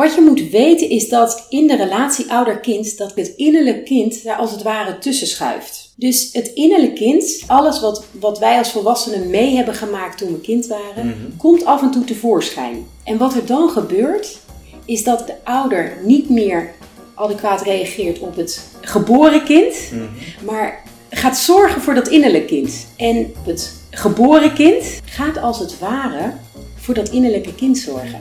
wat 0.00 0.14
je 0.14 0.20
moet 0.20 0.50
weten 0.50 0.88
is 0.90 1.08
dat 1.08 1.46
in 1.48 1.66
de 1.66 1.76
relatie 1.76 2.32
ouder-kind, 2.32 2.98
dat 2.98 3.12
het 3.14 3.32
innerlijk 3.36 3.84
kind 3.84 4.24
daar 4.24 4.36
als 4.36 4.50
het 4.50 4.62
ware 4.62 4.98
tussen 4.98 5.26
schuift. 5.26 5.92
Dus 5.96 6.28
het 6.32 6.46
innerlijk 6.54 6.94
kind, 6.94 7.42
alles 7.46 7.80
wat, 7.80 8.04
wat 8.20 8.38
wij 8.38 8.58
als 8.58 8.70
volwassenen 8.70 9.30
mee 9.30 9.56
hebben 9.56 9.74
gemaakt 9.74 10.18
toen 10.18 10.32
we 10.32 10.40
kind 10.40 10.66
waren, 10.66 11.06
Mhm. 11.06 11.36
komt 11.36 11.64
af 11.64 11.82
en 11.82 11.90
toe 11.90 12.04
tevoorschijn. 12.04 12.86
En 13.04 13.18
wat 13.18 13.34
er 13.34 13.46
dan 13.46 13.68
gebeurt, 13.70 14.38
is 14.84 15.04
dat 15.04 15.26
de 15.26 15.34
ouder 15.44 15.96
niet 16.04 16.30
meer 16.30 16.70
adequaat 17.14 17.62
reageert 17.62 18.18
op 18.18 18.36
het 18.36 18.60
geboren 18.80 19.44
kind, 19.44 19.74
Mhm. 19.92 20.44
maar 20.44 20.82
gaat 21.10 21.38
zorgen 21.38 21.82
voor 21.82 21.94
dat 21.94 22.08
innerlijk 22.08 22.46
kind. 22.46 22.86
En 22.96 23.32
het 23.46 23.72
geboren 23.90 24.52
kind 24.54 24.84
gaat 25.04 25.38
als 25.38 25.58
het 25.58 25.78
ware 25.78 26.32
voor 26.76 26.94
dat 26.94 27.08
innerlijke 27.08 27.54
kind 27.54 27.78
zorgen. 27.78 28.20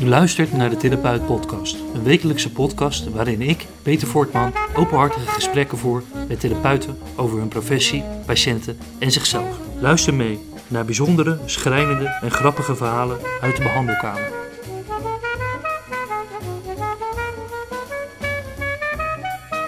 U 0.00 0.08
luistert 0.08 0.52
naar 0.52 0.70
de 0.70 0.76
Therapeut 0.76 1.26
Podcast, 1.26 1.76
een 1.94 2.02
wekelijkse 2.02 2.52
podcast 2.52 3.10
waarin 3.10 3.42
ik, 3.42 3.66
Peter 3.82 4.08
Voortman, 4.08 4.52
openhartige 4.74 5.26
gesprekken 5.26 5.78
voer 5.78 6.02
met 6.28 6.40
therapeuten 6.40 6.98
over 7.16 7.38
hun 7.38 7.48
professie, 7.48 8.04
patiënten 8.26 8.78
en 8.98 9.10
zichzelf. 9.10 9.58
Luister 9.80 10.14
mee 10.14 10.38
naar 10.68 10.84
bijzondere, 10.84 11.38
schrijnende 11.44 12.18
en 12.22 12.30
grappige 12.30 12.76
verhalen 12.76 13.18
uit 13.40 13.56
de 13.56 13.62
behandelkamer. 13.62 14.32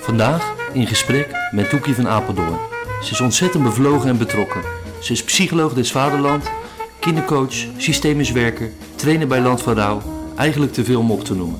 Vandaag 0.01 0.55
in 0.73 0.87
gesprek 0.87 1.37
met 1.51 1.71
Toekie 1.71 1.95
van 1.95 2.09
Apeldoorn. 2.09 2.59
Ze 3.03 3.13
is 3.13 3.21
ontzettend 3.21 3.65
bevlogen 3.65 4.09
en 4.09 4.19
betrokken. 4.19 4.63
Ze 5.01 5.13
is 5.13 5.25
psycholoog 5.25 5.75
des 5.75 5.93
Vaderland, 5.93 6.51
kindercoach, 6.99 7.55
systemisch 7.77 8.33
werker, 8.33 8.71
trainer 8.97 9.27
bij 9.27 9.41
Land 9.41 9.63
van 9.63 9.75
Rouw. 9.75 10.03
Eigenlijk 10.37 10.73
te 10.73 10.85
veel 10.85 11.01
om 11.01 11.11
op 11.11 11.25
te 11.25 11.35
noemen. 11.35 11.59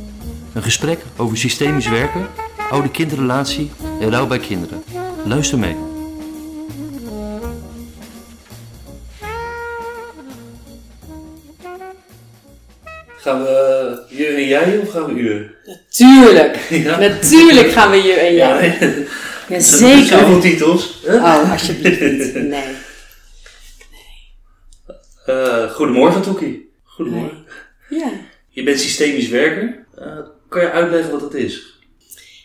Een 0.53 0.63
gesprek 0.63 0.99
over 1.17 1.37
systemisch 1.37 1.89
werken, 1.89 2.27
oude 2.71 2.91
kindrelatie 2.91 3.71
en 4.01 4.11
rouw 4.11 4.27
bij 4.27 4.39
kinderen. 4.39 4.83
Luister 5.25 5.59
mee. 5.59 5.77
Gaan 13.17 13.43
we 13.43 14.03
je 14.09 14.27
en 14.27 14.47
jij 14.47 14.79
of 14.79 14.91
gaan 14.91 15.15
we 15.15 15.21
u? 15.21 15.51
Natuurlijk, 15.65 16.57
Ja. 16.85 16.99
natuurlijk 16.99 17.71
gaan 17.71 17.91
we 17.91 17.97
je 17.97 18.13
en 18.13 18.35
Ja, 18.35 18.49
jij. 18.65 18.79
nee. 18.81 19.07
Ja, 19.49 19.61
Zoveel 19.61 19.97
zeker. 20.07 20.41
titels. 20.41 21.03
Oh, 21.07 21.51
alsjeblieft 21.53 22.01
niet. 22.01 22.35
Nee. 22.35 22.65
Eh, 25.27 25.71
goedemorgen 25.71 26.23
Toekie. 26.23 26.66
Goedemorgen. 26.97 27.45
Ja. 27.89 28.11
Je 28.49 28.63
bent 28.63 28.81
systemisch 28.81 29.29
werker. 29.29 29.87
Eh, 29.95 30.19
kan 30.49 30.63
je 30.63 30.71
uitleggen 30.71 31.11
wat 31.11 31.21
dat 31.21 31.35
is? 31.35 31.81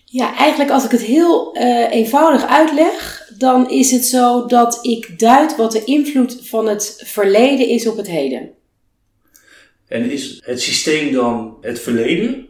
Ja, 0.05 0.35
eigenlijk 0.35 0.71
als 0.71 0.85
ik 0.85 0.91
het 0.91 1.02
heel 1.02 1.53
eh, 1.55 1.91
eenvoudig 1.91 2.45
uitleg, 2.45 3.27
dan 3.38 3.69
is 3.69 3.91
het 3.91 4.05
zo 4.05 4.45
dat 4.45 4.79
ik 4.81 5.19
duid 5.19 5.55
wat 5.55 5.72
de 5.72 5.83
invloed 5.83 6.39
van 6.41 6.67
het 6.67 7.03
verleden 7.05 7.67
is 7.67 7.88
op 7.88 7.97
het 7.97 8.07
heden. 8.07 8.52
En 9.88 10.11
is 10.11 10.41
het 10.45 10.61
systeem 10.61 11.11
dan 11.11 11.57
het 11.61 11.79
verleden? 11.79 12.47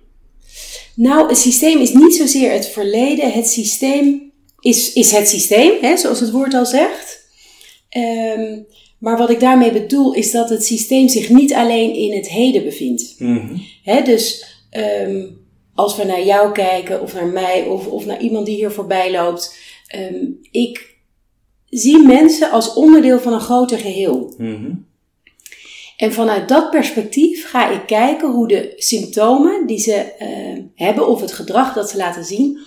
Nou, 0.95 1.27
het 1.27 1.38
systeem 1.38 1.79
is 1.79 1.94
niet 1.94 2.16
zozeer 2.16 2.52
het 2.52 2.67
verleden. 2.67 3.31
Het 3.31 3.47
systeem 3.47 4.31
is, 4.59 4.94
is 4.94 5.11
het 5.11 5.27
systeem, 5.29 5.73
hè, 5.81 5.97
zoals 5.97 6.19
het 6.19 6.31
woord 6.31 6.53
al 6.53 6.66
zegt. 6.66 7.29
Ehm, 7.89 8.59
maar 9.02 9.17
wat 9.17 9.30
ik 9.30 9.39
daarmee 9.39 9.71
bedoel 9.71 10.13
is 10.13 10.31
dat 10.31 10.49
het 10.49 10.66
systeem 10.66 11.07
zich 11.07 11.30
niet 11.30 11.53
alleen 11.53 11.94
in 11.94 12.16
het 12.16 12.30
heden 12.30 12.63
bevindt. 12.63 13.16
Mhm. 13.17 13.55
Dus 14.03 14.45
ehm, 14.69 15.25
als 15.75 15.95
we 15.95 16.03
naar 16.03 16.23
jou 16.23 16.52
kijken, 16.52 17.02
of 17.02 17.13
naar 17.13 17.27
mij, 17.27 17.63
of, 17.63 17.88
of 17.88 18.05
naar 18.05 18.22
iemand 18.22 18.45
die 18.45 18.55
hier 18.55 18.72
voorbij 18.72 19.11
loopt. 19.11 19.55
ehm, 19.88 20.25
ik 20.51 20.95
zie 21.66 22.06
mensen 22.06 22.51
als 22.51 22.73
onderdeel 22.73 23.19
van 23.19 23.34
een 23.34 23.39
groter 23.39 23.78
geheel. 23.78 24.34
Mhm. 24.38 24.72
En 25.97 26.13
vanuit 26.13 26.50
dat 26.50 26.69
perspectief 26.69 27.50
ga 27.50 27.69
ik 27.69 27.85
kijken 27.85 28.31
hoe 28.31 28.47
de 28.47 28.73
symptomen 28.75 29.68
die 29.68 29.79
ze 29.79 29.94
eh, 29.94 30.59
hebben, 30.75 31.07
of 31.07 31.22
het 31.22 31.31
gedrag 31.31 31.73
dat 31.73 31.89
ze 31.89 31.97
laten 31.97 32.25
zien, 32.25 32.59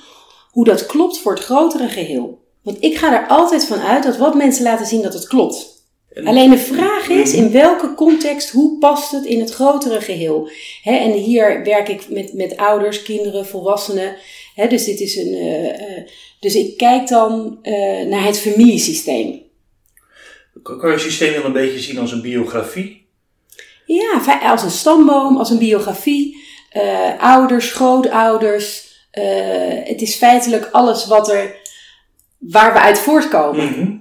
hoe 0.51 0.65
dat 0.65 0.87
klopt 0.87 1.19
voor 1.19 1.33
het 1.33 1.45
grotere 1.45 1.89
geheel. 1.89 2.43
Want 2.63 2.77
ik 2.81 2.97
ga 2.97 3.23
er 3.23 3.29
altijd 3.29 3.65
van 3.65 3.79
uit 3.79 4.03
dat 4.03 4.17
wat 4.17 4.35
mensen 4.35 4.63
laten 4.63 4.87
zien, 4.87 5.03
dat 5.03 5.13
het 5.13 5.27
klopt. 5.27 5.74
En- 6.15 6.27
Alleen 6.27 6.51
de 6.51 6.59
vraag 6.59 7.09
is 7.09 7.33
in 7.33 7.53
welke 7.53 7.95
context, 7.95 8.51
hoe 8.51 8.79
past 8.79 9.11
het 9.11 9.25
in 9.25 9.41
het 9.41 9.51
grotere 9.51 10.01
geheel? 10.01 10.49
En 10.85 11.13
hier 11.13 11.65
werk 11.65 11.89
ik 11.89 12.09
met, 12.09 12.33
met 12.33 12.57
ouders, 12.57 13.03
kinderen, 13.03 13.47
volwassenen. 13.47 14.17
Dus, 14.69 14.85
dit 14.85 15.01
is 15.01 15.17
een, 15.17 15.35
eh, 15.35 15.69
eh, 15.69 16.07
dus 16.41 16.55
ik 16.55 16.77
kijk 16.77 17.09
dan 17.09 17.59
eh, 17.63 18.07
naar 18.07 18.25
het 18.25 18.39
familiesysteem. 18.39 19.43
Kan 20.63 20.91
je 20.91 20.99
systeem 20.99 21.33
dan 21.33 21.45
een 21.45 21.53
beetje 21.53 21.81
zien 21.81 21.99
als 21.99 22.13
een 22.13 22.23
biografie? 22.23 23.07
Ja, 23.87 24.41
als 24.43 24.63
een 24.63 24.71
stamboom, 24.71 25.37
als 25.37 25.51
een 25.51 25.59
biografie, 25.59 26.43
ouders, 27.19 27.73
grootouders. 27.73 28.93
het 29.85 30.03
is 30.03 30.15
feitelijk 30.15 30.69
alles 30.73 31.07
wat 31.07 31.31
er, 31.31 31.57
waar 32.39 32.73
we 32.73 32.79
uit 32.81 32.99
voortkomen. 32.99 33.65
Mhm. 33.65 33.97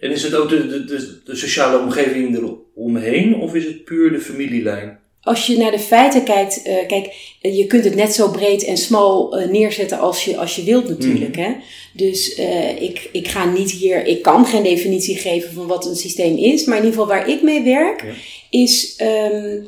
En 0.00 0.10
is 0.10 0.22
het 0.22 0.34
ook 0.34 0.48
de, 0.48 0.66
de, 0.66 0.84
de, 0.84 1.20
de 1.24 1.36
sociale 1.36 1.78
omgeving 1.78 2.36
eromheen 2.76 3.34
of 3.40 3.54
is 3.54 3.64
het 3.64 3.84
puur 3.84 4.12
de 4.12 4.20
familielijn? 4.20 4.98
Als 5.22 5.46
je 5.46 5.58
naar 5.58 5.70
de 5.70 5.78
feiten 5.78 6.24
kijkt, 6.24 6.62
eh, 6.62 6.86
kijk, 6.86 7.36
eh, 7.40 7.56
je 7.56 7.66
kunt 7.66 7.84
het 7.84 7.94
net 7.94 8.14
zo 8.14 8.30
breed 8.30 8.64
en 8.64 8.76
smal 8.76 9.38
eh, 9.38 9.48
neerzetten 9.48 9.98
als 9.98 10.24
je, 10.24 10.36
als 10.36 10.56
je 10.56 10.62
wilt 10.62 10.88
natuurlijk. 10.88 11.36
Hè? 11.36 11.54
Dus 11.92 12.34
ik, 12.78 13.08
ik 13.12 13.28
ga 13.28 13.44
niet 13.44 13.70
hier, 13.70 14.06
ik 14.06 14.22
kan 14.22 14.46
geen 14.46 14.62
definitie 14.62 15.16
geven 15.16 15.52
van 15.52 15.66
wat 15.66 15.86
een 15.86 15.96
systeem 15.96 16.36
is, 16.36 16.64
maar 16.64 16.76
in 16.78 16.84
ieder 16.84 16.98
geval 17.00 17.16
waar 17.16 17.28
ik 17.28 17.42
mee 17.42 17.62
werk, 17.62 18.02
Ja. 18.02 18.12
is 18.50 18.96
ehm, 18.96 19.58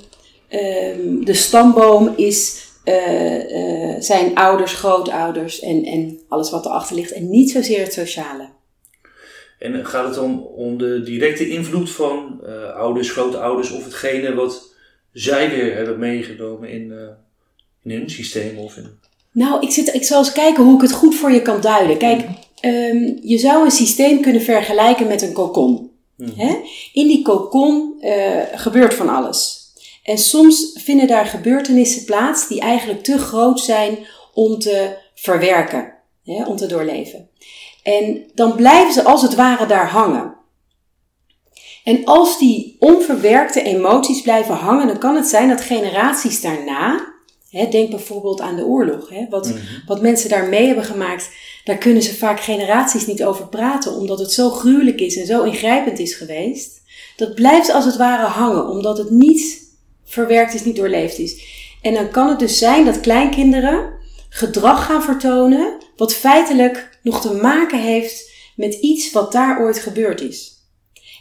ehm, 0.48 1.24
de 1.24 1.34
stamboom 1.34 2.12
is, 2.16 2.68
zijn 3.98 4.34
ouders, 4.34 4.72
grootouders 4.72 5.60
en, 5.60 5.84
en 5.84 6.18
alles 6.28 6.50
wat 6.50 6.64
erachter 6.64 6.96
ligt 6.96 7.12
en 7.12 7.30
niet 7.30 7.50
zozeer 7.50 7.80
het 7.80 7.92
sociale. 7.92 8.48
En 9.60 9.86
gaat 9.86 10.04
het 10.04 10.14
dan 10.14 10.46
om 10.46 10.78
de 10.78 11.02
directe 11.02 11.48
invloed 11.48 11.90
van 11.90 12.40
eh, 12.46 12.76
ouders, 12.76 13.10
grootouders 13.10 13.70
of 13.70 13.84
hetgene 13.84 14.34
wat 14.34 14.74
zij 15.12 15.50
weer 15.50 15.74
hebben 15.74 15.98
meegenomen 15.98 16.68
in, 16.68 16.92
eh, 16.92 16.98
in 17.82 17.90
hun 17.90 18.10
systeem? 18.10 18.58
Of 18.58 18.76
in... 18.76 18.86
Nou, 19.32 19.60
ik, 19.60 19.70
zit, 19.70 19.94
ik 19.94 20.04
zal 20.04 20.18
eens 20.18 20.32
kijken 20.32 20.64
hoe 20.64 20.74
ik 20.74 20.80
het 20.80 20.92
goed 20.92 21.14
voor 21.14 21.32
je 21.32 21.42
kan 21.42 21.60
duiden. 21.60 21.98
Kijk, 21.98 22.24
ehm, 22.60 23.12
je 23.22 23.38
zou 23.38 23.64
een 23.64 23.70
systeem 23.70 24.20
kunnen 24.20 24.42
vergelijken 24.42 25.06
met 25.06 25.22
een 25.22 25.32
kokon. 25.32 25.90
Hè? 26.36 26.56
In 26.92 27.06
die 27.06 27.22
kokon 27.22 27.96
eh, 28.00 28.42
gebeurt 28.54 28.94
van 28.94 29.08
alles. 29.08 29.58
En 30.02 30.18
soms 30.18 30.70
vinden 30.74 31.06
daar 31.06 31.26
gebeurtenissen 31.26 32.04
plaats 32.04 32.48
die 32.48 32.60
eigenlijk 32.60 33.02
te 33.02 33.18
groot 33.18 33.60
zijn 33.60 33.98
om 34.34 34.58
te 34.58 34.96
verwerken, 35.14 35.94
hè, 36.24 36.44
om 36.44 36.56
te 36.56 36.66
doorleven. 36.66 37.29
En 37.82 38.30
dan 38.34 38.54
blijven 38.54 38.92
ze 38.92 39.04
als 39.04 39.22
het 39.22 39.34
ware 39.34 39.66
daar 39.66 39.88
hangen. 39.88 40.34
En 41.84 42.04
als 42.04 42.38
die 42.38 42.76
onverwerkte 42.78 43.62
emoties 43.62 44.20
blijven 44.20 44.54
hangen, 44.54 44.86
dan 44.86 44.98
kan 44.98 45.16
het 45.16 45.26
zijn 45.26 45.48
dat 45.48 45.60
generaties 45.60 46.40
daarna, 46.40 47.14
hè, 47.50 47.68
denk 47.68 47.90
bijvoorbeeld 47.90 48.40
aan 48.40 48.56
de 48.56 48.64
oorlog, 48.64 49.08
hè, 49.08 49.26
wat, 49.30 49.52
wat 49.86 50.00
mensen 50.00 50.28
daar 50.28 50.48
mee 50.48 50.66
hebben 50.66 50.84
gemaakt, 50.84 51.30
daar 51.64 51.78
kunnen 51.78 52.02
ze 52.02 52.16
vaak 52.16 52.40
generaties 52.40 53.06
niet 53.06 53.24
over 53.24 53.48
praten, 53.48 53.94
omdat 53.94 54.18
het 54.18 54.32
zo 54.32 54.50
gruwelijk 54.50 55.00
is 55.00 55.16
en 55.16 55.26
zo 55.26 55.42
ingrijpend 55.42 55.98
is 55.98 56.14
geweest. 56.14 56.82
Dat 57.16 57.34
blijft 57.34 57.70
als 57.72 57.84
het 57.84 57.96
ware 57.96 58.26
hangen, 58.26 58.68
omdat 58.68 58.98
het 58.98 59.10
niet 59.10 59.68
verwerkt 60.04 60.54
is, 60.54 60.64
niet 60.64 60.76
doorleefd 60.76 61.18
is. 61.18 61.42
En 61.82 61.94
dan 61.94 62.10
kan 62.10 62.28
het 62.28 62.38
dus 62.38 62.58
zijn 62.58 62.84
dat 62.84 63.00
kleinkinderen 63.00 63.92
gedrag 64.28 64.86
gaan 64.86 65.02
vertonen, 65.02 65.78
wat 66.00 66.14
feitelijk 66.14 66.98
nog 67.02 67.20
te 67.20 67.32
maken 67.32 67.78
heeft 67.78 68.30
met 68.56 68.74
iets 68.74 69.12
wat 69.12 69.32
daar 69.32 69.60
ooit 69.60 69.78
gebeurd 69.78 70.20
is. 70.20 70.52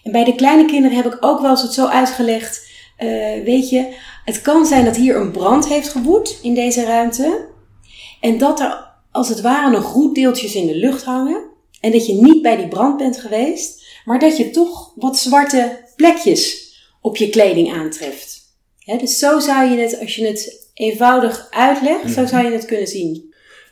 En 0.03 0.11
bij 0.11 0.23
de 0.23 0.35
kleine 0.35 0.65
kinderen 0.65 0.97
heb 0.97 1.05
ik 1.05 1.17
ook 1.19 1.41
wel 1.41 1.49
eens 1.49 1.61
het 1.61 1.73
zo 1.73 1.85
uitgelegd. 1.85 2.67
eh, 2.97 3.43
weet 3.43 3.69
je, 3.69 3.93
het 4.25 4.41
kan 4.41 4.65
zijn 4.65 4.85
dat 4.85 4.95
hier 4.95 5.15
een 5.15 5.31
brand 5.31 5.67
heeft 5.67 5.89
gewoed 5.89 6.39
in 6.41 6.53
deze 6.53 6.83
ruimte. 6.83 7.47
En 8.21 8.37
dat 8.37 8.59
er 8.59 8.87
als 9.11 9.29
het 9.29 9.41
ware 9.41 9.71
nog 9.71 9.93
roetdeeltjes 9.93 10.55
in 10.55 10.67
de 10.67 10.75
lucht 10.75 11.03
hangen. 11.03 11.49
En 11.81 11.91
dat 11.91 12.05
je 12.05 12.13
niet 12.13 12.41
bij 12.41 12.55
die 12.55 12.67
brand 12.67 12.97
bent 12.97 13.19
geweest. 13.19 13.83
Maar 14.05 14.19
dat 14.19 14.37
je 14.37 14.49
toch 14.49 14.93
wat 14.95 15.17
zwarte 15.17 15.85
plekjes 15.95 16.73
op 17.01 17.17
je 17.17 17.29
kleding 17.29 17.73
aantreft. 17.73 18.39
Dus 18.85 19.17
zo 19.17 19.39
zou 19.39 19.69
je 19.69 19.77
het, 19.77 19.99
als 19.99 20.15
je 20.15 20.27
het 20.27 20.69
eenvoudig 20.73 21.47
uitlegt, 21.49 22.13
zo 22.13 22.25
zou 22.25 22.45
je 22.45 22.51
het 22.51 22.65
kunnen 22.65 22.87
zien. 22.87 23.28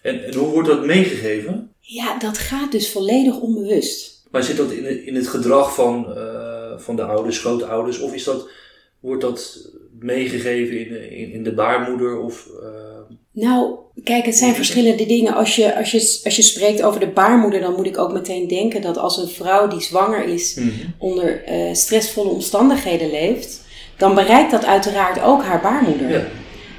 En, 0.07 0.25
en 0.25 0.33
hoe 0.35 0.47
wordt 0.47 0.67
dat 0.67 0.85
meegegeven? 0.85 1.71
Ja, 1.79 2.17
dat 2.19 2.37
gaat 2.37 2.71
dus 2.71 2.89
volledig 2.89 3.39
onbewust. 3.39 4.23
Maar 4.31 4.43
zit 4.43 4.57
dat 4.57 4.71
in, 4.71 4.85
het- 4.85 5.01
in 5.05 5.15
het 5.15 5.27
gedrag 5.27 5.73
van, 5.75 6.15
eh, 6.15 6.77
van 6.77 6.95
de 6.95 7.03
ouders, 7.03 7.39
grootouders? 7.39 7.99
Of 7.99 8.13
is 8.13 8.23
dat, 8.23 8.47
wordt 8.99 9.21
dat 9.21 9.57
meegegeven 9.99 10.79
in, 10.79 11.11
in, 11.11 11.31
in 11.31 11.43
de 11.43 11.53
baarmoeder? 11.53 12.19
Of, 12.19 12.47
uh... 12.61 12.67
Nou, 13.31 13.75
kijk, 14.03 14.25
het 14.25 14.35
zijn 14.35 14.55
verschillende 14.55 15.05
dingen. 15.05 15.33
Als 15.35 15.55
je, 15.55 15.75
als, 15.77 15.91
je, 15.91 16.19
als 16.23 16.35
je 16.35 16.41
spreekt 16.41 16.81
over 16.83 16.99
de 16.99 17.07
baarmoeder, 17.07 17.59
dan 17.61 17.73
moet 17.75 17.85
ik 17.85 17.97
ook 17.97 18.13
meteen 18.13 18.47
denken 18.47 18.81
dat 18.81 18.97
als 18.97 19.17
een 19.17 19.27
vrouw 19.27 19.67
die 19.67 19.81
zwanger 19.81 20.23
is 20.25 20.55
Mhm. 20.55 20.69
onder 20.97 21.43
eh, 21.43 21.73
stressvolle 21.73 22.29
omstandigheden 22.29 23.09
leeft, 23.09 23.61
dan 23.97 24.15
bereikt 24.15 24.51
dat 24.51 24.65
uiteraard 24.65 25.21
ook 25.21 25.43
haar 25.43 25.61
baarmoeder. 25.61 26.09
Ja. 26.09 26.25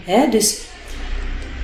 Hè? 0.04 0.28
Dus 0.30 0.58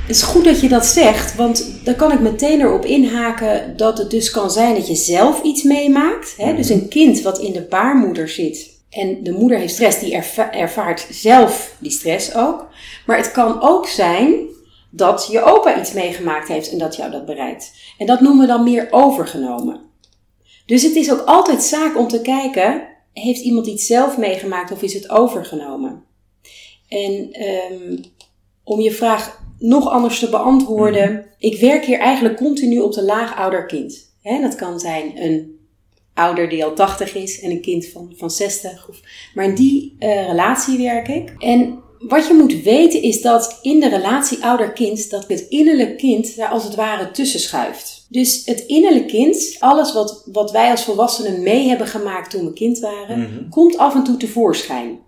het 0.07 0.17
is 0.17 0.23
goed 0.23 0.45
dat 0.45 0.61
je 0.61 0.69
dat 0.69 0.87
zegt, 0.87 1.37
want 1.37 1.85
dan 1.85 1.97
kan 1.97 2.13
ik 2.13 2.21
meteen 2.21 2.61
erop 2.61 2.85
inhaken 2.85 3.77
dat 3.77 3.99
het 3.99 4.11
dus 4.11 4.31
kan 4.31 4.51
zijn 4.51 4.75
dat 4.75 4.87
je 4.87 4.95
zelf 4.95 5.43
iets 5.43 5.63
meemaakt. 5.63 6.35
Hè? 6.37 6.55
Dus 6.55 6.69
een 6.69 6.89
kind 6.89 7.23
wat 7.23 7.39
in 7.39 7.53
de 7.53 7.63
baarmoeder 7.63 8.29
zit 8.29 8.83
en 8.91 9.23
de 9.23 9.33
moeder 9.33 9.59
heeft 9.59 9.73
stress, 9.75 9.99
die 10.01 10.15
erva- 10.15 10.53
ervaart 10.53 11.07
zelf 11.11 11.77
die 11.79 11.91
stress 11.91 12.35
ook. 12.35 12.69
Maar 13.07 13.17
het 13.17 13.33
kan 13.33 13.63
ook 13.63 13.87
zijn 13.87 14.35
dat 14.91 15.29
je 15.31 15.43
opa 15.43 15.81
iets 15.81 15.93
meegemaakt 15.93 16.49
heeft 16.49 16.71
en 16.71 16.79
dat 16.79 16.97
jou 16.97 17.11
dat 17.11 17.27
bereikt. 17.27 17.73
En 17.99 18.07
dat 18.07 18.21
noemen 18.21 18.41
we 18.41 18.53
dan 18.53 18.63
meer 18.63 18.89
overgenomen. 18.91 19.81
Dus 20.67 20.83
het 20.83 20.95
is 20.95 21.13
ook 21.13 21.23
altijd 21.27 21.63
zaak 21.63 21.99
om 21.99 22.09
te 22.09 22.21
kijken, 22.21 22.89
heeft 23.13 23.41
iemand 23.41 23.67
iets 23.67 23.87
zelf 23.87 24.19
meegemaakt 24.19 24.73
of 24.73 24.83
is 24.83 24.95
het 24.95 25.11
overgenomen? 25.11 26.05
En 26.89 27.33
ehm, 27.33 27.97
om 28.65 28.81
je 28.81 28.93
vraag 28.93 29.43
nog 29.59 29.89
anders 29.91 30.19
te 30.19 30.29
beantwoorden, 30.29 31.27
ik 31.39 31.61
werk 31.61 31.85
hier 31.85 31.99
eigenlijk 31.99 32.37
continu 32.37 32.79
op 32.79 32.93
de 32.93 33.03
laag 33.05 33.37
ouder-kind. 33.37 34.13
Dat 34.41 34.55
kan 34.55 34.81
zijn 34.81 35.23
een 35.23 35.59
ouder 36.15 36.49
die 36.49 36.65
al 36.65 36.75
80 36.75 37.15
is 37.15 37.41
en 37.41 37.51
een 37.51 37.61
kind 37.61 37.87
van, 37.87 38.13
van 38.17 38.31
60. 38.31 38.89
Of, 38.89 39.01
maar 39.35 39.45
in 39.45 39.55
die 39.55 39.97
eh, 39.99 40.27
relatie 40.27 40.79
werk 40.79 41.09
ik. 41.09 41.35
En 41.39 41.83
wat 41.99 42.27
je 42.27 42.35
moet 42.35 42.63
weten 42.63 43.03
is 43.03 43.23
dat 43.23 43.59
in 43.63 43.81
de 43.81 43.89
relatie 43.89 44.45
ouder-kind, 44.45 45.11
dat 45.11 45.25
het 45.29 45.41
innerlijk 45.49 45.99
kind 45.99 46.37
daar 46.37 46.49
als 46.49 46.65
het 46.65 46.75
ware 46.75 47.11
tussen 47.11 47.41
schuift. 47.41 48.07
Dus 48.09 48.43
het 48.45 48.61
innerlijk 48.61 49.07
kind, 49.09 49.57
alles 49.59 49.93
wat, 49.93 50.23
wat 50.33 50.51
wij 50.51 50.71
als 50.71 50.85
volwassenen 50.85 51.43
mee 51.43 51.69
hebben 51.69 51.87
gemaakt 51.87 52.31
toen 52.31 52.45
we 52.45 52.53
kind 52.53 52.79
waren, 52.79 53.19
Mhm. 53.21 53.49
komt 53.49 53.77
af 53.77 53.95
en 53.95 54.05
toe 54.05 54.17
tevoorschijn. 54.17 54.99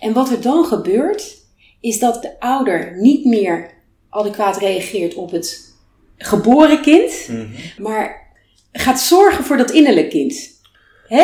En 0.00 0.12
wat 0.12 0.30
er 0.30 0.40
dan 0.40 0.64
gebeurt, 0.64 1.38
is 1.80 1.98
dat 1.98 2.22
de 2.22 2.40
ouder 2.40 2.96
niet 3.00 3.24
meer 3.24 3.70
adequaat 4.10 4.58
reageert 4.58 5.14
op 5.14 5.30
het 5.30 5.68
geboren 6.16 6.80
kind, 6.82 7.12
Mhm. 7.28 7.46
maar 7.78 8.32
gaat 8.72 9.00
zorgen 9.00 9.44
voor 9.44 9.56
dat 9.56 9.70
innerlijk 9.70 10.10
kind. 10.10 10.58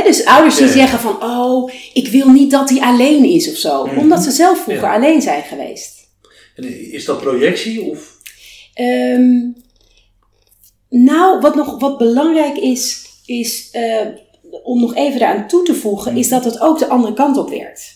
Dus 0.04 0.24
ouders 0.24 0.56
die 0.56 0.66
Ja. 0.66 0.72
zeggen 0.72 0.98
van, 0.98 1.22
oh, 1.22 1.70
ik 1.92 2.08
wil 2.08 2.28
niet 2.28 2.50
dat 2.50 2.70
hij 2.70 2.80
alleen 2.80 3.24
is 3.24 3.50
of 3.50 3.56
zo. 3.56 3.86
Mhm. 3.86 3.98
Omdat 3.98 4.22
ze 4.22 4.30
zelf 4.30 4.62
vroeger 4.62 4.84
Ja. 4.88 4.94
alleen 4.94 5.22
zijn 5.22 5.42
geweest. 5.42 5.94
En 6.56 6.92
is 6.92 7.04
dat 7.04 7.20
projectie? 7.20 7.82
Of? 7.82 8.16
Ehm, 8.74 9.50
nou, 10.88 11.40
wat 11.40 11.54
nog 11.54 11.80
wat 11.80 11.98
belangrijk 11.98 12.56
is, 12.56 13.06
is 13.26 13.68
eh, 13.72 14.06
om 14.62 14.80
nog 14.80 14.94
even 14.94 15.20
daaraan 15.20 15.48
toe 15.48 15.64
te 15.64 15.74
voegen, 15.74 16.16
is 16.16 16.28
dat 16.28 16.44
het 16.44 16.60
ook 16.60 16.78
de 16.78 16.86
andere 16.88 17.14
kant 17.14 17.36
op 17.36 17.50
werkt. 17.50 17.95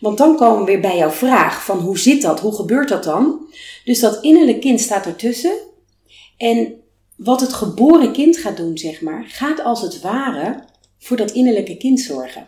Want 0.00 0.18
dan 0.18 0.36
komen 0.36 0.58
we 0.58 0.64
weer 0.64 0.80
bij 0.80 0.96
jouw 0.96 1.10
vraag 1.10 1.64
van 1.64 1.78
hoe 1.78 1.98
zit 1.98 2.22
dat, 2.22 2.40
hoe 2.40 2.54
gebeurt 2.54 2.88
dat 2.88 3.04
dan? 3.04 3.46
Dus 3.84 4.00
dat 4.00 4.22
innerlijk 4.22 4.60
kind 4.60 4.80
staat 4.80 5.06
ertussen. 5.06 5.52
En 6.36 6.74
wat 7.16 7.40
het 7.40 7.52
geboren 7.52 8.12
kind 8.12 8.36
gaat 8.36 8.56
doen, 8.56 8.78
zeg 8.78 9.00
maar, 9.00 9.24
gaat 9.28 9.62
als 9.64 9.82
het 9.82 10.00
ware 10.00 10.64
voor 10.98 11.16
dat 11.16 11.30
innerlijke 11.30 11.76
kind 11.76 12.00
zorgen. 12.00 12.44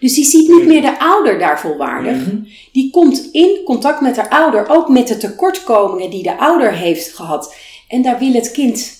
Dus 0.00 0.14
die 0.14 0.24
ziet 0.24 0.48
niet 0.48 0.66
meer 0.66 0.82
de 0.82 0.98
ouder 0.98 1.38
daar 1.38 1.60
volwaardig. 1.60 2.16
Mhm. 2.16 2.42
Die 2.72 2.90
komt 2.90 3.28
in 3.32 3.60
contact 3.64 4.00
met 4.00 4.16
haar 4.16 4.28
ouder, 4.28 4.68
ook 4.68 4.88
met 4.88 5.08
de 5.08 5.16
tekortkomingen 5.16 6.10
die 6.10 6.22
de 6.22 6.38
ouder 6.38 6.72
heeft 6.72 7.12
gehad. 7.12 7.54
En 7.88 8.02
daar 8.02 8.18
wil 8.18 8.32
het 8.32 8.50
kind 8.50 8.92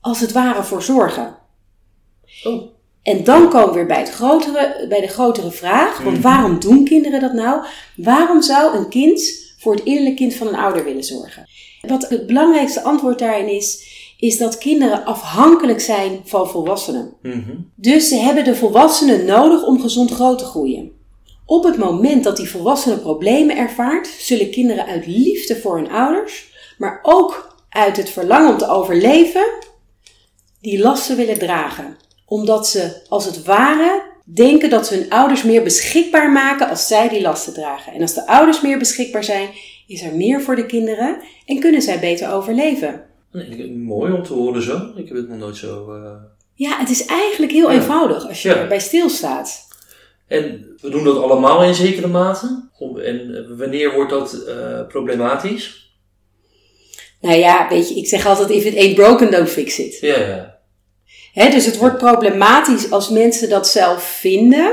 als 0.00 0.20
het 0.20 0.32
ware 0.32 0.62
voor 0.62 0.82
zorgen. 0.82 1.36
Oh. 2.44 2.62
En 3.02 3.24
dan 3.24 3.48
komen 3.48 3.68
we 3.68 3.74
weer 3.74 3.86
bij, 3.86 3.98
het 3.98 4.10
grotere, 4.10 4.86
bij 4.88 5.00
de 5.00 5.06
grotere 5.06 5.50
vraag. 5.50 5.98
Want 6.02 6.16
Mhm. 6.16 6.22
waarom 6.22 6.60
doen 6.60 6.84
kinderen 6.84 7.20
dat 7.20 7.32
nou? 7.32 7.64
Waarom 7.96 8.42
zou 8.42 8.76
een 8.76 8.88
kind 8.88 9.22
voor 9.58 9.74
het 9.74 9.84
innerlijk 9.84 10.16
kind 10.16 10.34
van 10.34 10.46
een 10.46 10.56
ouder 10.56 10.84
willen 10.84 11.04
zorgen? 11.04 11.48
Wat 11.80 12.08
het 12.08 12.26
belangrijkste 12.26 12.82
antwoord 12.82 13.18
daarin 13.18 13.48
is, 13.48 13.90
is 14.18 14.38
dat 14.38 14.58
kinderen 14.58 15.04
afhankelijk 15.04 15.80
zijn 15.80 16.20
van 16.24 16.48
volwassenen. 16.48 17.12
Mhm. 17.22 17.50
Dus 17.74 18.08
ze 18.08 18.16
hebben 18.16 18.44
de 18.44 18.56
volwassenen 18.56 19.24
nodig 19.24 19.66
om 19.66 19.80
gezond 19.80 20.10
groot 20.10 20.38
te 20.38 20.44
groeien. 20.44 20.90
Op 21.46 21.64
het 21.64 21.76
moment 21.76 22.24
dat 22.24 22.36
die 22.36 22.48
volwassene 22.50 22.98
problemen 22.98 23.56
ervaart, 23.56 24.06
zullen 24.18 24.50
kinderen 24.50 24.86
uit 24.86 25.06
liefde 25.06 25.60
voor 25.60 25.76
hun 25.76 25.90
ouders, 25.90 26.50
maar 26.78 26.98
ook 27.02 27.56
uit 27.68 27.96
het 27.96 28.10
verlangen 28.10 28.50
om 28.50 28.58
te 28.58 28.68
overleven, 28.68 29.44
die 30.60 30.78
lasten 30.78 31.16
willen 31.16 31.38
dragen. 31.38 31.96
Omdat 32.32 32.68
ze 32.68 33.02
als 33.08 33.24
het 33.24 33.44
ware 33.44 34.02
denken 34.24 34.70
dat 34.70 34.86
ze 34.86 34.94
hun 34.94 35.10
ouders 35.10 35.42
meer 35.42 35.62
beschikbaar 35.62 36.32
maken 36.32 36.68
als 36.68 36.86
zij 36.86 37.08
die 37.08 37.20
lasten 37.20 37.52
dragen. 37.54 37.92
En 37.92 38.00
als 38.00 38.14
de 38.14 38.26
ouders 38.26 38.60
meer 38.60 38.78
beschikbaar 38.78 39.24
zijn, 39.24 39.48
is 39.86 40.02
er 40.02 40.14
meer 40.14 40.40
voor 40.42 40.56
de 40.56 40.66
kinderen 40.66 41.20
en 41.46 41.60
kunnen 41.60 41.82
zij 41.82 41.98
beter 42.00 42.32
overleven. 42.32 43.04
Nee, 43.32 43.70
mooi 43.72 44.12
om 44.12 44.22
te 44.22 44.32
horen 44.32 44.62
zo. 44.62 44.76
Ik 44.96 45.08
heb 45.08 45.16
het 45.16 45.28
nog 45.28 45.38
nooit 45.38 45.56
zo. 45.56 45.92
eh, 45.94 46.12
Ja, 46.54 46.78
het 46.78 46.90
is 46.90 47.04
eigenlijk 47.06 47.52
heel 47.52 47.70
Ja. 47.70 47.76
eenvoudig 47.76 48.28
als 48.28 48.42
je 48.42 48.48
Ja. 48.48 48.54
erbij 48.56 48.80
stilstaat. 48.80 49.68
En 50.28 50.74
we 50.80 50.90
doen 50.90 51.04
dat 51.04 51.16
allemaal 51.16 51.64
in 51.64 51.74
zekere 51.74 52.06
mate. 52.06 52.68
En 53.04 53.46
wanneer 53.58 53.94
wordt 53.94 54.10
dat 54.10 54.32
eh, 54.44 54.86
problematisch? 54.88 55.94
Nou 57.20 57.36
ja, 57.38 57.68
weet 57.68 57.88
je, 57.88 57.94
ik 57.94 58.06
zeg 58.06 58.26
altijd: 58.26 58.50
if 58.50 58.64
it 58.64 58.76
ain't 58.76 58.94
broken, 58.94 59.30
don't 59.30 59.48
fix 59.48 59.78
it. 59.78 59.98
Ja, 60.00 60.18
ja. 60.20 60.51
Dus 61.34 61.66
het 61.66 61.78
wordt 61.78 61.98
problematisch 61.98 62.90
als 62.90 63.08
mensen 63.08 63.48
dat 63.48 63.68
zelf 63.68 64.02
vinden. 64.02 64.72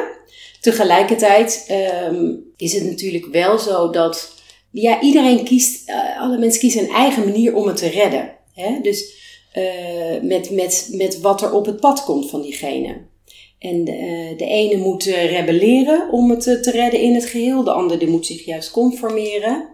Tegelijkertijd 0.62 1.66
ehm, 1.68 2.34
is 2.58 2.74
het 2.74 2.84
natuurlijk 2.84 3.26
wel 3.26 3.60
zo 3.60 3.90
dat 3.90 4.34
ja, 4.72 5.02
iedereen 5.02 5.44
kiest, 5.44 5.90
eh, 5.90 6.22
alle 6.22 6.38
mensen 6.38 6.60
kiezen 6.60 6.84
een 6.84 6.94
eigen 6.94 7.24
manier 7.24 7.56
om 7.56 7.68
het 7.68 7.78
te 7.78 7.90
redden. 7.90 8.38
Dus 8.82 9.18
eh, 9.52 10.22
met, 10.22 10.52
met, 10.52 10.90
met 10.92 11.22
wat 11.22 11.42
er 11.42 11.54
op 11.54 11.66
het 11.66 11.80
pad 11.80 12.04
komt 12.04 12.30
van 12.30 12.42
diegene. 12.42 12.98
En 13.60 13.84
de, 13.84 14.34
de 14.38 14.46
ene 14.46 14.78
moet 14.78 15.08
eh, 15.08 15.32
rebelleren 15.32 16.10
om 16.12 16.30
het 16.30 16.48
eh, 16.48 16.56
te 16.56 16.72
redden 16.72 17.02
in 17.02 17.14
het 17.14 17.26
geheel, 17.26 17.64
de 17.64 17.72
andere 17.72 18.00
die 18.00 18.08
moet 18.08 18.26
zich 18.26 18.46
juist 18.46 18.72
conformeren. 18.72 19.68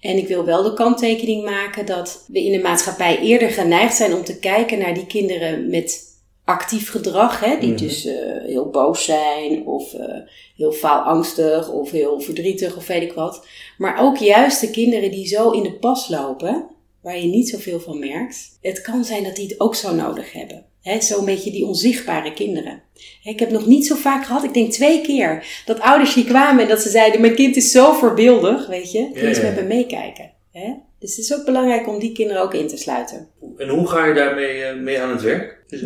En 0.00 0.16
ik 0.16 0.28
wil 0.28 0.44
wel 0.44 0.62
de 0.62 0.74
kanttekening 0.74 1.44
maken 1.44 1.86
dat 1.86 2.24
we 2.28 2.44
in 2.44 2.52
de 2.52 2.58
maatschappij 2.58 3.18
eerder 3.18 3.50
geneigd 3.50 3.96
zijn 3.96 4.14
om 4.14 4.24
te 4.24 4.38
kijken 4.38 4.78
naar 4.78 4.94
die 4.94 5.06
kinderen 5.06 5.70
met 5.70 6.09
actief 6.50 6.90
gedrag, 6.90 7.40
hè, 7.40 7.58
die 7.60 7.72
Mhm. 7.72 7.78
dus 7.82 8.04
eh, 8.04 8.14
heel 8.46 8.70
boos 8.70 9.04
zijn 9.04 9.66
of 9.66 9.94
eh, 9.94 10.16
heel 10.56 10.72
faalangstig 10.72 11.70
of 11.72 11.90
heel 11.90 12.20
verdrietig 12.20 12.76
of 12.76 12.86
weet 12.86 13.02
ik 13.02 13.12
wat. 13.12 13.46
Maar 13.78 14.00
ook 14.02 14.16
juist 14.16 14.60
de 14.60 14.70
kinderen 14.70 15.10
die 15.10 15.26
zo 15.26 15.50
in 15.50 15.62
de 15.62 15.72
pas 15.72 16.08
lopen, 16.08 16.66
waar 17.02 17.18
je 17.18 17.26
niet 17.26 17.48
zoveel 17.48 17.80
van 17.80 17.98
merkt. 17.98 18.58
Het 18.60 18.80
kan 18.80 19.04
zijn 19.04 19.24
dat 19.24 19.36
die 19.36 19.46
het 19.48 19.60
ook 19.60 19.74
zo 19.74 19.94
nodig 19.94 20.32
hebben. 20.32 20.64
Hè, 20.82 21.00
Zo'n 21.00 21.24
beetje 21.24 21.50
die 21.50 21.64
onzichtbare 21.66 22.32
kinderen. 22.32 22.82
Ik 23.24 23.38
heb 23.38 23.50
nog 23.50 23.66
niet 23.66 23.86
zo 23.86 23.94
vaak 23.94 24.24
gehad, 24.24 24.44
ik 24.44 24.54
denk 24.54 24.72
twee 24.72 25.00
keer, 25.00 25.62
dat 25.66 25.80
ouders 25.80 26.14
hier 26.14 26.24
kwamen 26.24 26.62
en 26.62 26.68
dat 26.68 26.80
ze 26.80 26.88
zeiden: 26.88 27.20
Mijn 27.20 27.34
kind 27.34 27.56
is 27.56 27.70
zo 27.70 27.92
voorbeeldig, 27.92 28.66
weet 28.66 28.92
je, 28.92 29.08
die 29.12 29.22
Ja, 29.22 29.28
eens 29.28 29.36
ja. 29.38 29.42
met 29.42 29.54
me 29.54 29.62
meekijken. 29.62 30.30
Hè? 30.52 30.72
Dus 30.98 31.16
het 31.16 31.24
is 31.24 31.34
ook 31.34 31.44
belangrijk 31.44 31.88
om 31.88 31.98
die 31.98 32.12
kinderen 32.12 32.42
ook 32.42 32.54
in 32.54 32.66
te 32.68 32.76
sluiten. 32.76 33.28
En 33.56 33.68
hoe 33.68 33.86
ga 33.86 34.06
je 34.06 34.14
daarmee 34.14 34.62
eh, 34.62 34.76
mee 34.76 35.00
aan 35.00 35.10
het 35.10 35.22
werk? 35.22 35.64
Dus. 35.68 35.80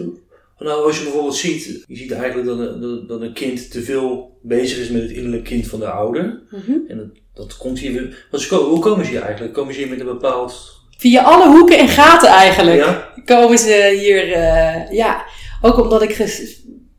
Nou, 0.65 0.85
als 0.87 0.97
je 0.99 1.03
bijvoorbeeld 1.03 1.35
ziet, 1.37 1.85
je 1.87 1.97
ziet 1.97 2.13
eigenlijk 2.13 2.47
dat 2.49 2.59
een, 2.59 3.05
dat- 3.07 3.21
een 3.21 3.33
kind 3.33 3.71
te 3.71 3.83
veel 3.83 4.39
bezig 4.43 4.79
is 4.79 4.89
met 4.89 5.03
het 5.03 5.11
innerlijk 5.11 5.45
kind 5.45 5.67
van 5.69 5.79
de 5.79 5.87
ouder. 5.89 6.43
Mhm. 6.51 6.73
En 6.89 6.97
dat, 6.97 7.07
dat 7.35 7.57
komt 7.57 7.79
hier 7.79 7.93
weer. 7.93 8.27
hoe 8.49 8.79
komen 8.79 9.05
ze 9.05 9.11
hier 9.11 9.23
eigenlijk? 9.23 9.55
Komen 9.55 9.75
ze 9.75 9.81
hier 9.81 9.89
met 9.89 10.01
een 10.01 10.07
bepaald. 10.07 10.73
Via 10.99 11.23
alle 11.23 11.57
hoeken 11.57 11.79
en 11.79 11.89
gaten 11.89 12.29
eigenlijk. 12.29 12.77
Ja? 12.79 13.13
komen 13.25 13.59
ze 13.59 13.97
hier, 14.01 14.33
eh, 14.33 14.91
ja, 14.93 15.25
ook 15.63 15.79
omdat 15.81 16.03
ik 16.03 16.13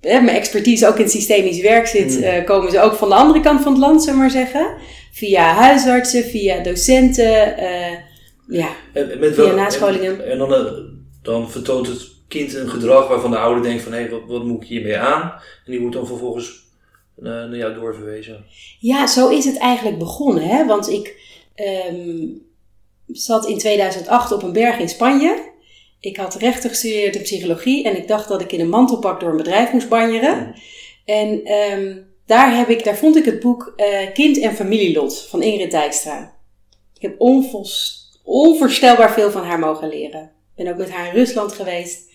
hè, 0.01 0.21
mijn 0.21 0.37
expertise 0.37 0.87
ook 0.87 0.99
in 0.99 1.09
systemisch 1.09 1.61
werk 1.61 1.87
zit, 1.87 2.17
Mm. 2.17 2.23
eh, 2.23 2.45
komen 2.45 2.71
ze 2.71 2.81
ook 2.81 2.93
van 2.93 3.09
de 3.09 3.15
andere 3.15 3.39
kant 3.39 3.61
van 3.61 3.71
het 3.71 3.81
land, 3.81 3.99
zullen 4.03 4.15
we 4.15 4.21
maar 4.21 4.31
zeggen. 4.31 4.75
Via 5.11 5.53
huisartsen, 5.53 6.23
via 6.23 6.63
docenten, 6.63 7.57
eh, 7.57 7.97
ja. 8.47 8.67
En, 8.93 9.19
met 9.19 9.33
Via 9.35 9.43
wel- 9.45 9.55
nascholingen. 9.55 10.25
En, 10.25 10.31
en 10.31 10.37
dan, 10.37 10.75
dan 11.21 11.51
vertoont 11.51 11.87
het 11.87 12.13
kind 12.27 12.53
een 12.53 12.69
gedrag 12.69 13.07
waarvan 13.07 13.31
de 13.31 13.37
ouder 13.37 13.63
denkt 13.63 13.83
van 13.83 13.93
hé, 13.93 14.09
wat, 14.09 14.21
wat 14.27 14.43
moet 14.43 14.61
ik 14.61 14.67
hiermee 14.67 14.97
aan? 14.97 15.21
En 15.65 15.71
die 15.71 15.79
wordt 15.79 15.95
dan 15.95 16.07
vervolgens 16.07 16.63
eh, 17.17 17.23
naar 17.23 17.57
jou 17.57 17.73
doorverwezen. 17.73 18.45
Ja, 18.79 19.07
zo 19.07 19.29
is 19.29 19.45
het 19.45 19.57
eigenlijk 19.57 19.97
begonnen, 19.97 20.43
hè? 20.43 20.65
want 20.65 20.89
ik 20.89 21.19
ehm, 21.55 22.27
zat 23.07 23.47
in 23.47 23.57
2008 23.57 24.31
op 24.31 24.43
een 24.43 24.53
berg 24.53 24.79
in 24.79 24.89
Spanje. 24.89 25.53
Ik 25.99 26.17
had 26.17 26.35
rechten 26.35 26.69
gestudeerd 26.69 27.15
in 27.15 27.21
psychologie 27.21 27.83
en 27.85 27.97
ik 27.97 28.07
dacht 28.07 28.27
dat 28.27 28.41
ik 28.41 28.51
in 28.51 28.59
een 28.59 28.69
mantelpak 28.69 29.19
door 29.19 29.29
een 29.29 29.37
bedrijf 29.37 29.71
moest 29.71 29.89
banjeren. 29.89 30.55
En 31.05 31.43
ehm, 31.43 31.97
daar, 32.25 32.57
heb 32.57 32.69
ik, 32.69 32.83
daar 32.83 32.97
vond 32.97 33.15
ik 33.15 33.25
het 33.25 33.39
boek 33.39 33.73
eh, 33.75 34.13
Kind 34.13 34.39
en 34.39 34.55
Familielot 34.55 35.27
van 35.29 35.43
Ingrid 35.43 35.71
Dijkstra. 35.71 36.35
Ik 36.93 37.01
heb 37.01 37.15
onvoorstelbaar 38.23 39.13
veel 39.13 39.31
van 39.31 39.43
haar 39.43 39.59
mogen 39.59 39.89
leren. 39.89 40.23
Ik 40.23 40.63
ben 40.63 40.67
ook 40.67 40.77
met 40.77 40.91
haar 40.91 41.07
in 41.07 41.13
Rusland 41.13 41.53
geweest. 41.53 42.13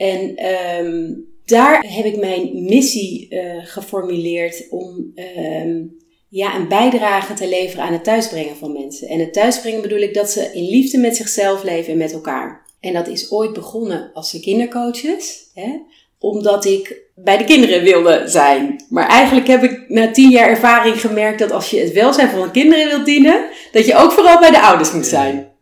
En 0.00 0.36
ehm, 0.36 1.12
daar 1.44 1.84
heb 1.88 2.04
ik 2.04 2.16
mijn 2.16 2.64
missie 2.64 3.28
eh, 3.28 3.64
geformuleerd 3.64 4.66
om 4.70 5.12
ehm, 5.14 5.82
ja, 6.28 6.56
een 6.56 6.68
bijdrage 6.68 7.34
te 7.34 7.48
leveren 7.48 7.84
aan 7.84 7.92
het 7.92 8.04
thuisbrengen 8.04 8.56
van 8.56 8.72
mensen. 8.72 9.08
En 9.08 9.18
het 9.18 9.32
thuisbrengen 9.32 9.82
bedoel 9.82 9.98
ik 9.98 10.14
dat 10.14 10.30
ze 10.30 10.50
in 10.52 10.68
liefde 10.68 10.98
met 10.98 11.16
zichzelf 11.16 11.62
leven 11.62 11.92
en 11.92 11.98
met 11.98 12.12
elkaar. 12.12 12.66
En 12.80 12.92
dat 12.92 13.08
is 13.08 13.30
ooit 13.30 13.52
begonnen 13.52 14.10
als 14.14 14.32
de 14.32 14.40
kindercoaches. 14.40 15.50
Hè? 15.54 15.78
Omdat 16.18 16.64
ik 16.64 16.96
bij 17.14 17.36
de 17.36 17.44
kinderen 17.44 17.82
wilde 17.82 18.22
zijn. 18.26 18.84
Maar 18.88 19.08
eigenlijk 19.08 19.46
heb 19.46 19.62
ik 19.62 19.88
na 19.88 20.10
tien 20.10 20.30
jaar 20.30 20.48
ervaring 20.48 21.00
gemerkt 21.00 21.38
dat 21.38 21.50
als 21.50 21.70
je 21.70 21.80
het 21.80 21.92
welzijn 21.92 22.30
van 22.30 22.42
de 22.42 22.50
kinderen 22.50 22.88
wilt 22.88 23.04
dienen, 23.04 23.44
dat 23.72 23.86
je 23.86 23.96
ook 23.96 24.12
vooral 24.12 24.38
bij 24.38 24.50
de 24.50 24.60
ouders 24.60 24.92
moet 24.92 25.06
zijn. 25.06 25.52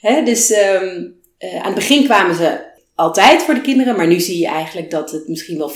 Hè? 0.00 0.22
Dus 0.22 0.50
um, 0.50 1.14
uh, 1.38 1.56
aan 1.56 1.64
het 1.64 1.74
begin 1.74 2.04
kwamen 2.04 2.34
ze 2.34 2.74
altijd 2.96 3.42
voor 3.42 3.54
de 3.54 3.60
kinderen, 3.60 3.96
maar 3.96 4.06
nu 4.06 4.20
zie 4.20 4.38
je 4.38 4.46
eigenlijk 4.46 4.90
dat 4.90 5.10
het 5.10 5.28
misschien 5.28 5.58
wel 5.58 5.70
50-50 5.70 5.74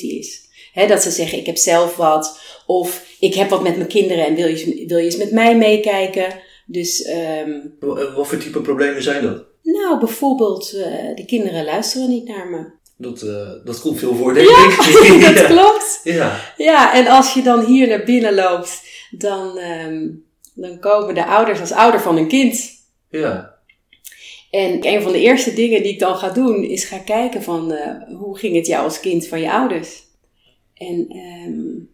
is. 0.00 0.46
Dat 0.86 1.02
ze 1.02 1.10
zeggen, 1.10 1.38
ik 1.38 1.46
heb 1.46 1.56
zelf 1.56 1.96
wat, 1.96 2.40
of 2.66 3.04
ik 3.20 3.34
heb 3.34 3.48
wat 3.48 3.62
met 3.62 3.76
mijn 3.76 3.88
kinderen 3.88 4.26
en 4.26 4.34
wil 4.34 4.46
je, 4.46 4.84
wil 4.86 4.98
je 4.98 5.04
eens 5.04 5.16
met 5.16 5.30
mij 5.30 5.56
meekijken. 5.56 6.40
Dus, 6.66 7.08
um, 7.46 7.76
wat 8.14 8.26
voor 8.26 8.38
type 8.38 8.60
problemen 8.60 9.02
zijn 9.02 9.22
dat? 9.22 9.44
Nou, 9.62 9.98
bijvoorbeeld, 9.98 10.72
uh, 10.74 10.82
de 11.14 11.24
kinderen 11.26 11.64
luisteren 11.64 12.08
niet 12.08 12.28
naar 12.28 12.46
me. 12.46 12.70
Dat, 12.96 13.22
uh, 13.22 13.48
dat 13.64 13.80
komt 13.80 13.98
veel 13.98 14.14
voor, 14.14 14.34
denk 14.34 14.48
ja, 14.48 14.66
ik. 14.66 15.34
dat 15.34 15.46
klopt. 15.46 16.00
Ja. 16.04 16.40
ja, 16.56 16.94
en 16.94 17.06
als 17.06 17.34
je 17.34 17.42
dan 17.42 17.64
hier 17.64 17.88
naar 17.88 18.04
binnen 18.04 18.34
loopt, 18.34 18.82
dan, 19.10 19.58
um, 19.58 20.24
dan 20.54 20.78
komen 20.78 21.14
de 21.14 21.26
ouders 21.26 21.60
als 21.60 21.72
ouder 21.72 22.00
van 22.00 22.16
een 22.16 22.28
kind. 22.28 22.70
Ja. 23.10 23.57
En 24.50 24.86
een 24.86 25.02
van 25.02 25.12
de 25.12 25.20
eerste 25.20 25.52
dingen 25.54 25.82
die 25.82 25.92
ik 25.92 25.98
dan 25.98 26.16
ga 26.16 26.28
doen, 26.30 26.64
is 26.64 26.84
gaan 26.84 27.04
kijken 27.04 27.42
van 27.42 27.72
uh, 27.72 28.18
hoe 28.18 28.38
ging 28.38 28.56
het 28.56 28.66
jou 28.66 28.84
als 28.84 29.00
kind 29.00 29.26
van 29.26 29.40
je 29.40 29.52
ouders. 29.52 30.02
En 30.74 31.16
um, 31.46 31.88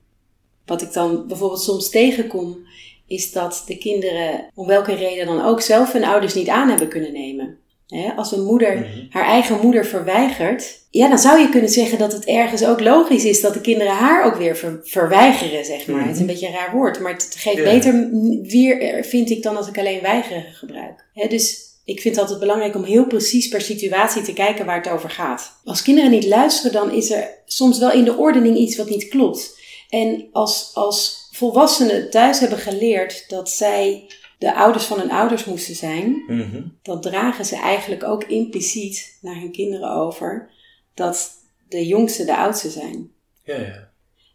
wat 0.66 0.82
ik 0.82 0.92
dan 0.92 1.26
bijvoorbeeld 1.28 1.62
soms 1.62 1.88
tegenkom, 1.90 2.58
is 3.06 3.32
dat 3.32 3.62
de 3.66 3.78
kinderen, 3.78 4.50
om 4.54 4.66
welke 4.66 4.94
reden 4.94 5.26
dan 5.26 5.44
ook, 5.44 5.60
zelf 5.60 5.92
hun 5.92 6.04
ouders 6.04 6.34
niet 6.34 6.48
aan 6.48 6.68
hebben 6.68 6.88
kunnen 6.88 7.12
nemen. 7.12 7.58
als 8.16 8.32
een 8.32 8.44
moeder 8.44 8.74
Mhm. 8.76 8.86
haar 9.10 9.24
eigen 9.24 9.58
moeder 9.62 9.86
verweigert, 9.86 10.80
ja, 10.90 11.08
dan 11.08 11.18
zou 11.18 11.38
je 11.40 11.48
kunnen 11.48 11.70
zeggen 11.70 11.98
dat 11.98 12.12
het 12.12 12.24
ergens 12.24 12.64
ook 12.64 12.80
logisch 12.80 13.24
is 13.24 13.40
dat 13.40 13.54
de 13.54 13.60
kinderen 13.60 13.92
haar 13.92 14.24
ook 14.24 14.34
weer 14.36 14.56
ver- 14.56 14.80
verweigeren, 14.82 15.64
zeg 15.64 15.86
maar. 15.86 15.96
Mhm. 15.96 16.04
Het 16.06 16.14
is 16.14 16.20
een 16.20 16.26
beetje 16.26 16.46
een 16.46 16.52
raar 16.52 16.72
woord, 16.72 17.00
maar 17.00 17.12
het 17.12 17.34
geeft 17.38 17.56
Ja. 17.56 17.62
beter 17.62 18.08
weer, 18.42 19.04
vind 19.04 19.30
ik, 19.30 19.42
dan 19.42 19.56
als 19.56 19.68
ik 19.68 19.78
alleen 19.78 20.00
weigeren 20.02 20.44
gebruik. 20.52 21.04
dus 21.28 21.62
ik 21.84 22.00
vind 22.00 22.14
het 22.14 22.22
altijd 22.24 22.40
belangrijk 22.40 22.74
om 22.74 22.84
heel 22.84 23.06
precies 23.06 23.48
per 23.48 23.60
situatie 23.60 24.22
te 24.22 24.32
kijken 24.32 24.66
waar 24.66 24.82
het 24.82 24.92
over 24.92 25.10
gaat. 25.10 25.60
Als 25.64 25.82
kinderen 25.82 26.10
niet 26.10 26.26
luisteren, 26.26 26.72
dan 26.72 26.90
is 26.92 27.10
er 27.10 27.28
soms 27.46 27.78
wel 27.78 27.92
in 27.92 28.04
de 28.04 28.16
ordening 28.16 28.56
iets 28.56 28.76
wat 28.76 28.88
niet 28.88 29.08
klopt. 29.08 29.58
En 29.88 30.28
als, 30.32 30.70
als 30.74 31.28
volwassenen 31.32 32.10
thuis 32.10 32.38
hebben 32.38 32.58
geleerd 32.58 33.24
dat 33.28 33.50
zij 33.50 34.06
de 34.38 34.54
ouders 34.54 34.84
van 34.84 34.98
hun 34.98 35.10
ouders 35.10 35.44
moesten 35.44 35.74
zijn, 35.74 36.24
Mhm. 36.26 36.62
dan 36.82 37.00
dragen 37.00 37.44
ze 37.44 37.56
eigenlijk 37.56 38.04
ook 38.04 38.24
impliciet 38.24 39.18
naar 39.20 39.34
hun 39.40 39.52
kinderen 39.52 39.90
over 39.90 40.50
dat 40.94 41.30
de 41.68 41.86
jongste 41.86 42.24
de 42.24 42.36
oudste 42.36 42.70
zijn. 42.70 43.10
Ja, 43.44 43.56
ja. 43.56 43.88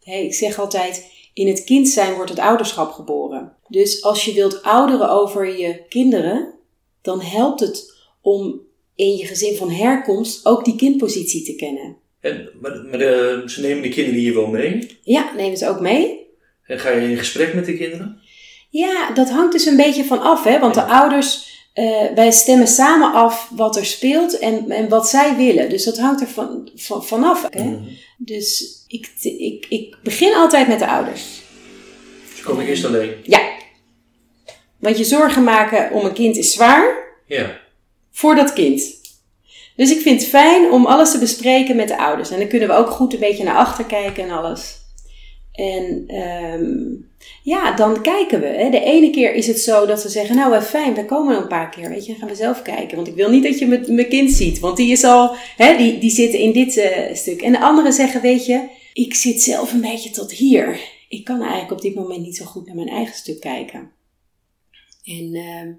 Hey, 0.03 0.25
ik 0.25 0.33
zeg 0.33 0.59
altijd, 0.59 1.05
in 1.33 1.47
het 1.47 1.63
kind 1.63 1.87
zijn 1.87 2.13
wordt 2.13 2.29
het 2.29 2.39
ouderschap 2.39 2.91
geboren. 2.91 3.53
Dus 3.67 4.03
als 4.03 4.25
je 4.25 4.33
wilt 4.33 4.63
ouderen 4.63 5.09
over 5.09 5.57
je 5.59 5.85
kinderen, 5.89 6.53
dan 7.01 7.21
helpt 7.21 7.59
het 7.59 7.97
om 8.21 8.61
in 8.95 9.15
je 9.15 9.25
gezin 9.25 9.55
van 9.55 9.71
herkomst 9.71 10.45
ook 10.45 10.65
die 10.65 10.75
kindpositie 10.75 11.43
te 11.43 11.55
kennen. 11.55 11.97
En, 12.19 12.49
maar 12.61 12.85
maar 12.89 12.97
de, 12.97 13.43
ze 13.45 13.61
nemen 13.61 13.81
de 13.81 13.89
kinderen 13.89 14.19
hier 14.19 14.33
wel 14.33 14.47
mee. 14.47 14.97
Ja, 15.01 15.33
neem 15.35 15.55
ze 15.55 15.67
ook 15.67 15.79
mee. 15.79 16.27
En 16.65 16.79
ga 16.79 16.89
je 16.89 17.09
in 17.09 17.17
gesprek 17.17 17.53
met 17.53 17.65
de 17.65 17.77
kinderen? 17.77 18.21
Ja, 18.69 19.11
dat 19.13 19.29
hangt 19.29 19.51
dus 19.51 19.65
een 19.65 19.75
beetje 19.75 20.03
van 20.03 20.21
af, 20.21 20.43
hè? 20.43 20.59
Want 20.59 20.73
de 20.73 20.83
ouders, 20.83 21.47
uh, 21.75 22.11
wij 22.15 22.31
stemmen 22.31 22.67
samen 22.67 23.13
af 23.13 23.49
wat 23.55 23.75
er 23.75 23.85
speelt 23.85 24.39
en, 24.39 24.71
en 24.71 24.89
wat 24.89 25.09
zij 25.09 25.35
willen. 25.35 25.69
Dus 25.69 25.83
dat 25.83 25.97
hangt 25.97 26.21
er 26.21 26.27
van, 26.27 26.69
van, 26.75 27.05
vanaf. 27.05 27.47
Hè? 27.49 27.63
Mhm. 27.63 27.83
Dus 28.17 28.75
ik, 28.87 29.11
ik, 29.21 29.65
ik 29.69 29.97
begin 30.03 30.33
altijd 30.33 30.67
met 30.67 30.79
de 30.79 30.87
ouders. 30.87 31.41
Dus 32.31 32.41
kom 32.41 32.59
ik 32.59 32.67
eerst 32.67 32.85
alleen? 32.85 33.11
Ja. 33.23 33.57
Want 34.79 34.98
je 34.98 35.03
zorgen 35.03 35.43
maken 35.43 35.91
om 35.91 36.05
een 36.05 36.13
kind 36.13 36.36
is 36.38 36.53
zwaar 36.53 36.98
Ja. 37.25 37.59
voor 38.12 38.36
dat 38.36 38.53
kind. 38.53 38.98
Dus 39.75 39.91
ik 39.91 40.00
vind 40.01 40.21
het 40.21 40.29
fijn 40.29 40.71
om 40.71 40.86
alles 40.86 41.12
te 41.12 41.19
bespreken 41.19 41.75
met 41.75 41.88
de 41.88 41.98
ouders. 41.98 42.29
En 42.31 42.39
dan 42.39 42.48
kunnen 42.48 42.67
we 42.67 42.74
ook 42.74 42.89
goed 42.89 43.13
een 43.13 43.19
beetje 43.19 43.43
naar 43.43 43.55
achter 43.55 43.86
kijken 43.86 44.24
en 44.24 44.29
alles. 44.29 44.77
En 45.53 46.15
um, 46.15 47.09
ja, 47.43 47.75
dan 47.75 48.01
kijken 48.01 48.39
we. 48.39 48.48
Hè. 48.48 48.69
De 48.69 48.83
ene 48.83 49.09
keer 49.09 49.33
is 49.33 49.48
het 49.48 49.59
zo 49.59 49.86
dat 49.86 50.01
ze 50.01 50.09
zeggen, 50.09 50.36
nou 50.36 50.50
wel 50.50 50.62
fijn, 50.62 50.93
we 50.93 51.05
komen 51.05 51.38
een 51.38 51.48
paar 51.48 51.69
keer. 51.69 51.89
Weet 51.89 52.05
je, 52.05 52.12
dan 52.12 52.19
gaan 52.19 52.29
we 52.29 52.36
zelf 52.36 52.62
kijken. 52.62 52.95
Want 52.95 53.07
ik 53.07 53.15
wil 53.15 53.29
niet 53.29 53.43
dat 53.43 53.59
je 53.59 53.83
mijn 53.88 54.07
kind 54.07 54.31
ziet. 54.31 54.59
Want 54.59 54.77
die 54.77 54.91
is 54.91 55.03
al, 55.03 55.36
hè, 55.57 55.77
die, 55.77 55.98
die 55.98 56.09
zit 56.12 56.33
in 56.33 56.51
dit 56.51 56.77
uh, 56.77 56.86
stuk. 57.13 57.41
En 57.41 57.51
de 57.51 57.59
anderen 57.59 57.93
zeggen, 57.93 58.21
weet 58.21 58.45
je, 58.45 58.62
ik 58.93 59.13
zit 59.15 59.41
zelf 59.41 59.74
een 59.74 59.81
beetje 59.81 60.09
tot 60.09 60.31
hier. 60.31 60.79
Ik 61.09 61.24
kan 61.24 61.41
eigenlijk 61.41 61.71
op 61.71 61.81
dit 61.81 61.95
moment 61.95 62.21
niet 62.21 62.38
zo 62.38 62.45
goed 62.45 62.65
naar 62.65 62.75
mijn 62.75 62.89
eigen 62.89 63.15
stuk 63.15 63.39
kijken. 63.39 63.91
En 65.09 65.35
uh, 65.35 65.73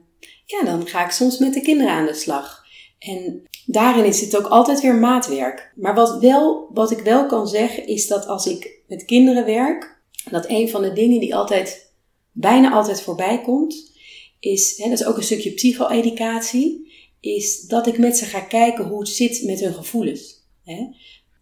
ja, 0.45 0.65
dan 0.65 0.87
ga 0.87 1.05
ik 1.05 1.11
soms 1.11 1.39
met 1.39 1.55
de 1.55 1.61
kinderen 1.61 1.93
aan 1.93 2.07
de 2.07 2.15
slag. 2.15 2.65
En 2.99 3.43
daarin 3.67 4.05
is 4.05 4.21
het 4.21 4.37
ook 4.37 4.47
altijd 4.47 4.81
weer 4.81 4.95
maatwerk. 4.95 5.73
Maar 5.77 5.95
wat, 5.95 6.21
wel, 6.21 6.69
wat 6.73 6.91
ik 6.91 6.99
wel 6.99 7.27
kan 7.27 7.49
zeggen 7.49 7.87
is 7.87 8.07
dat 8.07 8.27
als 8.27 8.47
ik 8.47 8.83
met 8.89 9.05
kinderen 9.05 9.45
werk, 9.45 10.01
dat 10.31 10.49
een 10.49 10.69
van 10.69 10.83
de 10.83 10.93
dingen 10.93 11.21
die 11.21 11.35
altijd, 11.35 11.93
bijna 12.33 12.73
altijd 12.73 13.03
voorbij 13.03 13.41
komt, 13.41 13.93
is, 14.41 14.77
hè, 14.77 14.89
dat 14.89 15.01
is 15.01 15.07
ook 15.07 15.17
een 15.17 15.23
stukje 15.23 15.53
psycho-educatie, 15.53 16.93
is 17.21 17.61
dat 17.61 17.87
ik 17.87 17.99
met 17.99 18.17
ze 18.17 18.25
ga 18.25 18.41
kijken 18.41 18.85
hoe 18.85 18.99
het 18.99 19.09
zit 19.09 19.43
met 19.45 19.61
hun 19.61 19.75
gevoelens. 19.75 20.45
Hè? 20.65 20.87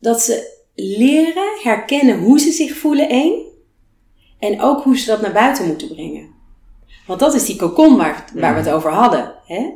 Dat 0.01 0.21
ze 0.21 0.57
leren 0.75 1.59
herkennen 1.63 2.19
hoe 2.19 2.41
ze 2.41 2.51
zich 2.51 2.77
voelen, 2.77 3.09
één, 3.09 3.47
en 4.39 4.61
ook 4.61 4.83
hoe 4.83 4.99
ze 4.99 5.07
dat 5.07 5.21
naar 5.21 5.33
buiten 5.33 5.67
moeten 5.67 5.89
brengen. 5.89 6.38
Want 7.09 7.21
dat 7.21 7.35
is 7.35 7.45
die 7.45 7.57
kokon 7.57 7.97
waar, 7.97 8.25
waar 8.35 8.55
we 8.55 8.61
het 8.61 8.71
over 8.71 8.91
hadden. 8.91 9.35
Hè? 9.45 9.71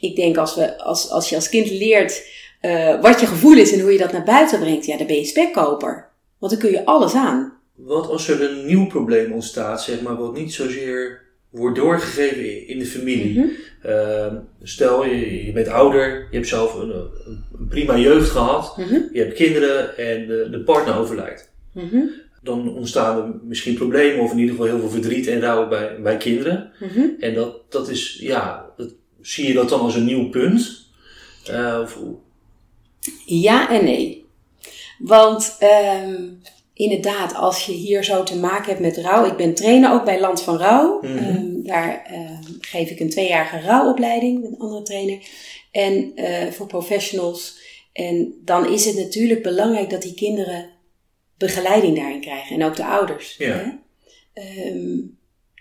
Ik 0.00 0.16
denk 0.16 0.36
als, 0.36 0.54
we, 0.54 0.78
als, 0.78 1.10
als 1.10 1.28
je 1.28 1.34
als 1.34 1.48
kind 1.48 1.70
leert 1.70 2.22
uh, 2.62 3.00
wat 3.00 3.20
je 3.20 3.26
gevoel 3.26 3.56
is 3.56 3.72
en 3.72 3.80
hoe 3.80 3.92
je 3.92 3.98
dat 3.98 4.12
naar 4.12 4.24
buiten 4.24 4.60
brengt, 4.60 4.86
ja, 4.86 4.96
dan 4.96 5.06
ben 5.06 5.16
je 5.16 5.24
spekkoper. 5.24 6.08
Want 6.38 6.52
dan 6.52 6.60
kun 6.60 6.70
je 6.70 6.84
alles 6.84 7.14
aan. 7.14 7.58
Wat 7.74 8.08
als 8.08 8.28
er 8.28 8.50
een 8.50 8.66
nieuw 8.66 8.86
probleem 8.86 9.32
ontstaat, 9.32 9.82
zeg 9.82 10.00
maar, 10.00 10.16
wat 10.16 10.34
niet 10.34 10.52
zozeer 10.52 11.22
wordt 11.50 11.76
doorgegeven 11.76 12.68
in 12.68 12.78
de 12.78 12.86
familie? 12.86 13.38
Mm 13.38 13.50
-hmm. 13.82 13.90
uh, 13.90 14.32
stel, 14.62 15.04
je, 15.04 15.44
je, 15.46 15.52
bent 15.52 15.68
ouder, 15.68 16.26
je 16.30 16.36
hebt 16.36 16.48
zelf 16.48 16.74
een, 16.74 16.90
een 17.58 17.68
prima 17.68 17.96
jeugd 17.96 18.30
gehad, 18.30 18.76
mm 18.76 18.84
-hmm. 18.84 19.08
je 19.12 19.20
hebt 19.20 19.34
kinderen 19.34 19.96
en 19.96 20.26
de, 20.26 20.48
de 20.50 20.60
partner 20.60 20.98
overlijdt. 20.98 21.52
Mm 21.72 21.88
-hmm. 21.88 22.10
Dan 22.40 22.74
ontstaan 22.74 23.18
er 23.18 23.34
misschien 23.42 23.74
problemen 23.74 24.24
of 24.24 24.32
in 24.32 24.38
ieder 24.38 24.54
geval 24.54 24.70
heel 24.70 24.78
veel 24.78 24.90
verdriet 24.90 25.26
en 25.26 25.40
rouw 25.40 25.68
bij, 25.68 26.00
bij 26.02 26.16
kinderen. 26.16 26.72
Mhm. 26.80 27.08
En 27.20 27.34
dat, 27.34 27.72
dat 27.72 27.88
is, 27.88 28.18
ja, 28.20 28.66
dat, 28.76 28.94
zie 29.20 29.46
je 29.46 29.52
dat 29.52 29.68
dan 29.68 29.80
als 29.80 29.94
een 29.94 30.04
nieuw 30.04 30.28
punt? 30.28 30.88
Uh, 31.50 31.78
of, 31.82 31.98
ja 33.26 33.70
en 33.70 33.84
nee. 33.84 34.24
Want 34.98 35.58
um, 36.04 36.40
inderdaad, 36.74 37.34
als 37.34 37.66
je 37.66 37.72
hier 37.72 38.04
zo 38.04 38.22
te 38.22 38.38
maken 38.38 38.68
hebt 38.68 38.80
met 38.80 38.96
rouw. 38.96 39.26
Ik 39.26 39.36
ben 39.36 39.54
trainer 39.54 39.92
ook 39.92 40.04
bij 40.04 40.20
Land 40.20 40.42
van 40.42 40.56
Rouw. 40.56 40.98
Mhm. 41.02 41.36
Um, 41.36 41.66
daar 41.66 42.10
um, 42.12 42.58
geef 42.60 42.90
ik 42.90 43.00
een 43.00 43.10
tweejarige 43.10 43.60
rouwopleiding 43.60 44.42
met 44.42 44.50
een 44.50 44.58
andere 44.58 44.82
trainer. 44.82 45.18
En 45.70 46.12
uh, 46.14 46.46
voor 46.50 46.66
professionals. 46.66 47.58
En 47.92 48.34
dan 48.44 48.72
is 48.72 48.84
het 48.84 48.96
natuurlijk 48.96 49.42
belangrijk 49.42 49.90
dat 49.90 50.02
die 50.02 50.14
kinderen 50.14 50.70
begeleiding 51.40 51.96
daarin 51.96 52.20
krijgen. 52.20 52.56
En 52.56 52.64
ook 52.64 52.76
de 52.76 52.84
ouders. 52.84 53.36
Ja. 53.38 53.78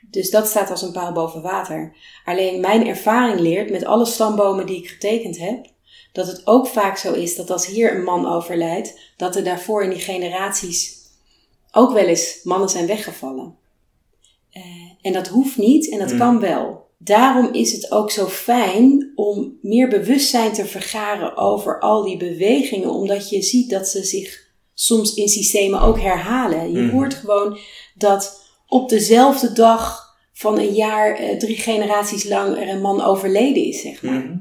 dus 0.02 0.30
dat 0.30 0.48
staat 0.48 0.70
als 0.70 0.82
een 0.82 0.92
paal 0.92 1.12
boven 1.12 1.42
water. 1.42 1.96
Alleen 2.26 2.60
mijn 2.60 2.88
ervaring 2.88 3.40
leert 3.40 3.70
met 3.70 3.86
alle 3.86 4.06
stambomen 4.06 4.66
die 4.66 4.78
ik 4.78 4.90
getekend 4.90 5.38
heb 5.38 5.66
dat 6.12 6.28
het 6.28 6.48
ook 6.48 6.68
vaak 6.68 6.98
zo 6.98 7.14
is 7.14 7.36
dat 7.36 7.50
als 7.50 7.66
hier 7.66 7.96
een 7.96 8.04
man 8.04 8.28
overlijdt, 8.28 9.00
dat 9.18 9.36
er 9.36 9.44
daarvoor 9.44 9.84
in 9.84 9.90
die 9.90 10.00
generaties 10.00 10.98
ook 11.72 11.92
wel 11.92 12.06
eens 12.06 12.40
mannen 12.44 12.70
zijn 12.70 12.88
weggevallen. 12.88 13.56
Uh, 14.54 14.64
en 15.02 15.14
dat 15.14 15.28
hoeft 15.28 15.58
niet 15.58 15.90
en 15.90 16.00
dat 16.00 16.12
Mm. 16.12 16.18
kan 16.18 16.40
wel. 16.40 16.88
Daarom 16.98 17.54
is 17.54 17.72
het 17.72 17.92
ook 17.92 18.12
zo 18.12 18.26
fijn 18.28 19.12
om 19.16 19.58
meer 19.62 19.88
bewustzijn 19.88 20.54
te 20.54 20.66
vergaren 20.66 21.38
over 21.38 21.80
al 21.80 22.04
die 22.04 22.18
bewegingen, 22.18 22.90
omdat 22.90 23.30
je 23.30 23.42
ziet 23.42 23.70
dat 23.70 23.88
ze 23.88 24.04
zich 24.04 24.49
soms 24.82 25.14
in 25.14 25.28
systemen 25.28 25.82
ook 25.82 26.00
herhalen. 26.00 26.72
Je 26.72 26.80
Mhm. 26.82 26.90
hoort 26.92 27.14
gewoon 27.14 27.58
dat 27.96 28.46
op 28.68 28.90
dezelfde 28.90 29.54
dag 29.54 30.08
van 30.34 30.58
een 30.60 30.74
jaar, 30.74 31.16
eh, 31.16 31.38
drie 31.38 31.56
generaties 31.58 32.24
lang, 32.24 32.58
er 32.58 32.68
een 32.70 32.82
man 32.82 33.02
overleden 33.02 33.64
is, 33.64 33.82
zeg 33.82 34.02
maar. 34.04 34.14
Mhm. 34.20 34.38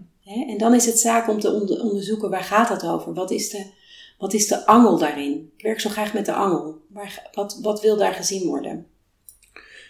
En 0.51 0.59
dan 0.59 0.75
is 0.75 0.87
het 0.87 0.99
zaak 0.99 1.29
om 1.29 1.41
te 1.41 1.51
onder- 1.53 1.81
onderzoeken 1.83 2.31
waar 2.31 2.43
gaat 2.43 2.69
dat 2.69 2.85
over? 2.87 3.15
Wat 3.15 3.31
is 3.31 3.51
de, 3.51 3.65
wat 4.19 4.33
is 4.33 4.47
de 4.47 4.67
angel 4.67 4.99
daarin? 4.99 5.51
Ik 5.57 5.63
werk 5.63 5.81
zo 5.81 5.91
graag 5.91 6.13
met 6.15 6.27
de 6.27 6.33
angel. 6.33 6.79
Waar, 6.89 7.29
wat, 7.33 7.59
wat 7.63 7.81
wil 7.81 7.97
daar 7.97 8.13
gezien 8.15 8.47
worden? 8.47 8.87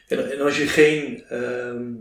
En, 0.09 0.33
en 0.33 0.41
als 0.41 0.59
je 0.59 0.67
geen 0.67 1.23
ehm, 1.29 1.93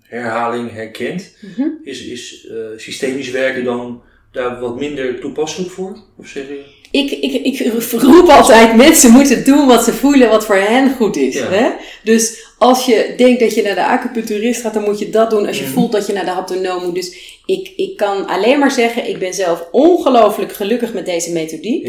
herhaling 0.00 0.70
herkent, 0.72 1.36
Mhm. 1.40 1.68
is, 1.82 2.04
is 2.04 2.46
eh, 2.46 2.56
systemisch 2.76 3.30
werken 3.30 3.64
dan 3.64 4.02
daar 4.32 4.60
wat 4.60 4.76
minder 4.78 5.20
toepasselijk 5.20 5.70
voor? 5.72 5.98
Of 6.18 6.26
zeg 6.26 6.48
je? 6.48 6.80
Ik, 6.92 7.10
ik, 7.10 7.32
ik 7.32 7.72
roep 7.90 8.28
altijd, 8.28 8.76
mensen 8.76 9.10
moeten 9.10 9.44
doen 9.44 9.66
wat 9.66 9.84
ze 9.84 9.92
voelen, 9.92 10.28
wat 10.28 10.46
voor 10.46 10.56
hen 10.56 10.94
goed 10.94 11.16
is. 11.16 11.34
Ja. 11.34 11.48
Hè? 11.50 11.70
Dus 12.04 12.46
als 12.58 12.86
je 12.86 13.14
denkt 13.16 13.40
dat 13.40 13.54
je 13.54 13.62
naar 13.62 13.74
de 13.74 13.86
acupuncturist 13.86 14.60
gaat, 14.60 14.74
dan 14.74 14.82
moet 14.84 14.98
je 14.98 15.10
dat 15.10 15.30
doen. 15.30 15.46
Als 15.46 15.58
je 15.58 15.66
voelt 15.66 15.92
dat 15.92 16.06
je 16.06 16.12
naar 16.12 16.24
de 16.24 16.30
haptonoom 16.30 16.82
moet. 16.82 16.94
Dus 16.94 17.38
ik, 17.46 17.72
ik 17.76 17.96
kan 17.96 18.26
alleen 18.26 18.58
maar 18.58 18.70
zeggen, 18.70 19.08
ik 19.08 19.18
ben 19.18 19.34
zelf 19.34 19.68
ongelooflijk 19.70 20.52
gelukkig 20.52 20.92
met 20.92 21.06
deze 21.06 21.32
methodiek. 21.32 21.86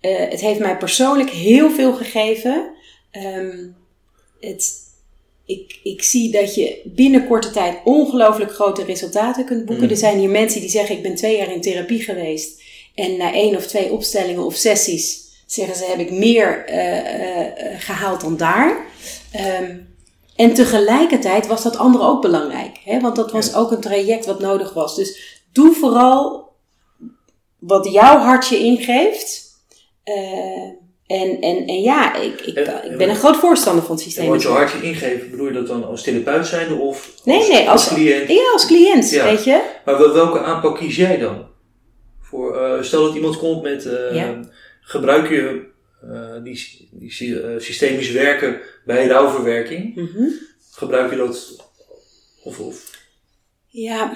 Eh, 0.00 0.18
het 0.28 0.40
heeft 0.40 0.60
mij 0.60 0.76
persoonlijk 0.76 1.30
heel 1.30 1.70
veel 1.70 1.92
gegeven. 1.92 2.70
Ehm, 3.10 3.58
het, 4.40 4.72
ik, 5.46 5.78
ik 5.82 6.02
zie 6.02 6.30
dat 6.30 6.54
je 6.54 6.80
binnen 6.84 7.26
korte 7.26 7.50
tijd 7.50 7.76
ongelooflijk 7.84 8.52
grote 8.52 8.84
resultaten 8.84 9.44
kunt 9.44 9.64
boeken. 9.64 9.84
Mhm. 9.84 9.92
Er 9.92 9.98
zijn 9.98 10.18
hier 10.18 10.30
mensen 10.30 10.60
die 10.60 10.70
zeggen: 10.70 10.96
Ik 10.96 11.02
ben 11.02 11.14
twee 11.14 11.36
jaar 11.36 11.52
in 11.52 11.60
therapie 11.60 12.02
geweest. 12.02 12.61
En 12.94 13.16
na 13.16 13.32
één 13.32 13.56
of 13.56 13.66
twee 13.66 13.92
opstellingen 13.92 14.44
of 14.44 14.54
sessies 14.54 15.20
zeggen 15.46 15.76
ze: 15.76 15.84
Heb 15.84 15.98
ik 15.98 16.10
meer 16.10 16.64
eh, 16.66 16.98
eh, 16.98 17.40
eh, 17.40 17.80
gehaald 17.80 18.20
dan 18.20 18.36
daar. 18.36 18.86
Ehm, 19.32 19.76
en 20.36 20.54
tegelijkertijd 20.54 21.46
was 21.46 21.62
dat 21.62 21.76
andere 21.76 22.04
ook 22.04 22.22
belangrijk. 22.22 22.78
Hè? 22.84 23.00
Want 23.00 23.16
dat 23.16 23.32
was 23.32 23.46
Ja. 23.50 23.56
ook 23.56 23.70
een 23.70 23.80
traject 23.80 24.26
wat 24.26 24.40
nodig 24.40 24.72
was. 24.72 24.96
Dus 24.96 25.40
doe 25.52 25.74
vooral 25.74 26.50
wat 27.58 27.88
jouw 27.92 28.18
hartje 28.18 28.58
ingeeft. 28.58 29.50
En, 31.06 31.40
en, 31.40 31.66
en 31.66 31.80
ja, 31.80 32.14
ik, 32.14 32.40
ik, 32.40 32.56
En- 32.56 32.90
ik 32.92 32.98
ben 32.98 33.08
een 33.08 33.16
groot 33.16 33.36
voorstander 33.36 33.84
van 33.84 33.94
het 33.94 34.04
En 34.04 34.10
systeem. 34.10 34.30
wat 34.30 34.42
je 34.42 34.48
hartje 34.48 34.82
ingeeft, 34.82 35.30
bedoel 35.30 35.46
je 35.46 35.52
dat 35.52 35.66
dan 35.66 35.84
als 35.86 36.02
therapeut 36.02 36.46
zijnde 36.46 36.74
of 36.74 37.12
Nee, 37.24 37.38
als, 37.38 37.48
nee, 37.48 37.68
als, 37.70 37.88
cliënt? 37.88 38.28
Ja, 38.28 38.50
als 38.52 38.66
cliënt, 38.66 39.10
Ja. 39.10 39.24
weet 39.24 39.44
je. 39.44 39.60
Maar 39.84 39.98
wel- 39.98 40.12
welke 40.12 40.40
aanpak 40.40 40.76
kies 40.76 40.96
jij 40.96 41.18
dan? 41.18 41.50
Voor, 42.32 42.56
eh, 42.56 42.82
stel 42.82 43.02
dat 43.04 43.14
iemand 43.14 43.38
komt 43.38 43.62
met, 43.62 43.86
eh, 43.86 44.14
Ja. 44.14 44.40
gebruik 44.80 45.28
je 45.28 45.70
eh, 46.02 46.42
die, 46.42 46.88
die 46.90 47.12
sy- 47.12 47.58
systemisch 47.58 48.10
werken 48.10 48.60
bij 48.84 49.06
rouwverwerking? 49.06 49.94
Mhm. 49.94 50.28
Gebruik 50.70 51.10
je 51.10 51.16
dat? 51.16 51.56
Of, 52.42 52.58
of 52.60 52.90
Ja, 53.66 54.12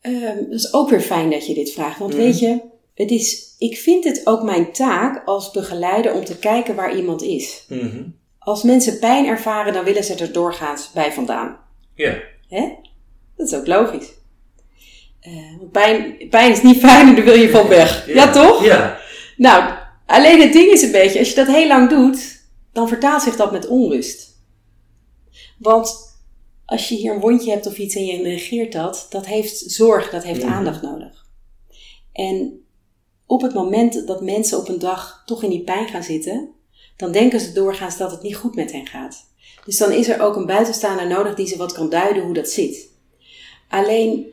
ehm, 0.00 0.36
dat 0.36 0.52
is 0.58 0.72
ook 0.72 0.90
weer 0.90 1.00
fijn 1.00 1.30
dat 1.30 1.46
je 1.46 1.54
dit 1.54 1.72
vraagt. 1.72 1.98
Want 1.98 2.12
Mhm. 2.12 2.22
weet 2.22 2.38
je, 2.38 2.60
het 2.94 3.10
is, 3.10 3.54
ik 3.58 3.76
vind 3.76 4.04
het 4.04 4.20
ook 4.24 4.42
mijn 4.42 4.72
taak 4.72 5.26
als 5.26 5.50
begeleider 5.50 6.12
om 6.12 6.24
te 6.24 6.38
kijken 6.38 6.74
waar 6.74 6.96
iemand 6.96 7.22
is. 7.22 7.64
Mhm. 7.68 8.02
Als 8.38 8.62
mensen 8.62 8.98
pijn 8.98 9.26
ervaren, 9.26 9.72
dan 9.72 9.84
willen 9.84 10.04
ze 10.04 10.14
er 10.14 10.32
doorgaans 10.32 10.92
bij 10.92 11.12
vandaan. 11.12 11.58
Ja. 11.94 12.18
Hè? 12.48 12.68
Dat 13.36 13.46
is 13.46 13.54
ook 13.54 13.66
logisch. 13.66 14.06
Eh, 15.28 15.58
want 15.58 15.72
pijn, 15.72 16.16
pijn 16.30 16.50
is 16.52 16.62
niet 16.62 16.78
fijn 16.78 17.08
en 17.08 17.14
daar 17.14 17.24
wil 17.24 17.34
je 17.34 17.50
van 17.50 17.68
weg. 17.68 18.06
Ja, 18.06 18.30
toch? 18.30 18.64
Ja. 18.64 18.98
Nou, 19.36 19.74
alleen 20.06 20.40
het 20.40 20.52
ding 20.52 20.70
is 20.70 20.82
een 20.82 20.92
beetje, 20.92 21.18
als 21.18 21.28
je 21.28 21.34
dat 21.34 21.46
heel 21.46 21.66
lang 21.66 21.88
doet, 21.88 22.42
dan 22.72 22.88
vertaalt 22.88 23.22
zich 23.22 23.36
dat 23.36 23.52
met 23.52 23.66
onrust. 23.66 24.36
Want 25.58 26.16
als 26.64 26.88
je 26.88 26.94
hier 26.94 27.14
een 27.14 27.20
wondje 27.20 27.50
hebt 27.50 27.66
of 27.66 27.78
iets 27.78 27.94
en 27.94 28.06
je 28.06 28.18
negeert 28.18 28.72
dat, 28.72 29.06
dat 29.10 29.26
heeft 29.26 29.58
zorg, 29.58 30.10
dat 30.10 30.24
heeft 30.24 30.42
aandacht 30.42 30.82
nodig. 30.82 31.26
En 32.12 32.64
op 33.26 33.42
het 33.42 33.54
moment 33.54 34.06
dat 34.06 34.22
mensen 34.22 34.58
op 34.58 34.68
een 34.68 34.78
dag 34.78 35.22
toch 35.26 35.42
in 35.42 35.50
die 35.50 35.64
pijn 35.64 35.88
gaan 35.88 36.02
zitten, 36.02 36.48
dan 36.96 37.12
denken 37.12 37.40
ze 37.40 37.52
doorgaans 37.52 37.96
dat 37.96 38.10
het 38.10 38.22
niet 38.22 38.36
goed 38.36 38.54
met 38.54 38.72
hen 38.72 38.86
gaat. 38.86 39.26
Dus 39.64 39.76
dan 39.76 39.92
is 39.92 40.08
er 40.08 40.20
ook 40.20 40.36
een 40.36 40.46
buitenstaander 40.46 41.06
nodig 41.06 41.34
die 41.34 41.46
ze 41.46 41.56
wat 41.56 41.72
kan 41.72 41.90
duiden 41.90 42.22
hoe 42.22 42.34
dat 42.34 42.48
zit. 42.48 42.88
Alleen, 43.68 44.26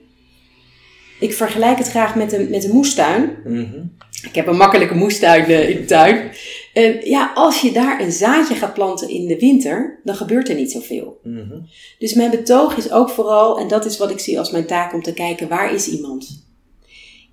ik 1.19 1.33
vergelijk 1.33 1.77
het 1.77 1.89
graag 1.89 2.15
met 2.15 2.33
een, 2.33 2.49
met 2.49 2.63
een 2.63 2.71
moestuin. 2.71 3.37
Mhm. 3.43 3.83
Ik 4.23 4.35
heb 4.35 4.47
een 4.47 4.57
makkelijke 4.57 4.95
moestuin 4.95 5.45
eh, 5.45 5.69
in 5.69 5.77
de 5.77 5.85
tuin. 5.85 6.31
En 6.73 7.09
ja, 7.09 7.31
als 7.35 7.61
je 7.61 7.71
daar 7.71 8.01
een 8.01 8.11
zaadje 8.11 8.55
gaat 8.55 8.73
planten 8.73 9.09
in 9.09 9.27
de 9.27 9.39
winter, 9.39 9.99
dan 10.03 10.15
gebeurt 10.15 10.49
er 10.49 10.55
niet 10.55 10.71
zoveel. 10.71 11.19
Mhm. 11.23 11.59
Dus 11.99 12.13
mijn 12.13 12.31
betoog 12.31 12.77
is 12.77 12.91
ook 12.91 13.09
vooral, 13.09 13.59
en 13.59 13.67
dat 13.67 13.85
is 13.85 13.97
wat 13.97 14.11
ik 14.11 14.19
zie 14.19 14.39
als 14.39 14.51
mijn 14.51 14.65
taak 14.65 14.93
om 14.93 15.01
te 15.01 15.13
kijken, 15.13 15.47
waar 15.47 15.73
is 15.73 15.87
iemand? 15.87 16.43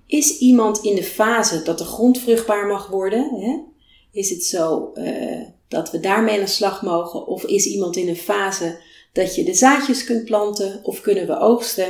Is 0.07 0.37
iemand 0.37 0.83
in 0.83 0.95
de 0.95 1.03
fase 1.03 1.63
dat 1.63 1.77
de 1.77 1.83
grond 1.83 2.19
vruchtbaar 2.19 2.67
mag 2.67 2.87
worden? 2.87 3.29
Hè? 3.39 3.57
Is 4.11 4.29
het 4.29 4.43
zo 4.43 4.91
eh, 4.93 5.41
dat 5.67 5.91
we 5.91 5.99
daarmee 5.99 6.35
aan 6.35 6.39
de 6.39 6.47
slag 6.47 6.81
mogen? 6.81 7.27
Of 7.27 7.43
is 7.43 7.65
iemand 7.65 7.95
in 7.95 8.07
een 8.07 8.15
fase 8.15 8.79
dat 9.13 9.35
je 9.35 9.43
de 9.43 9.53
zaadjes 9.53 10.03
kunt 10.03 10.25
planten? 10.25 10.79
Of 10.83 11.01
kunnen 11.01 11.27
we 11.27 11.39
oogsten? 11.39 11.87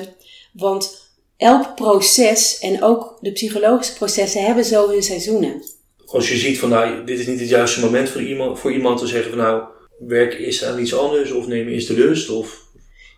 Want 0.53 1.02
elk 1.37 1.75
proces 1.75 2.59
en 2.59 2.83
ook 2.83 3.17
de 3.21 3.31
psychologische 3.31 3.93
processen 3.93 4.45
hebben 4.45 4.65
zo 4.65 4.89
hun 4.89 5.03
seizoenen. 5.03 5.61
Als 6.05 6.29
je 6.29 6.37
ziet 6.37 6.59
van 6.59 6.69
nou, 6.69 7.05
dit 7.05 7.19
is 7.19 7.27
niet 7.27 7.39
het 7.39 7.49
juiste 7.49 7.79
moment 7.79 8.09
voor 8.09 8.21
iemand, 8.21 8.59
voor 8.59 8.73
iemand 8.73 8.99
te 8.99 9.07
zeggen 9.07 9.29
van 9.29 9.39
nou, 9.39 9.63
werk 9.99 10.33
eens 10.33 10.63
aan 10.63 10.79
iets 10.79 10.95
anders 10.95 11.31
of 11.31 11.47
neem 11.47 11.67
eerst 11.67 11.87
de 11.87 11.93
rust 11.93 12.29
of... 12.29 12.61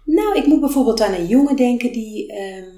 Nou, 0.05 0.37
ik 0.37 0.45
moet 0.45 0.59
bijvoorbeeld 0.59 1.01
aan 1.01 1.13
een 1.13 1.27
jongen 1.27 1.55
denken 1.55 1.91
die 1.91 2.31
ehm, 2.33 2.69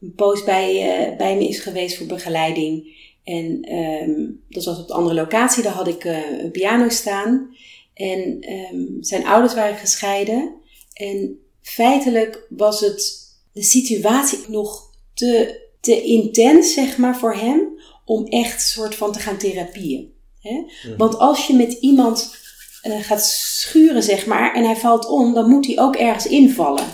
een 0.00 0.14
poos 0.16 0.44
bij, 0.44 0.96
eh, 0.96 1.16
bij 1.16 1.36
me 1.36 1.48
is 1.48 1.58
geweest 1.58 1.96
voor 1.96 2.06
begeleiding. 2.06 2.92
En 3.24 3.62
ehm, 3.62 4.30
dat 4.48 4.64
was 4.64 4.78
op 4.78 4.88
een 4.88 4.96
andere 4.96 5.14
locatie, 5.14 5.62
daar 5.62 5.72
had 5.72 5.88
ik 5.88 6.04
eh, 6.04 6.40
een 6.42 6.50
piano 6.50 6.88
staan. 6.88 7.56
En 7.94 8.40
ehm, 8.40 8.82
zijn 9.00 9.26
ouders 9.26 9.54
waren 9.54 9.76
gescheiden. 9.76 10.54
En 10.92 11.38
feitelijk 11.62 12.46
was 12.48 12.80
het 12.80 13.23
de 13.54 13.62
situatie 13.62 14.38
nog 14.48 14.90
te, 15.14 15.60
te 15.80 16.02
intens, 16.02 16.74
zeg 16.74 16.96
maar, 16.96 17.16
voor 17.16 17.34
hem 17.34 17.80
om 18.04 18.26
echt 18.26 18.62
soort 18.62 18.94
van 18.94 19.12
te 19.12 19.18
gaan 19.18 19.36
therapieën. 19.36 20.12
Hè? 20.40 20.64
Want 20.96 21.18
als 21.18 21.46
je 21.46 21.54
met 21.54 21.72
iemand 21.72 22.36
eh, 22.82 23.00
gaat 23.00 23.24
schuren, 23.24 24.02
zeg 24.02 24.26
maar, 24.26 24.54
en 24.54 24.64
hij 24.64 24.76
valt 24.76 25.06
om, 25.08 25.34
dan 25.34 25.50
moet 25.50 25.66
hij 25.66 25.78
ook 25.78 25.96
ergens 25.96 26.26
invallen. 26.26 26.84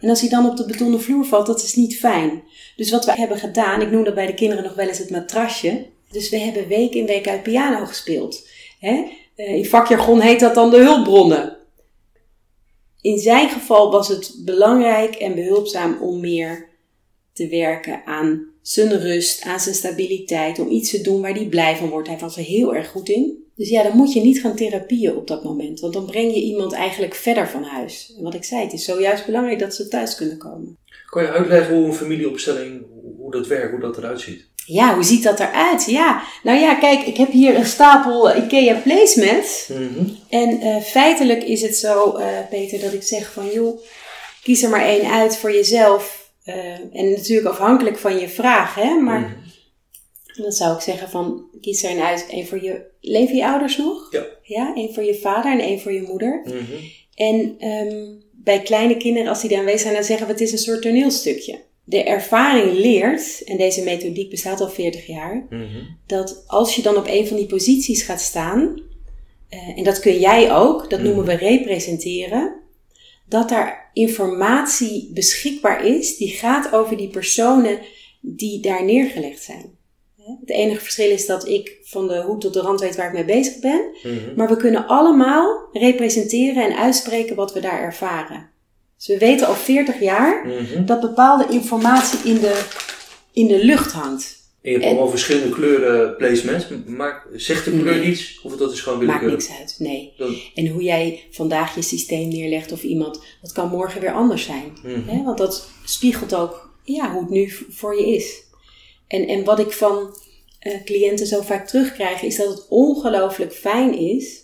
En 0.00 0.08
als 0.08 0.20
hij 0.20 0.28
dan 0.28 0.48
op 0.48 0.56
de 0.56 0.66
betonnen 0.66 1.00
vloer 1.00 1.24
valt, 1.24 1.46
dat 1.46 1.62
is 1.62 1.74
niet 1.74 1.98
fijn. 1.98 2.42
Dus 2.76 2.90
wat 2.90 3.04
we 3.04 3.12
hebben 3.12 3.38
gedaan, 3.38 3.80
ik 3.80 3.90
noem 3.90 4.04
dat 4.04 4.14
bij 4.14 4.26
de 4.26 4.34
kinderen 4.34 4.64
nog 4.64 4.74
wel 4.74 4.88
eens 4.88 4.98
het 4.98 5.10
matrasje. 5.10 5.86
Dus 6.10 6.30
we 6.30 6.38
hebben 6.38 6.68
week 6.68 6.94
in 6.94 7.06
week 7.06 7.28
uit 7.28 7.42
piano 7.42 7.86
gespeeld. 7.86 8.48
Hè? 8.78 9.04
Eh, 9.36 9.54
in 9.54 9.66
vakjargon 9.66 10.20
heet 10.20 10.40
dat 10.40 10.54
dan 10.54 10.70
de 10.70 10.76
hulpbronnen. 10.76 11.56
In 13.02 13.18
zijn 13.18 13.48
geval 13.48 13.90
was 13.90 14.08
het 14.08 14.34
belangrijk 14.44 15.14
en 15.14 15.34
behulpzaam 15.34 15.98
om 16.00 16.20
meer 16.20 16.68
te 17.32 17.48
werken 17.48 18.02
aan 18.04 18.48
zijn 18.62 19.00
rust, 19.00 19.42
aan 19.44 19.60
zijn 19.60 19.74
stabiliteit, 19.74 20.58
om 20.58 20.68
iets 20.68 20.90
te 20.90 21.00
doen 21.00 21.20
waar 21.20 21.34
hij 21.34 21.46
blij 21.46 21.76
van 21.76 21.88
wordt. 21.88 22.08
Hij 22.08 22.18
was 22.18 22.36
er 22.36 22.42
heel 22.42 22.74
erg 22.74 22.88
goed 22.88 23.08
in. 23.08 23.44
Dus 23.54 23.68
ja, 23.68 23.82
dan 23.82 23.96
moet 23.96 24.12
je 24.12 24.20
niet 24.20 24.40
gaan 24.40 24.56
therapieën 24.56 25.16
op 25.16 25.26
dat 25.26 25.44
moment, 25.44 25.80
want 25.80 25.92
dan 25.92 26.06
breng 26.06 26.34
je 26.34 26.40
iemand 26.40 26.72
eigenlijk 26.72 27.14
verder 27.14 27.48
van 27.48 27.62
huis. 27.62 28.14
En 28.16 28.22
wat 28.22 28.34
ik 28.34 28.44
zei, 28.44 28.62
het 28.62 28.72
is 28.72 28.84
zojuist 28.84 29.26
belangrijk 29.26 29.58
dat 29.58 29.74
ze 29.74 29.88
thuis 29.88 30.14
kunnen 30.14 30.38
komen. 30.38 30.76
Kan 31.06 31.22
je 31.22 31.28
uitleggen 31.30 31.76
hoe 31.76 31.86
een 31.86 31.94
familieopstelling, 31.94 32.82
hoe 33.16 33.30
dat 33.30 33.46
werkt, 33.46 33.70
hoe 33.70 33.80
dat 33.80 33.96
eruit 33.96 34.20
ziet? 34.20 34.48
Ja, 34.72 34.94
hoe 34.94 35.02
ziet 35.04 35.22
dat 35.22 35.40
eruit? 35.40 35.84
Ja, 35.86 36.22
nou 36.42 36.58
ja, 36.58 36.74
kijk, 36.74 37.06
ik 37.06 37.16
heb 37.16 37.30
hier 37.30 37.56
een 37.56 37.66
stapel 37.66 38.30
eh, 38.30 38.44
IKEA 38.44 38.74
placemats. 38.74 39.68
Mhm. 39.68 40.08
En 40.28 40.60
eh, 40.60 40.82
feitelijk 40.82 41.42
is 41.42 41.62
het 41.62 41.76
zo, 41.76 42.16
eh, 42.16 42.26
Peter, 42.50 42.80
dat 42.80 42.92
ik 42.92 43.02
zeg 43.02 43.32
van 43.32 43.46
joh, 43.52 43.80
kies 44.42 44.62
er 44.62 44.70
maar 44.70 44.84
één 44.86 45.10
uit 45.10 45.36
voor 45.36 45.52
jezelf. 45.52 46.18
En 46.92 47.10
natuurlijk 47.10 47.48
afhankelijk 47.48 47.98
van 47.98 48.18
je 48.18 48.28
vraag, 48.28 48.74
hè. 48.74 48.94
Maar 48.94 49.20
Mhm. 49.20 50.42
dan 50.42 50.52
zou 50.52 50.74
ik 50.74 50.80
zeggen 50.80 51.10
van, 51.10 51.44
kies 51.60 51.82
er 51.82 51.90
een 51.90 52.00
uit. 52.02 52.26
één 52.30 52.46
voor 52.46 52.62
je, 52.64 52.82
leven 53.00 53.36
je 53.36 53.46
ouders 53.46 53.76
nog? 53.76 54.08
Ja. 54.10 54.24
Ja, 54.42 54.74
één 54.74 54.94
voor 54.94 55.02
je 55.02 55.14
vader 55.14 55.52
en 55.52 55.60
één 55.60 55.80
voor 55.80 55.92
je 55.92 56.02
moeder. 56.02 56.40
Mhm. 56.44 56.82
En 57.14 57.54
ehm, 57.58 58.06
bij 58.32 58.60
kleine 58.62 58.96
kinderen, 58.96 59.28
als 59.28 59.40
die 59.40 59.50
daar 59.50 59.58
aanwezig 59.58 59.80
zijn, 59.80 59.94
dan 59.94 60.04
zeggen 60.04 60.26
we 60.26 60.32
het 60.32 60.40
is 60.42 60.52
een 60.52 60.58
soort 60.58 60.82
toneelstukje. 60.82 61.68
De 61.84 62.02
ervaring 62.04 62.72
leert, 62.72 63.42
en 63.44 63.56
deze 63.56 63.82
methodiek 63.82 64.30
bestaat 64.30 64.60
al 64.60 64.68
40 64.68 65.06
jaar, 65.06 65.46
Mhm. 65.50 65.82
dat 66.06 66.44
als 66.46 66.76
je 66.76 66.82
dan 66.82 66.96
op 66.96 67.06
een 67.06 67.26
van 67.26 67.36
die 67.36 67.46
posities 67.46 68.02
gaat 68.02 68.20
staan, 68.20 68.82
eh, 69.48 69.78
en 69.78 69.84
dat 69.84 70.00
kun 70.00 70.18
jij 70.18 70.52
ook, 70.54 70.90
dat 70.90 71.00
noemen 71.00 71.24
we 71.24 71.34
representeren, 71.34 72.54
dat 73.28 73.48
daar 73.48 73.90
informatie 73.92 75.10
beschikbaar 75.14 75.84
is 75.86 76.16
die 76.16 76.28
gaat 76.28 76.72
over 76.72 76.96
die 76.96 77.08
personen 77.08 77.78
die 78.20 78.60
daar 78.60 78.84
neergelegd 78.84 79.42
zijn. 79.42 79.78
Het 80.40 80.50
enige 80.50 80.80
verschil 80.80 81.10
is 81.10 81.26
dat 81.26 81.48
ik 81.48 81.78
van 81.82 82.08
de 82.08 82.22
hoed 82.22 82.40
tot 82.40 82.54
de 82.54 82.60
rand 82.60 82.80
weet 82.80 82.96
waar 82.96 83.06
ik 83.06 83.12
mee 83.12 83.24
bezig 83.24 83.58
ben. 83.58 83.90
Mhm. 84.02 84.34
Maar 84.36 84.48
we 84.48 84.56
kunnen 84.56 84.86
allemaal 84.86 85.68
representeren 85.72 86.64
en 86.64 86.76
uitspreken 86.76 87.36
wat 87.36 87.52
we 87.52 87.60
daar 87.60 87.82
ervaren. 87.82 88.49
Dus 89.00 89.06
we 89.06 89.18
weten 89.18 89.46
al 89.46 89.54
40 89.54 90.00
jaar 90.00 90.46
Mhm. 90.46 90.84
dat 90.84 91.00
bepaalde 91.00 91.46
informatie 91.50 92.18
in 92.30 92.38
de, 92.40 92.64
in 93.32 93.46
de 93.46 93.64
lucht 93.64 93.92
hangt. 93.92 94.38
En 94.62 94.70
je 94.70 94.76
hebt 94.76 94.84
En- 94.84 94.90
allemaal 94.90 95.10
verschillende 95.10 95.54
kleuren 95.54 96.16
placements. 96.16 96.66
Maar 96.86 97.26
zegt 97.32 97.64
de 97.64 97.70
kleur 97.70 97.96
Nee. 97.98 98.10
iets? 98.10 98.40
Of 98.42 98.56
dat 98.56 98.72
is 98.72 98.80
gewoon 98.80 99.04
Maakt 99.04 99.20
willekeurig? 99.20 99.48
niks 99.48 99.60
uit, 99.60 99.74
nee. 99.88 100.12
Dan- 100.18 100.36
En 100.54 100.66
hoe 100.68 100.82
jij 100.82 101.24
vandaag 101.30 101.74
je 101.74 101.82
systeem 101.82 102.28
neerlegt 102.28 102.72
of 102.72 102.82
iemand, 102.82 103.20
dat 103.42 103.52
kan 103.52 103.68
morgen 103.68 104.00
weer 104.00 104.12
anders 104.12 104.44
zijn. 104.44 104.72
Mhm. 104.82 105.08
Hè? 105.08 105.22
Want 105.24 105.38
dat 105.38 105.68
spiegelt 105.84 106.34
ook 106.34 106.70
ja, 106.84 107.12
hoe 107.12 107.20
het 107.20 107.30
nu 107.30 107.52
voor 107.70 108.00
je 108.00 108.14
is. 108.14 108.42
En, 109.08 109.26
en 109.28 109.44
wat 109.44 109.58
ik 109.58 109.72
van 109.72 110.16
eh, 110.58 110.84
cliënten 110.84 111.26
zo 111.26 111.40
vaak 111.40 111.68
terugkrijg, 111.68 112.22
is 112.22 112.36
dat 112.36 112.48
het 112.48 112.66
ongelooflijk 112.68 113.52
fijn 113.52 113.98
is 113.98 114.42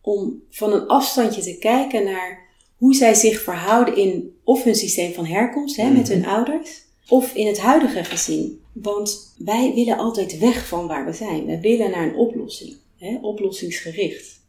om 0.00 0.42
van 0.50 0.72
een 0.72 0.86
afstandje 0.86 1.42
te 1.42 1.58
kijken 1.58 2.04
naar 2.04 2.43
hoe 2.84 2.94
zij 2.94 3.14
zich 3.14 3.42
verhouden 3.42 3.96
in 3.96 4.36
of 4.42 4.64
hun 4.64 4.74
systeem 4.74 5.12
van 5.12 5.26
herkomst 5.26 5.76
hè, 5.76 5.90
met 5.90 6.08
hun 6.08 6.26
ouders, 6.26 6.82
of 7.08 7.34
in 7.34 7.46
het 7.46 7.58
huidige 7.58 8.04
gezin. 8.04 8.60
Want 8.72 9.34
wij 9.38 9.72
willen 9.74 9.96
altijd 9.96 10.38
weg 10.38 10.68
van 10.68 10.86
waar 10.86 11.04
we 11.04 11.12
zijn. 11.12 11.46
We 11.46 11.60
willen 11.60 11.90
naar 11.90 12.06
een 12.06 12.16
oplossing, 12.16 12.76
hè, 12.96 13.18
oplossingsgericht. 13.20 14.40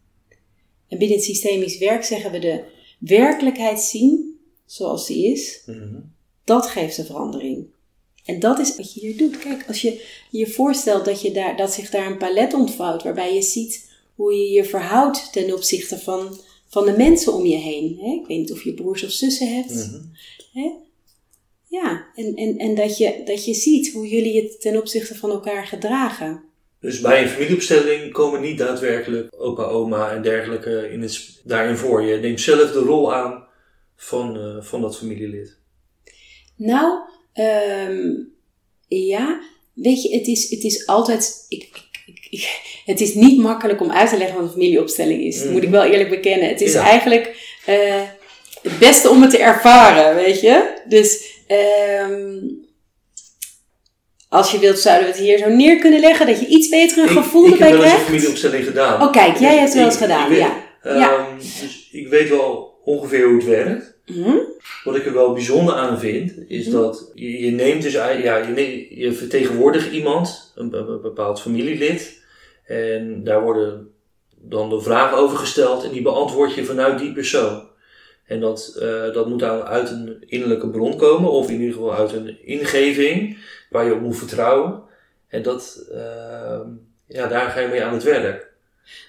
En 0.88 0.98
binnen 0.98 1.18
het 1.18 1.26
systemisch 1.26 1.78
werk 1.78 2.04
zeggen 2.04 2.32
we 2.32 2.40
de 2.40 2.64
werkelijkheid 3.00 3.82
zien 3.82 4.40
zoals 4.66 5.08
die 5.08 5.32
is, 5.32 5.62
Mhm. 5.66 6.00
dat 6.44 6.68
geeft 6.68 6.96
de 6.96 7.06
verandering. 7.06 7.66
En 8.26 8.40
dat 8.40 8.60
is 8.60 8.76
wat 8.76 8.94
je 8.94 9.00
hier 9.00 9.18
doet. 9.18 9.38
Kijk, 9.38 9.64
als 9.68 9.82
je 9.82 10.06
je 10.30 10.48
voorstelt 10.48 11.06
dat, 11.06 11.22
je 11.22 11.32
daar, 11.32 11.58
dat 11.58 11.74
zich 11.74 11.90
daar 11.90 12.12
een 12.12 12.18
palet 12.18 12.54
ontvouwt 12.54 13.04
waarbij 13.04 13.34
je 13.34 13.42
ziet 13.42 13.90
hoe 14.16 14.34
je 14.34 14.50
je 14.50 14.64
verhoudt 14.64 15.32
ten 15.32 15.54
opzichte 15.54 16.00
van, 16.00 16.40
van 16.76 16.86
de 16.86 16.98
mensen 16.98 17.34
om 17.34 17.46
je 17.46 17.56
heen. 17.58 17.98
Hè? 18.00 18.12
Ik 18.12 18.28
weet 18.28 18.38
niet 18.38 18.52
of 18.52 18.64
je 18.64 18.74
broers 18.74 19.04
of 19.04 19.12
zussen 19.12 19.54
hebt. 19.56 19.74
Mhm. 19.74 20.02
Hè? 20.54 20.72
Ja, 21.68 22.08
en, 22.16 22.36
en, 22.36 22.58
en 22.58 22.76
dat, 22.76 22.98
je, 22.98 23.22
dat 23.26 23.46
je 23.46 23.54
ziet 23.54 23.94
hoe 23.94 24.08
jullie 24.08 24.34
je 24.34 24.58
ten 24.58 24.78
opzichte 24.78 25.16
van 25.16 25.32
elkaar 25.32 25.68
gedragen. 25.68 26.44
Dus 26.80 27.02
bij 27.02 27.22
een 27.22 27.30
familieopstelling 27.30 28.12
komen 28.12 28.42
niet 28.42 28.58
daadwerkelijk 28.58 29.34
opa, 29.38 29.64
oma 29.64 30.12
en 30.12 30.22
dergelijke 30.22 30.90
in 30.92 31.02
het, 31.02 31.42
daarin 31.44 31.78
voor. 31.78 32.04
Je 32.04 32.18
neemt 32.18 32.42
zelf 32.42 32.72
de 32.72 32.80
rol 32.80 33.14
aan 33.14 33.48
van, 33.96 34.38
eh, 34.38 34.62
van 34.64 34.82
dat 34.82 34.98
familielid. 34.98 35.58
Nou, 36.56 37.00
ehm, 37.34 38.14
ja, 38.88 39.42
weet 39.74 40.04
je, 40.04 40.18
het 40.18 40.28
is, 40.28 40.50
het 40.50 40.64
is 40.64 40.88
altijd. 40.88 41.46
Ik- 41.50 41.85
het 42.92 43.02
is 43.02 43.14
niet 43.14 43.38
makkelijk 43.40 43.82
om 43.82 43.92
uit 43.92 44.10
te 44.10 44.18
leggen 44.18 44.36
wat 44.36 44.46
een 44.46 44.52
familieopstelling 44.52 45.22
is. 45.24 45.42
Dat 45.44 45.52
moet 45.52 45.64
ik 45.64 45.70
wel 45.70 45.84
eerlijk 45.84 46.10
bekennen. 46.10 46.48
Het 46.50 46.62
is 46.62 46.74
Ja. 46.74 46.84
eigenlijk 46.84 47.36
eh, 47.66 48.02
het 48.62 48.80
beste 48.80 49.10
om 49.10 49.22
het 49.22 49.30
te 49.32 49.38
ervaren, 49.38 50.16
weet 50.16 50.42
je. 50.42 50.74
Dus 50.88 51.26
ehm, 51.48 52.38
als 54.30 54.52
je 54.52 54.60
wilt, 54.60 54.80
zouden 54.80 55.06
we 55.08 55.12
het 55.12 55.22
hier 55.22 55.38
zo 55.38 55.50
neer 55.50 55.80
kunnen 55.80 56.00
leggen 56.00 56.28
dat 56.28 56.40
je 56.40 56.46
iets 56.48 56.70
beter 56.70 56.98
een 57.04 57.10
gevoel 57.10 57.48
ik, 57.48 57.54
ik 57.54 57.60
heb 57.60 57.70
erbij 57.70 57.78
wel 57.80 57.84
eens 57.84 57.94
een 58.00 58.06
krijgt. 58.06 58.06
familieopstelling 58.24 58.66
gedaan. 58.66 59.02
Oh, 59.02 59.12
kijk, 59.12 59.38
jij 59.40 59.50
hebt 59.56 59.68
het 59.68 59.74
wel 59.74 59.86
eens 59.86 59.98
gedaan, 59.98 60.32
ik 60.32 60.38
weet- 60.38 60.48
ja. 60.94 61.28
ehm. 61.28 61.38
Dus 61.38 61.90
ik 61.92 62.08
weet 62.08 62.30
wel 62.30 62.80
ongeveer 62.84 63.26
hoe 63.26 63.36
het 63.36 63.46
werkt. 63.46 63.98
Mhm. 64.06 64.38
Wat 64.84 64.96
ik 64.96 65.06
er 65.06 65.14
wel 65.14 65.34
bijzonder 65.34 65.74
aan 65.74 66.00
vind, 66.00 66.34
is 66.48 66.70
dat 66.70 67.12
je, 67.14 67.40
je 67.46 67.52
neemt 67.52 67.82
dus 67.82 67.94
ja, 67.94 68.10
je, 68.10 68.52
neemt- 68.54 68.90
je 68.90 69.14
vertegenwoordigt 69.14 69.92
iemand, 69.92 70.52
een, 70.56 70.70
be- 70.70 70.84
be- 70.84 70.98
bepaald 70.98 71.42
familielid. 71.42 72.24
En 72.66 73.24
daar 73.24 73.42
worden 73.42 73.88
dan 74.36 74.70
de 74.70 74.82
vragen 74.82 75.18
over 75.18 75.38
gesteld 75.38 75.84
en 75.84 75.92
die 75.92 76.02
beantwoord 76.02 76.54
je 76.54 76.66
vanuit 76.66 77.00
die 77.00 77.14
persoon. 77.14 77.68
En 78.26 78.40
dat, 78.40 78.78
eh, 78.80 79.14
dat 79.14 79.28
moet 79.28 79.40
dan 79.40 79.62
uit 79.64 79.90
een 79.90 80.24
innerlijke 80.26 80.70
bron 80.70 80.98
komen, 80.98 81.32
of 81.32 81.50
in 81.50 81.60
ieder 81.60 81.74
geval 81.74 81.94
uit 81.96 82.12
een 82.12 82.38
ingeving 82.48 83.38
waar 83.70 83.86
je 83.86 83.94
op 83.94 84.02
moet 84.02 84.18
vertrouwen. 84.18 84.82
En 85.28 85.42
dat, 85.42 85.88
ehm, 85.92 86.68
ja, 87.08 87.28
daar 87.28 87.50
ga 87.50 87.60
je 87.60 87.68
mee 87.68 87.84
aan 87.84 87.94
het 87.94 88.04
werk. 88.04 88.54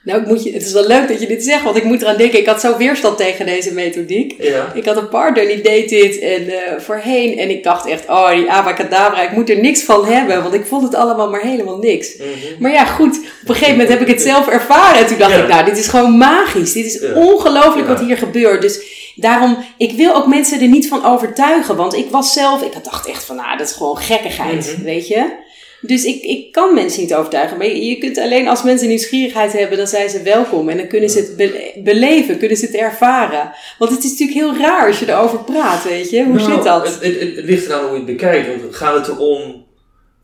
Nou, 0.03 0.21
ik 0.21 0.27
moet 0.27 0.43
je, 0.45 0.53
het 0.53 0.67
is 0.67 0.73
wel 0.73 0.87
leuk 0.87 1.09
dat 1.09 1.21
je 1.21 1.27
dit 1.27 1.45
zegt, 1.45 1.63
want 1.63 1.77
ik 1.77 1.85
moet 1.85 2.03
eraan 2.03 2.17
denken, 2.17 2.39
ik 2.39 2.47
had 2.47 2.61
zo 2.61 2.77
weerstand 2.77 3.17
tegen 3.17 3.47
deze 3.47 3.73
methodiek. 3.73 4.35
Ja, 4.43 4.73
Ik 4.75 4.85
had 4.85 4.97
een 4.97 5.09
partner 5.09 5.47
die 5.47 5.61
deed 5.61 5.89
dit 5.89 6.19
en 6.19 6.49
eh, 6.49 6.81
voorheen. 6.81 7.39
En 7.39 7.51
ik 7.51 7.63
dacht 7.65 7.87
echt, 7.87 8.09
oh 8.09 8.31
die 8.31 8.51
abacadabra, 8.51 9.23
ik 9.23 9.33
moet 9.33 9.51
er 9.51 9.61
niks 9.61 9.83
van 9.83 10.05
hebben. 10.07 10.43
Want 10.43 10.55
ik 10.55 10.67
vond 10.67 10.83
het 10.83 10.95
allemaal 10.95 11.31
maar 11.31 11.41
helemaal 11.41 11.79
niks. 11.79 12.17
Mhm. 12.17 12.27
Maar 12.63 12.73
ja, 12.73 12.85
goed, 12.85 13.17
op 13.43 13.49
een 13.49 13.55
gegeven 13.55 13.71
moment 13.71 13.89
heb 13.89 14.01
ik 14.01 14.07
het 14.09 14.23
zelf 14.23 14.49
ervaren. 14.49 14.99
En 15.01 15.07
toen 15.07 15.19
dacht 15.19 15.33
Ja. 15.33 15.43
ik, 15.43 15.49
nou, 15.49 15.65
dit 15.65 15.79
is 15.79 15.89
gewoon 15.89 16.17
magisch. 16.17 16.73
Dit 16.73 16.85
is 16.87 17.01
Ja. 17.01 17.13
ongelooflijk 17.15 17.89
wat 17.89 18.01
hier 18.01 18.17
gebeurt. 18.17 18.63
Dus 18.63 18.81
daarom, 19.15 19.57
ik 19.79 19.93
wil 19.93 20.15
ook 20.15 20.27
mensen 20.27 20.61
er 20.61 20.69
niet 20.69 20.89
van 20.89 21.05
overtuigen. 21.05 21.77
Want 21.77 21.95
ik 21.95 22.07
was 22.11 22.33
zelf, 22.33 22.63
ik 22.63 22.73
dacht 22.85 23.09
echt 23.09 23.25
van, 23.25 23.37
nou, 23.37 23.57
dat 23.57 23.67
is 23.67 23.73
gewoon 23.77 23.97
gekkigheid, 23.99 24.75
Mhm. 24.77 24.85
weet 24.85 25.09
je. 25.09 25.45
Dus 25.81 26.05
ik, 26.05 26.23
ik 26.23 26.53
kan 26.53 26.75
mensen 26.75 27.01
niet 27.01 27.15
overtuigen. 27.15 27.57
Maar 27.59 27.67
je, 27.67 27.87
je 27.87 27.99
kunt 27.99 28.19
alleen 28.19 28.49
als 28.49 28.63
mensen 28.63 28.89
nieuwsgierigheid 28.89 29.53
hebben, 29.53 29.79
dan 29.79 29.87
zijn 29.87 30.11
ze 30.11 30.23
welkom. 30.23 30.69
En 30.69 30.77
dan 30.77 30.87
kunnen 30.89 31.11
ze 31.11 31.19
het 31.19 31.37
be- 31.37 31.73
beleven, 31.85 32.39
kunnen 32.39 32.57
ze 32.57 32.67
het 32.67 32.75
ervaren. 32.75 33.53
Want 33.79 33.91
het 33.91 34.05
is 34.05 34.11
natuurlijk 34.11 34.39
heel 34.39 34.57
raar 34.67 34.87
als 34.87 34.99
je 34.99 35.09
erover 35.09 35.39
praat, 35.45 35.85
weet 35.85 36.11
je. 36.11 36.25
Hoe 36.25 36.35
Nou, 36.35 36.53
zit 36.53 36.63
dat? 36.63 36.85
Het, 36.87 37.03
het, 37.03 37.37
het 37.37 37.45
ligt 37.45 37.67
eraan 37.67 37.81
hoe 37.85 37.91
je 37.91 37.97
het 37.97 38.07
bekijkt. 38.07 38.61
Want 38.61 38.75
gaat 38.75 38.95
het 39.07 39.09
erom, 39.17 39.65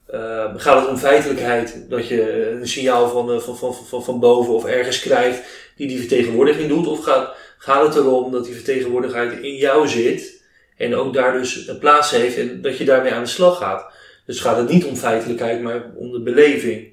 eh, 0.07 0.45
gaat 0.57 0.81
het 0.81 0.89
om 0.89 0.97
feitelijkheid 0.97 1.85
dat 1.89 2.09
je 2.09 2.51
een 2.61 2.69
signaal 2.69 3.09
van, 3.09 3.33
eh, 3.33 3.39
van, 3.39 3.57
van, 3.57 3.75
van, 3.89 4.05
van 4.05 4.21
boven 4.21 4.55
of 4.55 4.65
ergens 4.65 5.01
krijgt 5.01 5.41
die 5.77 5.89
die 5.89 5.99
vertegenwoordiging 5.99 6.69
doet? 6.69 6.87
Of 6.87 7.01
gaat, 7.05 7.31
gaat 7.59 7.87
het 7.87 7.97
erom 7.97 8.33
dat 8.33 8.45
die 8.45 8.55
vertegenwoordigheid 8.55 9.33
in 9.41 9.55
jou 9.55 9.89
zit 9.89 10.43
en 10.77 10.95
ook 10.95 11.15
daar 11.15 11.33
dus 11.33 11.69
een 11.69 11.79
plaats 11.79 12.11
heeft 12.11 12.39
en 12.39 12.63
dat 12.63 12.79
je 12.79 12.85
daarmee 12.85 13.13
aan 13.13 13.23
de 13.23 13.29
slag 13.29 13.59
gaat? 13.59 13.85
Dus 14.27 14.41
gaat 14.41 14.57
het 14.57 14.69
niet 14.69 14.85
om 14.85 14.97
feitelijkheid, 14.97 15.63
maar 15.63 15.93
om 15.97 16.13
de 16.13 16.23
beleving. 16.23 16.91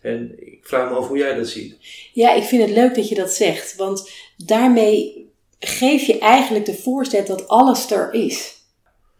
En 0.00 0.32
ik 0.38 0.58
vraag 0.62 0.90
me 0.90 0.96
af 0.96 1.08
hoe 1.08 1.18
jij 1.18 1.34
dat 1.34 1.48
ziet. 1.48 1.76
Ja, 2.12 2.32
ik 2.34 2.42
vind 2.42 2.62
het 2.62 2.70
leuk 2.70 2.94
dat 2.94 3.08
je 3.08 3.14
dat 3.14 3.32
zegt. 3.32 3.76
Want 3.76 4.10
daarmee 4.36 5.30
geef 5.58 6.02
je 6.06 6.18
eigenlijk 6.18 6.64
de 6.66 6.74
voorzet 6.74 7.26
dat 7.26 7.48
alles 7.48 7.90
er 7.90 8.12
is. 8.14 8.54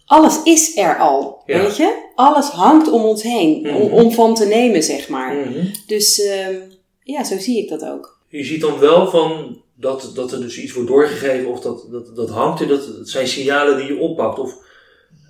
Alles 0.05 0.43
is 0.43 0.77
er 0.77 0.99
al, 0.99 1.43
Ja. 1.47 1.63
weet 1.63 1.77
je? 1.77 2.05
Alles 2.15 2.49
hangt 2.49 2.91
om 2.91 3.03
ons 3.05 3.23
heen, 3.23 3.61
Mhm. 3.63 3.75
om, 3.77 3.91
om 3.93 4.13
van 4.13 4.35
te 4.35 4.45
nemen, 4.47 4.83
zeg 4.83 5.09
maar. 5.09 5.35
Mhm. 5.35 5.67
Dus 5.87 6.21
ehm, 6.25 6.55
ja, 7.03 7.25
zo 7.25 7.39
zie 7.39 7.59
ik 7.63 7.69
dat 7.69 7.85
ook. 7.85 8.19
Je 8.29 8.45
ziet 8.45 8.61
dan 8.61 8.79
wel 8.79 9.07
van 9.11 9.61
dat, 9.75 10.11
dat 10.15 10.33
er 10.33 10.41
dus 10.41 10.59
iets 10.59 10.73
wordt 10.73 10.89
doorgegeven 10.89 11.49
of 11.51 11.61
dat, 11.61 11.87
dat, 11.91 12.17
dat 12.17 12.31
hangt 12.31 12.61
er, 12.61 12.67
dat 12.69 12.87
het 12.87 13.09
zijn 13.09 13.29
signalen 13.29 13.77
die 13.77 13.87
je 13.87 13.99
oppakt. 13.99 14.39
Of 14.39 14.55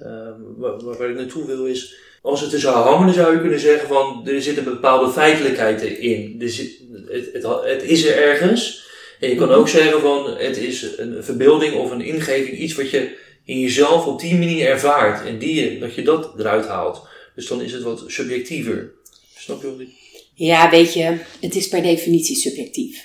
ehm, 0.01 0.41
waar 0.59 1.11
ik 1.11 1.17
naartoe 1.17 1.47
wil 1.47 1.67
is, 1.67 1.95
als 2.27 2.41
het 2.41 2.53
er 2.53 2.61
zou 2.61 2.77
hangen, 2.77 3.07
dan 3.07 3.15
zou 3.15 3.35
je 3.35 3.41
kunnen 3.41 3.61
zeggen 3.61 3.89
van 3.89 4.29
er 4.29 4.43
zit 4.43 4.57
een 4.57 4.65
bepaalde 4.65 5.13
feitelijkheid 5.13 5.83
in. 5.83 6.37
Er 6.41 6.49
zit, 6.49 6.81
het, 7.09 7.29
het, 7.33 7.45
het 7.65 7.83
is 7.83 8.05
er 8.05 8.17
ergens. 8.23 8.85
En 9.21 9.29
je 9.29 9.37
kan 9.37 9.51
ook 9.51 9.69
zeggen 9.69 10.01
van 10.01 10.37
het 10.37 10.57
is 10.57 10.87
een 10.97 11.25
verbeelding 11.25 11.75
of 11.75 11.91
een 11.91 12.01
ingeving, 12.01 12.59
iets 12.59 12.75
wat 12.75 12.91
je 12.91 13.17
in 13.45 13.61
jezelf 13.61 14.07
op 14.07 14.21
die 14.21 14.35
manier 14.35 14.67
ervaart. 14.67 15.27
En 15.27 15.39
die, 15.39 15.79
dat 15.79 15.95
je 15.95 16.03
dat 16.03 16.33
eruit 16.39 16.67
haalt. 16.67 17.03
Dus 17.35 17.47
dan 17.47 17.63
is 17.63 17.73
het 17.73 17.83
wat 17.83 18.05
subjectiever. 18.07 18.93
Snap 19.37 19.63
je 19.63 19.71
wat 19.71 19.81
ik? 19.81 19.89
Ja, 20.35 20.71
weet 20.71 20.95
je, 20.95 21.19
het 21.41 21.55
is 21.55 21.69
per 21.69 21.83
definitie 21.83 22.37
subjectief. 22.37 23.05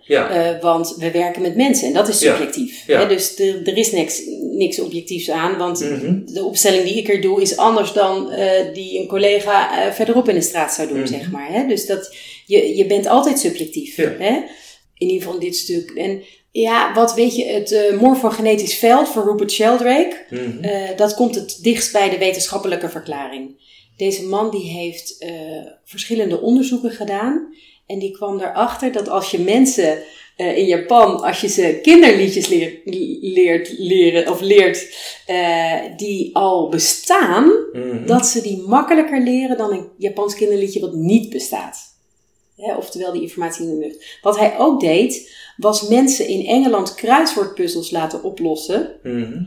Ja. 0.00 0.30
Eh, 0.30 0.62
want 0.62 0.94
we 0.96 1.10
werken 1.10 1.42
met 1.42 1.56
mensen 1.56 1.86
en 1.86 1.92
dat 1.92 2.08
is 2.08 2.20
Ja. 2.20 2.30
subjectief. 2.36 2.86
Ja. 2.86 3.00
Hè? 3.00 3.08
Dus 3.08 3.38
er, 3.38 3.66
er 3.68 3.76
is 3.76 3.92
niks, 3.92 4.22
niks 4.52 4.80
objectiefs 4.80 5.30
aan, 5.30 5.56
want 5.58 5.80
Mhm. 5.80 6.20
de 6.34 6.44
opstelling 6.44 6.84
die 6.84 6.94
ik 6.96 7.08
er 7.08 7.20
doe 7.20 7.40
is 7.42 7.56
anders 7.56 7.92
dan 7.92 8.30
eh, 8.30 8.74
die 8.74 9.00
een 9.00 9.06
collega 9.06 9.84
eh, 9.86 9.92
verderop 9.92 10.28
in 10.28 10.34
de 10.34 10.40
straat 10.40 10.72
zou 10.74 10.88
doen, 10.88 10.98
Mhm. 10.98 11.06
zeg 11.06 11.30
maar. 11.30 11.52
Hè? 11.52 11.66
Dus 11.66 11.86
dat, 11.86 12.14
je, 12.46 12.76
je 12.76 12.86
bent 12.86 13.06
altijd 13.06 13.38
subjectief. 13.38 13.96
Ja. 13.96 14.14
Hè? 14.18 14.34
In 14.98 15.08
ieder 15.08 15.22
geval 15.22 15.40
dit 15.40 15.56
stuk. 15.56 15.90
En 15.90 16.22
ja, 16.50 16.94
wat 16.94 17.14
weet 17.14 17.36
je, 17.36 17.44
het 17.46 17.94
morfogenetisch 18.00 18.74
veld 18.74 19.08
van 19.08 19.22
Rupert 19.22 19.52
Sheldrake, 19.52 20.16
Mhm. 20.30 20.96
dat 20.96 21.14
komt 21.14 21.34
het 21.34 21.58
dichtst 21.62 21.92
bij 21.92 22.10
de 22.10 22.18
wetenschappelijke 22.18 22.88
verklaring. 22.88 23.68
Deze 23.96 24.24
man 24.24 24.50
die 24.50 24.70
heeft 24.70 25.26
verschillende 25.84 26.40
onderzoeken 26.40 26.90
gedaan. 26.90 27.54
En 27.90 27.98
die 27.98 28.10
kwam 28.10 28.40
erachter 28.40 28.92
dat 28.92 29.08
als 29.08 29.30
je 29.30 29.38
mensen 29.38 29.98
eh, 30.36 30.56
in 30.58 30.66
Japan, 30.66 31.22
als 31.22 31.40
je 31.40 31.48
ze 31.48 31.78
kinderliedjes 31.82 32.46
leert, 32.48 32.78
leert 33.20 33.72
leren 33.78 34.30
of 34.30 34.40
leert 34.40 34.96
eh, 35.26 35.74
die 35.96 36.36
al 36.36 36.68
bestaan, 36.68 37.52
Mhm. 37.72 38.06
dat 38.06 38.26
ze 38.26 38.42
die 38.42 38.62
makkelijker 38.66 39.20
leren 39.22 39.56
dan 39.56 39.72
een 39.72 39.88
Japans 39.96 40.34
kinderliedje 40.34 40.80
wat 40.80 40.92
niet 40.94 41.28
bestaat. 41.30 41.88
Oftewel 42.76 43.12
die 43.12 43.22
informatie 43.22 43.64
in 43.66 43.70
de 43.78 43.86
lucht. 43.86 44.18
Wat 44.22 44.38
hij 44.38 44.58
ook 44.58 44.80
deed, 44.80 45.34
was 45.56 45.88
mensen 45.88 46.28
in 46.28 46.46
Engeland 46.46 46.94
kruiswoordpuzzels 46.94 47.90
laten 47.90 48.22
oplossen 48.22 48.90
Mhm. 49.02 49.42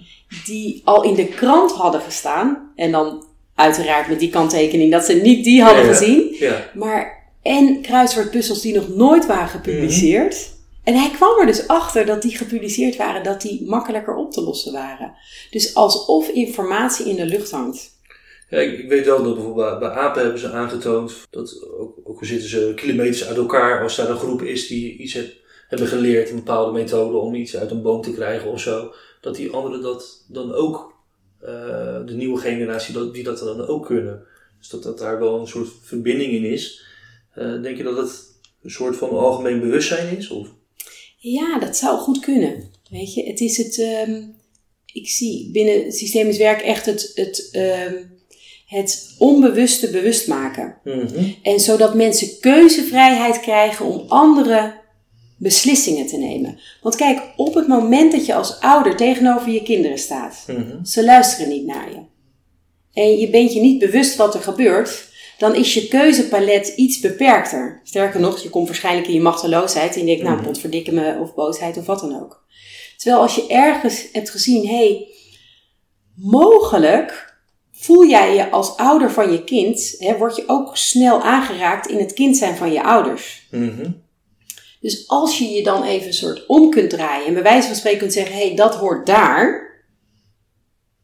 die 0.46 0.82
al 0.84 1.04
in 1.04 1.14
de 1.16 1.26
krant 1.28 1.72
hadden 1.72 2.02
gestaan. 2.02 2.72
En 2.76 2.92
dan 2.92 3.26
Uiteraard 3.56 4.08
met 4.08 4.20
die 4.20 4.30
kanttekening 4.30 4.92
dat 4.92 5.06
ze 5.06 5.14
niet 5.14 5.44
die 5.44 5.62
hadden 5.62 5.86
ja. 5.86 5.94
gezien. 5.94 6.36
Ja. 6.40 6.70
Maar 6.74 7.23
en 7.44 7.82
kruiswoordpuzzels 7.82 8.62
die 8.62 8.76
nog 8.76 8.88
nooit 8.96 9.26
waren 9.26 9.48
gepubliceerd. 9.48 10.52
En 10.84 10.96
hij 10.96 11.10
kwam 11.12 11.40
er 11.40 11.46
dus 11.46 11.68
achter 11.68 12.06
dat 12.06 12.22
die 12.22 12.38
gepubliceerd 12.38 12.96
waren, 12.96 13.24
dat 13.24 13.42
die 13.42 13.64
makkelijker 13.66 14.16
op 14.16 14.32
te 14.32 14.42
lossen 14.42 14.72
waren. 14.74 15.14
Dus 15.52 15.76
alsof 15.76 16.28
informatie 16.30 17.06
in 17.10 17.16
de 17.16 17.26
lucht 17.26 17.52
hangt. 17.52 17.92
Ja, 18.50 18.58
ik, 18.60 18.80
ik 18.80 18.90
weet 18.90 19.06
wel 19.06 19.24
dat 19.24 19.34
bijvoorbeeld 19.36 19.80
bij, 19.80 19.90
apen 19.90 20.22
hebben 20.22 20.40
ze 20.40 20.52
aangetoond 20.52 21.14
dat 21.30 21.68
ook, 21.80 21.98
ook 22.04 22.26
zitten 22.26 22.50
ze 22.50 22.72
kilometers 22.76 23.26
uit 23.26 23.38
elkaar, 23.38 23.82
als 23.82 23.96
daar 23.96 24.10
een 24.10 24.18
groep 24.18 24.42
is 24.42 24.68
die 24.68 24.98
iets 24.98 25.14
heb- 25.14 25.34
hebben 25.68 25.88
geleerd, 25.88 26.30
een 26.30 26.36
bepaalde 26.36 26.72
methode 26.72 27.18
om 27.18 27.36
iets 27.36 27.58
uit 27.58 27.72
een 27.72 27.82
boom 27.82 28.02
te 28.02 28.14
krijgen 28.14 28.52
of 28.52 28.62
zo, 28.62 28.94
dat 29.22 29.36
die 29.36 29.52
anderen 29.52 29.82
dat 29.82 30.26
dan 30.28 30.54
ook, 30.54 30.94
eh, 31.42 32.06
de 32.06 32.14
nieuwe 32.14 32.40
generatie, 32.40 32.94
dat, 32.94 33.14
die 33.14 33.24
dat 33.24 33.40
dan 33.40 33.68
ook 33.68 33.86
kunnen. 33.86 34.24
Dus 34.60 34.70
dat, 34.70 34.84
dat 34.84 35.00
daar 35.00 35.20
wel 35.20 35.40
een 35.40 35.48
soort 35.48 35.70
verbinding 35.82 36.32
in 36.32 36.44
is. 36.44 36.86
Eh, 37.36 37.62
denk 37.62 37.78
je 37.78 37.84
dat 37.84 37.98
het 37.98 38.12
een 38.64 38.72
soort 38.72 38.98
van 38.98 39.10
algemeen 39.10 39.60
bewustzijn 39.60 40.18
is? 40.18 40.30
Of? 40.30 40.48
Ja, 41.18 41.60
dat 41.60 41.78
zou 41.78 41.98
goed 42.00 42.20
kunnen. 42.20 42.72
Weet 42.90 43.14
je, 43.14 43.24
het 43.24 43.40
is 43.40 43.58
het. 43.58 43.80
ehm, 43.80 44.22
ik 44.94 45.10
zie 45.10 45.50
binnen 45.52 45.92
systemisch 45.92 46.38
werk 46.38 46.62
echt 46.62 46.86
het, 46.86 47.12
het, 47.16 47.50
ehm, 47.52 47.94
het 48.66 49.16
onbewuste 49.18 49.90
bewust 49.90 50.28
maken. 50.28 50.78
Mhm. 50.84 51.24
En 51.42 51.60
zodat 51.60 51.96
mensen 51.96 52.40
keuzevrijheid 52.40 53.40
krijgen 53.40 53.86
om 53.86 54.04
andere 54.08 54.82
beslissingen 55.38 56.08
te 56.08 56.18
nemen. 56.18 56.60
Want 56.82 56.96
kijk, 56.96 57.22
op 57.36 57.54
het 57.54 57.68
moment 57.68 58.12
dat 58.12 58.26
je 58.26 58.34
als 58.34 58.60
ouder 58.60 58.96
tegenover 58.96 59.52
je 59.52 59.64
kinderen 59.64 59.98
staat, 59.98 60.44
Mhm. 60.48 60.86
ze 60.86 61.04
luisteren 61.04 61.50
niet 61.50 61.66
naar 61.66 61.90
je. 61.92 62.00
En 62.94 63.18
je 63.18 63.30
bent 63.30 63.54
je 63.54 63.60
niet 63.60 63.80
bewust 63.80 64.16
wat 64.16 64.34
er 64.36 64.42
gebeurt, 64.42 65.08
dan 65.44 65.56
is 65.56 65.74
je 65.74 65.88
keuzepalet 65.88 66.68
iets 66.68 67.00
beperkter. 67.00 67.82
Sterker 67.84 68.20
nog, 68.20 68.40
je 68.40 68.50
komt 68.50 68.68
waarschijnlijk 68.68 69.08
in 69.08 69.14
je 69.14 69.22
machteloosheid 69.22 69.94
en 69.94 70.00
je 70.00 70.06
denkt, 70.06 70.24
nou, 70.24 70.36
Mhm. 70.36 70.46
potverdikke 70.46 70.92
me, 70.92 71.18
of 71.20 71.34
boosheid, 71.34 71.78
of 71.78 71.86
wat 71.86 72.00
dan 72.00 72.22
ook. 72.22 72.46
Terwijl 72.98 73.22
als 73.22 73.36
je 73.36 73.48
ergens 73.48 74.06
hebt 74.12 74.30
gezien, 74.30 74.68
hé, 74.68 74.76
hey, 74.76 75.08
mogelijk 76.16 77.34
voel 77.72 78.06
jij 78.06 78.36
je 78.36 78.52
als 78.52 78.78
ouder 78.78 79.12
van 79.12 79.32
je 79.32 79.44
kind, 79.44 79.96
hè, 79.98 80.18
word 80.18 80.36
je 80.36 80.44
ook 80.48 80.78
snel 80.78 81.22
aangeraakt 81.22 81.88
in 81.88 82.00
het 82.00 82.14
kind 82.14 82.38
zijn 82.38 82.56
van 82.56 82.72
je 82.72 82.84
ouders. 82.84 83.48
Mhm. 83.52 83.92
Dus 84.82 85.08
als 85.08 85.38
je 85.38 85.50
je 85.50 85.64
dan 85.64 85.84
even 85.84 86.08
een 86.08 86.14
soort 86.14 86.46
om 86.46 86.70
kunt 86.70 86.90
draaien 86.90 87.28
en 87.28 87.34
bij 87.34 87.44
wijze 87.44 87.68
van 87.68 87.76
spreken 87.76 88.00
kunt 88.00 88.14
zeggen, 88.14 88.36
hé, 88.36 88.48
hey, 88.48 88.56
dat 88.56 88.76
hoort 88.76 89.06
daar. 89.06 89.72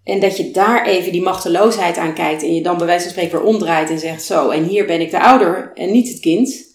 En 0.10 0.19
dat 0.19 0.38
je 0.38 0.52
daar 0.52 0.86
even 0.86 1.12
die 1.12 1.22
machteloosheid 1.22 1.98
aan 1.98 2.13
kijkt 2.13 2.43
en 2.43 2.56
je 2.56 2.62
dan 2.62 2.78
bij 2.78 2.86
wijze 2.86 3.04
van 3.04 3.12
spreken 3.12 3.39
weer 3.39 3.48
omdraait 3.48 3.89
en 3.89 4.00
zegt, 4.00 4.24
zo, 4.24 4.50
en 4.50 4.63
hier 4.63 4.86
ben 4.86 5.02
ik 5.02 5.12
de 5.12 5.22
ouder 5.22 5.72
en 5.76 5.91
niet 5.91 6.08
het 6.10 6.19
kind. 6.19 6.67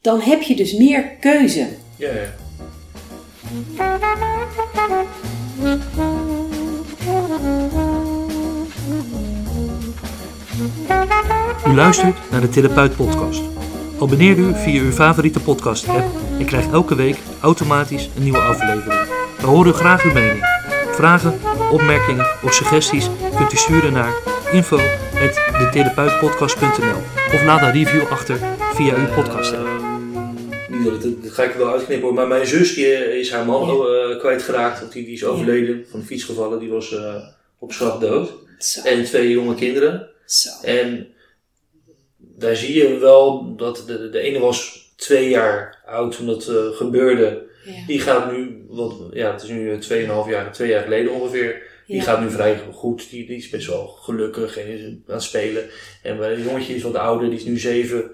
Dan 0.00 0.20
heb 0.20 0.42
je 0.42 0.56
dus 0.56 0.72
meer 0.72 1.16
keuze. 1.20 1.66
Ja, 1.96 2.08
ja. 2.08 2.34
U 11.66 11.74
luistert 11.74 12.16
naar 12.30 12.40
de 12.40 12.48
Therapeut 12.48 12.96
Podcast. 12.96 13.42
Abonneer 14.00 14.38
u 14.38 14.54
via 14.54 14.80
uw 14.80 14.92
favoriete 14.92 15.40
podcast 15.40 15.88
app 15.88 16.04
en 16.38 16.44
krijgt 16.44 16.72
elke 16.72 16.94
week 16.94 17.16
automatisch 17.40 18.10
een 18.16 18.22
nieuwe 18.22 18.38
aflevering. 18.38 19.08
We 19.40 19.46
horen 19.46 19.74
graag 19.74 20.04
uw 20.04 20.12
mening. 20.12 20.51
Vragen, 20.92 21.40
opmerkingen 21.72 22.26
of 22.44 22.52
suggesties 22.54 23.06
kunt 23.36 23.52
u 23.52 23.56
sturen 23.56 23.92
naar 23.92 24.14
info.detherapeutpodcast.nl 24.52 27.00
of 27.34 27.44
laat 27.44 27.62
een 27.62 27.72
review 27.72 28.06
achter 28.10 28.38
via 28.74 28.94
uw 28.94 29.06
podcast 29.14 29.52
app. 29.54 29.68
Niet 30.68 30.84
dat, 30.84 31.02
het, 31.02 31.22
dat 31.22 31.32
ga 31.32 31.42
ik 31.42 31.54
wel 31.54 31.72
uitknippen 31.72 32.06
hoor, 32.08 32.16
maar 32.16 32.28
mijn 32.28 32.46
zus 32.46 32.74
die 32.74 32.94
eh, 32.94 33.18
is 33.18 33.30
haar 33.30 33.44
man 33.46 33.66
Ja. 33.66 33.72
eh, 34.10 34.18
kwijtgeraakt. 34.18 34.82
Of 34.82 34.88
die, 34.88 35.04
die 35.04 35.14
is 35.14 35.24
overleden 35.24 35.84
van 35.90 36.00
de 36.00 36.06
fiets 36.06 36.24
gevallen, 36.24 36.58
die 36.58 36.70
was 36.70 36.94
eh, 36.94 37.14
op 37.58 37.72
slag 37.72 37.98
dood. 37.98 38.32
Zo. 38.58 38.82
En 38.82 39.04
twee 39.04 39.30
jonge 39.30 39.54
kinderen. 39.54 40.08
Zo. 40.26 40.48
En 40.62 41.06
daar 42.18 42.56
zie 42.56 42.74
je 42.78 42.98
wel 42.98 43.54
dat 43.56 43.84
de, 43.86 44.08
de 44.10 44.20
ene 44.20 44.38
was 44.38 44.90
twee 44.96 45.28
jaar 45.28 45.82
oud 45.86 46.16
toen 46.16 46.26
dat 46.26 46.46
eh, 46.48 46.54
gebeurde. 46.76 47.50
Ja. 47.64 47.86
Die 47.86 48.00
gaat 48.00 48.32
nu, 48.32 48.64
wat, 48.68 48.94
ja, 49.12 49.32
het 49.32 49.42
is 49.42 49.48
nu 49.48 49.72
eh, 49.72 49.80
2,5 50.24 50.30
jaar, 50.30 50.52
twee 50.52 50.68
jaar 50.68 50.82
geleden 50.82 51.12
ongeveer. 51.12 51.70
Die 51.86 51.96
Ja. 51.96 52.02
gaat 52.02 52.20
nu 52.20 52.30
vrij 52.30 52.58
goed. 52.72 53.10
Die, 53.10 53.26
die 53.26 53.36
is 53.36 53.48
best 53.48 53.66
wel 53.66 53.86
gelukkig 53.86 54.56
en 54.58 54.66
is 54.66 54.84
aan 54.84 55.02
het 55.06 55.22
spelen. 55.22 55.64
En 56.02 56.16
bij 56.16 56.32
een 56.34 56.42
jongetje 56.42 56.74
is 56.74 56.82
wat 56.82 56.94
ouder, 56.94 57.30
die 57.30 57.38
is 57.38 57.44
nu 57.44 57.58
zeven. 57.58 58.10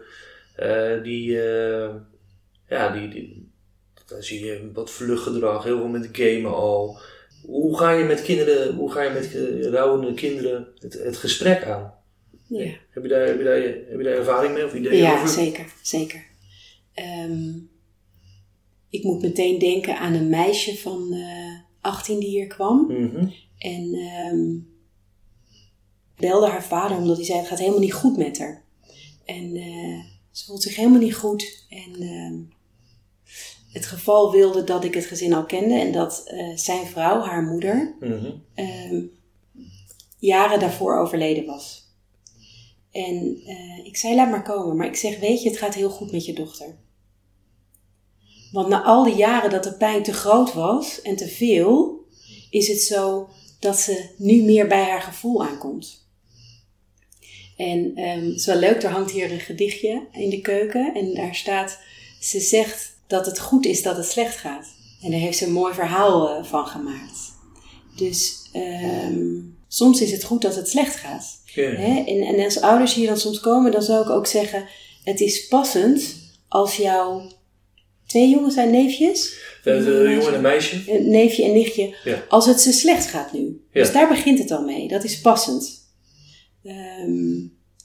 Eh, 0.57 1.03
die, 1.03 1.43
eh, 1.43 1.89
ja, 2.69 2.93
die, 2.93 3.09
die, 3.09 3.51
daar 4.07 4.23
zie 4.23 4.45
je 4.45 4.71
wat 4.73 4.91
vluchtgedrag, 4.91 5.65
heel 5.65 5.77
veel 5.79 5.89
met 5.89 6.09
gamen 6.13 6.55
al. 6.55 6.99
Hoe 7.43 7.79
ga 7.79 7.91
je 7.91 8.05
met 8.05 8.23
kinderen, 8.23 8.75
hoe 8.75 8.93
ga 8.93 9.03
je 9.03 9.11
met 9.11 9.35
eh, 9.35 9.71
rouwende 9.71 10.15
kinderen 10.15 10.69
het, 10.79 10.93
het 11.03 11.17
gesprek 11.17 11.65
aan? 11.65 11.95
Ja. 12.49 12.71
Heb 12.91 13.03
je 13.03 13.09
daar, 13.09 13.27
heb 13.27 13.39
je 13.39 13.45
daar, 13.45 13.61
heb 13.63 13.99
je 13.99 14.03
daar 14.03 14.17
ervaring 14.17 14.55
mee 14.55 14.65
of 14.65 14.75
ideeën 14.75 14.97
Ja, 14.97 15.15
over? 15.15 15.29
zeker, 15.29 15.65
zeker. 15.83 16.23
Ehm, 16.95 17.51
ik 18.91 19.03
moet 19.05 19.23
meteen 19.23 19.59
denken 19.59 19.99
aan 19.99 20.15
een 20.15 20.29
meisje 20.29 20.79
van 20.79 21.13
eh 21.13 21.57
18 21.81 22.19
die 22.21 22.29
hier 22.29 22.47
kwam. 22.47 22.87
Mhm. 22.89 23.29
En 23.59 23.95
ehm, 23.95 24.57
belde 26.17 26.47
haar 26.49 26.65
vader 26.65 26.97
omdat 26.97 27.17
hij 27.17 27.25
zei: 27.27 27.39
Het 27.39 27.49
gaat 27.49 27.59
helemaal 27.59 27.81
niet 27.81 27.93
goed 27.93 28.17
met 28.17 28.39
haar. 28.39 28.65
En 29.25 29.57
eh, 29.57 30.05
ze 30.31 30.45
voelt 30.45 30.63
zich 30.63 30.77
helemaal 30.77 31.01
niet 31.01 31.15
goed. 31.15 31.65
En 31.69 31.95
ehm, 32.03 32.37
het 33.73 33.87
geval 33.87 34.33
wilde 34.33 34.65
dat 34.65 34.85
ik 34.85 34.95
het 34.95 35.05
gezin 35.07 35.33
al 35.33 35.45
kende 35.47 35.75
en 35.75 35.93
dat 35.93 36.23
eh, 36.27 36.57
zijn 36.57 36.87
vrouw, 36.87 37.21
haar 37.21 37.43
moeder, 37.43 37.97
Mhm. 38.01 38.31
ehm, 38.55 39.03
jaren 40.19 40.61
daarvoor 40.61 40.99
overleden 40.99 41.45
was. 41.47 41.87
En 42.91 43.37
ik 43.85 43.97
zei, 43.97 44.15
laat 44.15 44.31
maar 44.31 44.43
komen. 44.43 44.77
Maar 44.77 44.87
ik 44.87 44.97
zeg, 44.97 45.19
weet 45.19 45.43
je, 45.43 45.49
het 45.49 45.59
gaat 45.59 45.75
heel 45.75 45.91
goed 45.91 46.13
met 46.13 46.25
je 46.25 46.33
dochter. 46.33 46.77
Want 48.53 48.69
na 48.69 48.83
al 48.83 49.05
die 49.05 49.15
jaren 49.15 49.51
dat 49.51 49.65
de 49.65 49.73
pijn 49.73 50.03
te 50.03 50.13
groot 50.13 50.53
was 50.53 51.03
en 51.03 51.17
te 51.17 51.29
veel, 51.29 52.05
is 52.51 52.69
het 52.69 52.81
zo 52.81 53.29
dat 53.61 53.79
ze 53.79 54.09
nu 54.17 54.43
meer 54.43 54.67
bij 54.67 54.85
haar 54.85 55.03
gevoel 55.03 55.45
aankomt. 55.45 56.07
En 57.57 57.93
ehm, 57.95 58.25
het 58.25 58.39
is 58.39 58.47
wel 58.47 58.57
leuk, 58.57 58.83
er 58.83 58.91
hangt 58.91 59.11
hier 59.11 59.33
een 59.33 59.41
gedichtje 59.41 60.07
in 60.13 60.31
de 60.31 60.41
keuken. 60.41 60.95
En 60.95 61.15
daar 61.15 61.35
staat, 61.35 61.79
ze 62.21 62.41
zegt 62.41 62.97
dat 63.07 63.27
het 63.27 63.41
goed 63.41 63.67
is 63.67 63.83
dat 63.83 63.97
het 63.97 64.07
slecht 64.07 64.37
gaat. 64.37 64.67
En 65.03 65.11
daar 65.11 65.21
heeft 65.21 65.39
ze 65.39 65.47
een 65.47 65.53
mooi 65.53 65.75
verhaal 65.75 66.31
eh, 66.31 66.45
van 66.45 66.67
gemaakt. 66.67 67.37
Dus 67.97 68.49
ehm, 68.53 69.41
soms 69.69 70.01
is 70.01 70.11
het 70.11 70.25
goed 70.25 70.43
dat 70.43 70.57
het 70.57 70.69
slecht 70.69 70.97
gaat. 70.97 71.41
Hè? 71.55 72.05
En, 72.07 72.23
en 72.23 72.45
als 72.45 72.61
ouders 72.61 72.95
hier 72.95 73.07
dan 73.07 73.19
soms 73.19 73.41
komen, 73.41 73.73
dan 73.73 73.83
zou 73.83 74.03
ik 74.03 74.11
ook 74.11 74.27
zeggen: 74.27 74.69
het 75.05 75.21
is 75.21 75.49
passend 75.49 76.17
als 76.49 76.77
jouw 76.77 77.31
twee 78.09 78.29
jongens 78.29 78.55
zijn 78.55 78.71
neefjes, 78.71 79.39
een 79.65 79.85
jongen 79.85 80.27
en 80.27 80.35
een 80.35 80.41
meisje. 80.41 80.83
een 80.87 81.11
neefje 81.11 81.45
en 81.45 81.53
nichtje, 81.53 81.97
Ja. 82.05 82.25
als 82.29 82.47
het 82.47 82.61
ze 82.61 82.73
slecht 82.73 83.07
gaat 83.07 83.33
nu. 83.33 83.41
Ja. 83.73 83.83
Dus 83.83 83.93
daar 83.93 84.09
begint 84.09 84.39
het 84.39 84.51
al 84.51 84.65
mee. 84.65 84.89
Dat 84.89 85.05
is 85.05 85.21
passend. 85.21 85.87
Ehm, 86.65 87.37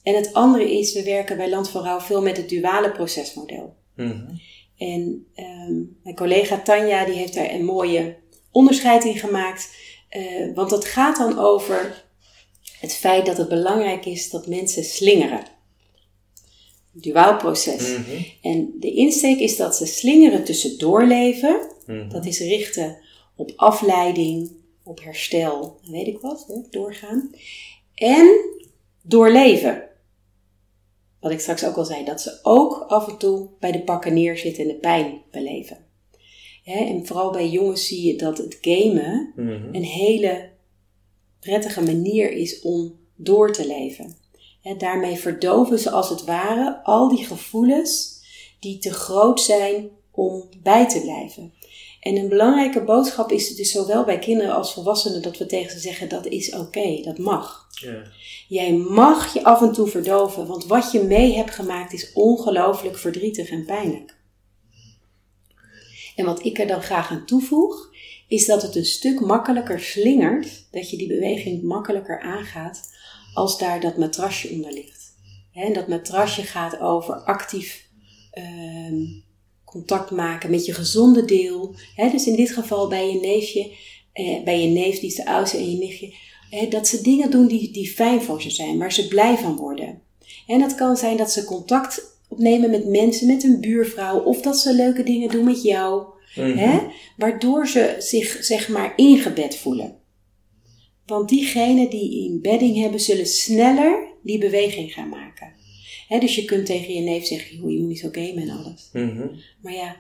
en 0.04 0.16
het 0.16 0.34
andere 0.34 0.78
is, 0.78 0.94
we 0.94 1.04
werken 1.04 1.38
bij 1.38 1.50
Land 1.50 1.70
van 1.70 1.84
Rouw 1.84 2.00
veel 2.00 2.22
met 2.22 2.38
het 2.38 2.50
duale 2.50 2.92
procesmodel. 2.92 3.76
Mhm. 3.96 4.26
En 4.78 5.26
ehm, 5.36 5.74
mijn 6.04 6.16
collega 6.16 6.60
Tanja 6.60 7.06
die 7.06 7.16
heeft 7.16 7.34
daar 7.34 7.52
een 7.52 7.66
mooie 7.66 8.16
onderscheid 8.52 9.04
in 9.04 9.18
gemaakt. 9.18 9.70
Eh, 10.10 10.54
want 10.54 10.70
dat 10.70 10.86
gaat 10.86 11.18
dan 11.18 11.40
over 11.40 12.04
het 12.80 12.94
feit 12.94 13.26
dat 13.26 13.38
het 13.38 13.50
belangrijk 13.50 14.06
is 14.06 14.30
dat 14.30 14.48
mensen 14.48 14.84
slingeren. 14.84 15.44
Duaal 16.96 17.38
proces. 17.38 17.98
Mhm. 17.98 18.22
En 18.42 18.74
de 18.80 18.92
insteek 18.94 19.40
is 19.40 19.56
dat 19.56 19.76
ze 19.76 19.86
slingeren 19.86 20.44
tussendoor 20.44 21.06
leven. 21.06 21.68
Mhm. 21.86 22.10
Dat 22.10 22.26
is 22.26 22.40
richten 22.40 22.98
op 23.36 23.52
afleiding, 23.56 24.52
op 24.84 25.04
herstel, 25.04 25.80
weet 25.90 26.08
ik 26.08 26.20
wat, 26.20 26.46
hè, 26.48 26.56
doorgaan. 26.70 27.32
En 27.96 28.28
doorleven. 29.02 29.84
Wat 31.20 31.32
ik 31.32 31.40
straks 31.40 31.66
ook 31.66 31.76
al 31.76 31.86
zei, 31.86 32.06
dat 32.06 32.22
ze 32.22 32.40
ook 32.44 32.86
af 32.88 33.08
en 33.08 33.18
toe 33.18 33.50
bij 33.60 33.72
de 33.72 33.82
pakken 33.82 34.14
neerzitten 34.14 34.64
en 34.64 34.70
de 34.70 34.76
pijn 34.76 35.22
beleven. 35.32 35.78
Hè, 36.64 36.80
en 36.86 37.06
vooral 37.06 37.32
bij 37.32 37.50
jongens 37.50 37.88
zie 37.88 38.08
je 38.08 38.16
dat 38.16 38.38
het 38.38 38.58
gamen 38.62 39.34
Mhm. 39.36 39.76
een 39.76 39.84
hele 39.84 40.50
prettige 41.40 41.82
manier 41.82 42.32
is 42.32 42.62
om 42.62 42.96
door 43.16 43.52
te 43.52 43.68
leven. 43.68 44.16
Hè, 44.64 44.76
daarmee 44.76 45.16
verdoven 45.16 45.80
ze 45.80 45.90
als 45.90 46.10
het 46.10 46.24
ware 46.24 46.84
al 46.84 47.10
die 47.10 47.26
gevoelens 47.26 48.22
die 48.60 48.78
te 48.78 48.94
groot 48.94 49.42
zijn 49.42 49.90
om 50.12 50.50
bij 50.62 50.90
te 50.90 51.02
blijven. 51.02 51.54
En 52.00 52.16
een 52.16 52.30
belangrijke 52.30 52.84
boodschap 52.84 53.32
is 53.32 53.48
het 53.48 53.58
dus 53.58 53.72
zowel 53.72 54.04
bij 54.04 54.20
kinderen 54.20 54.56
als 54.56 54.74
volwassenen 54.74 55.22
dat 55.22 55.38
we 55.38 55.46
tegen 55.46 55.72
ze 55.72 55.80
zeggen 55.80 56.10
dat 56.10 56.26
is 56.26 56.56
oké, 56.56 57.02
dat 57.02 57.18
mag. 57.18 57.68
Ja. 57.82 58.04
Jij 58.48 58.74
mag 58.74 59.34
je 59.34 59.44
af 59.44 59.62
en 59.62 59.74
toe 59.74 59.88
verdoven, 59.88 60.48
want 60.48 60.66
wat 60.66 60.92
je 60.92 61.04
mee 61.04 61.36
hebt 61.36 61.52
gemaakt 61.52 61.94
is 61.94 62.14
ongelooflijk 62.14 62.98
verdrietig 62.98 63.50
en 63.50 63.66
pijnlijk. 63.66 64.18
En 66.16 66.26
wat 66.26 66.46
ik 66.46 66.60
er 66.60 66.68
dan 66.68 66.82
graag 66.82 67.12
aan 67.12 67.26
toevoeg, 67.26 67.92
is 68.28 68.46
dat 68.46 68.62
het 68.62 68.76
een 68.76 68.86
stuk 68.86 69.20
makkelijker 69.20 69.80
slingert, 69.80 70.66
dat 70.72 70.90
je 70.90 70.98
die 70.98 71.08
beweging 71.08 71.64
makkelijker 71.64 72.22
aangaat, 72.22 72.93
als 73.34 73.58
daar 73.58 73.80
dat 73.80 73.98
matrasje 73.98 74.50
onder 74.50 74.72
ligt. 74.72 75.14
En 75.54 75.74
dat 75.74 75.88
matrasje 75.88 76.42
gaat 76.42 76.80
over 76.80 77.16
actief 77.16 77.88
ehm, 78.32 79.06
contact 79.64 80.12
maken 80.12 80.50
met 80.50 80.66
je 80.66 80.74
gezonde 80.74 81.26
deel. 81.26 81.76
dus 82.12 82.28
in 82.28 82.36
dit 82.36 82.52
geval 82.52 82.88
bij 82.88 83.12
je 83.12 83.20
neefje, 83.20 83.72
eh, 84.14 84.44
bij 84.44 84.62
je 84.62 84.68
neef 84.68 85.00
die 85.00 85.10
is 85.10 85.16
de 85.16 85.26
oudste 85.26 85.58
en 85.58 85.72
je 85.72 85.78
nichtje, 85.78 86.14
dat 86.70 86.88
ze 86.88 87.02
dingen 87.02 87.32
doen 87.32 87.48
die, 87.48 87.72
die 87.72 87.88
fijn 87.88 88.22
voor 88.22 88.42
ze 88.42 88.50
zijn, 88.50 88.78
waar 88.78 88.92
ze 88.92 89.08
blij 89.08 89.38
van 89.38 89.56
worden. 89.56 90.02
En 90.48 90.60
dat 90.60 90.76
kan 90.76 90.98
zijn 90.98 91.18
dat 91.18 91.32
ze 91.32 91.46
contact 91.46 92.18
opnemen 92.28 92.70
met 92.70 92.88
mensen, 92.88 93.28
met 93.28 93.44
een 93.44 93.62
buurvrouw, 93.62 94.20
of 94.20 94.42
dat 94.42 94.58
ze 94.58 94.74
leuke 94.74 95.04
dingen 95.04 95.30
doen 95.30 95.46
met 95.46 95.64
jou. 95.64 96.06
Mhm. 96.36 96.80
Waardoor 97.18 97.68
ze 97.68 97.96
zich 98.00 98.38
zeg 98.42 98.70
maar 98.70 98.94
ingebed 98.96 99.58
voelen. 99.58 99.98
Want 101.06 101.30
diegenen 101.30 101.90
die 101.90 102.26
in 102.26 102.42
bedding 102.42 102.78
hebben, 102.78 103.00
zullen 103.00 103.28
sneller 103.28 104.08
die 104.22 104.38
beweging 104.38 104.94
gaan 104.94 105.10
maken. 105.10 105.54
dus 106.20 106.36
je 106.36 106.46
kunt 106.46 106.66
tegen 106.66 106.94
je 106.94 107.02
neef 107.02 107.26
zeggen, 107.26 107.58
joh, 107.58 107.72
je 107.72 107.80
moet 107.80 107.88
niet 107.88 108.00
zo 108.00 108.10
gamen 108.12 108.38
en 108.38 108.50
alles. 108.50 108.90
Mhm. 108.94 109.28
Maar 109.62 109.74
ja, 109.74 109.96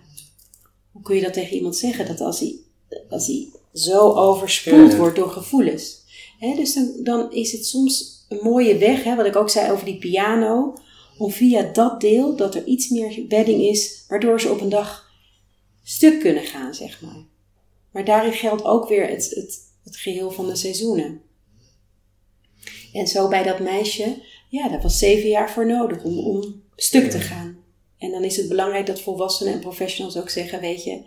hoe 0.91 1.01
kun 1.01 1.15
je 1.15 1.21
dat 1.21 1.33
tegen 1.33 1.55
iemand 1.55 1.75
zeggen? 1.75 2.05
Dat 2.05 2.21
als 2.21 2.39
hij, 2.39 2.55
als 3.09 3.27
hij 3.27 3.47
zo 3.73 4.13
overspoeld 4.13 4.95
wordt 4.95 5.15
door 5.15 5.29
gevoelens. 5.29 6.01
dus 6.39 6.73
dan, 6.73 6.91
dan, 7.03 7.31
is 7.31 7.51
het 7.51 7.65
soms 7.65 8.25
een 8.29 8.39
mooie 8.41 8.77
weg, 8.77 9.03
wat 9.03 9.25
ik 9.25 9.35
ook 9.35 9.49
zei 9.49 9.71
over 9.71 9.85
die 9.85 9.97
piano. 9.97 10.73
Om 11.17 11.31
via 11.31 11.61
dat 11.73 12.01
deel, 12.01 12.35
dat 12.35 12.55
er 12.55 12.65
iets 12.65 12.89
meer 12.89 13.25
bedding 13.27 13.61
is, 13.61 14.05
waardoor 14.07 14.41
ze 14.41 14.51
op 14.51 14.61
een 14.61 14.69
dag 14.69 15.11
stuk 15.83 16.19
kunnen 16.19 16.43
gaan, 16.43 16.73
zeg 16.73 17.01
maar. 17.01 17.25
Maar 17.91 18.05
daarin 18.05 18.33
geldt 18.33 18.63
ook 18.63 18.87
weer 18.87 19.07
het, 19.07 19.29
het, 19.29 19.59
het 19.83 19.97
geheel 19.97 20.31
van 20.31 20.47
de 20.47 20.55
seizoenen. 20.55 21.21
En 22.93 23.07
zo 23.07 23.27
bij 23.27 23.43
dat 23.43 23.59
meisje, 23.59 24.21
ja, 24.49 24.69
daar 24.69 24.81
was 24.81 24.99
zeven 24.99 25.29
jaar 25.29 25.51
voor 25.51 25.67
nodig 25.67 26.03
om, 26.03 26.17
om 26.19 26.63
stuk 26.75 27.09
te 27.09 27.19
gaan. 27.19 27.57
En 27.97 28.11
dan 28.11 28.23
is 28.23 28.37
het 28.37 28.47
belangrijk 28.47 28.85
dat 28.85 29.01
volwassenen 29.01 29.53
en 29.53 29.59
professionals 29.59 30.17
ook 30.17 30.29
zeggen, 30.29 30.59
weet 30.59 30.83
je, 30.83 31.01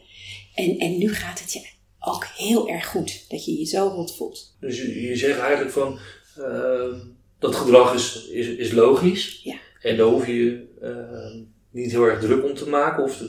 en, 0.54 0.78
en 0.78 0.98
nu 0.98 1.14
gaat 1.14 1.40
het 1.40 1.52
je 1.52 1.66
ook 2.00 2.26
heel 2.36 2.68
erg 2.68 2.86
goed 2.86 3.24
dat 3.28 3.44
je 3.44 3.58
je 3.58 3.64
zo 3.64 3.88
rot 3.88 4.16
voelt. 4.16 4.56
Dus 4.60 4.76
je, 4.76 5.02
je 5.02 5.16
zegt 5.16 5.38
eigenlijk 5.38 5.70
van, 5.70 5.98
uh, 6.38 6.94
dat 7.38 7.54
gedrag 7.54 7.94
is, 7.94 8.26
is, 8.28 8.46
is 8.46 8.72
logisch. 8.72 9.40
Ja. 9.42 9.56
En 9.82 9.96
daar 9.96 10.06
hoef 10.06 10.26
je 10.26 10.66
uh, 10.82 11.42
niet 11.70 11.90
heel 11.90 12.04
erg 12.04 12.20
druk 12.20 12.44
om 12.44 12.54
te 12.54 12.68
maken. 12.68 13.04
Of 13.04 13.22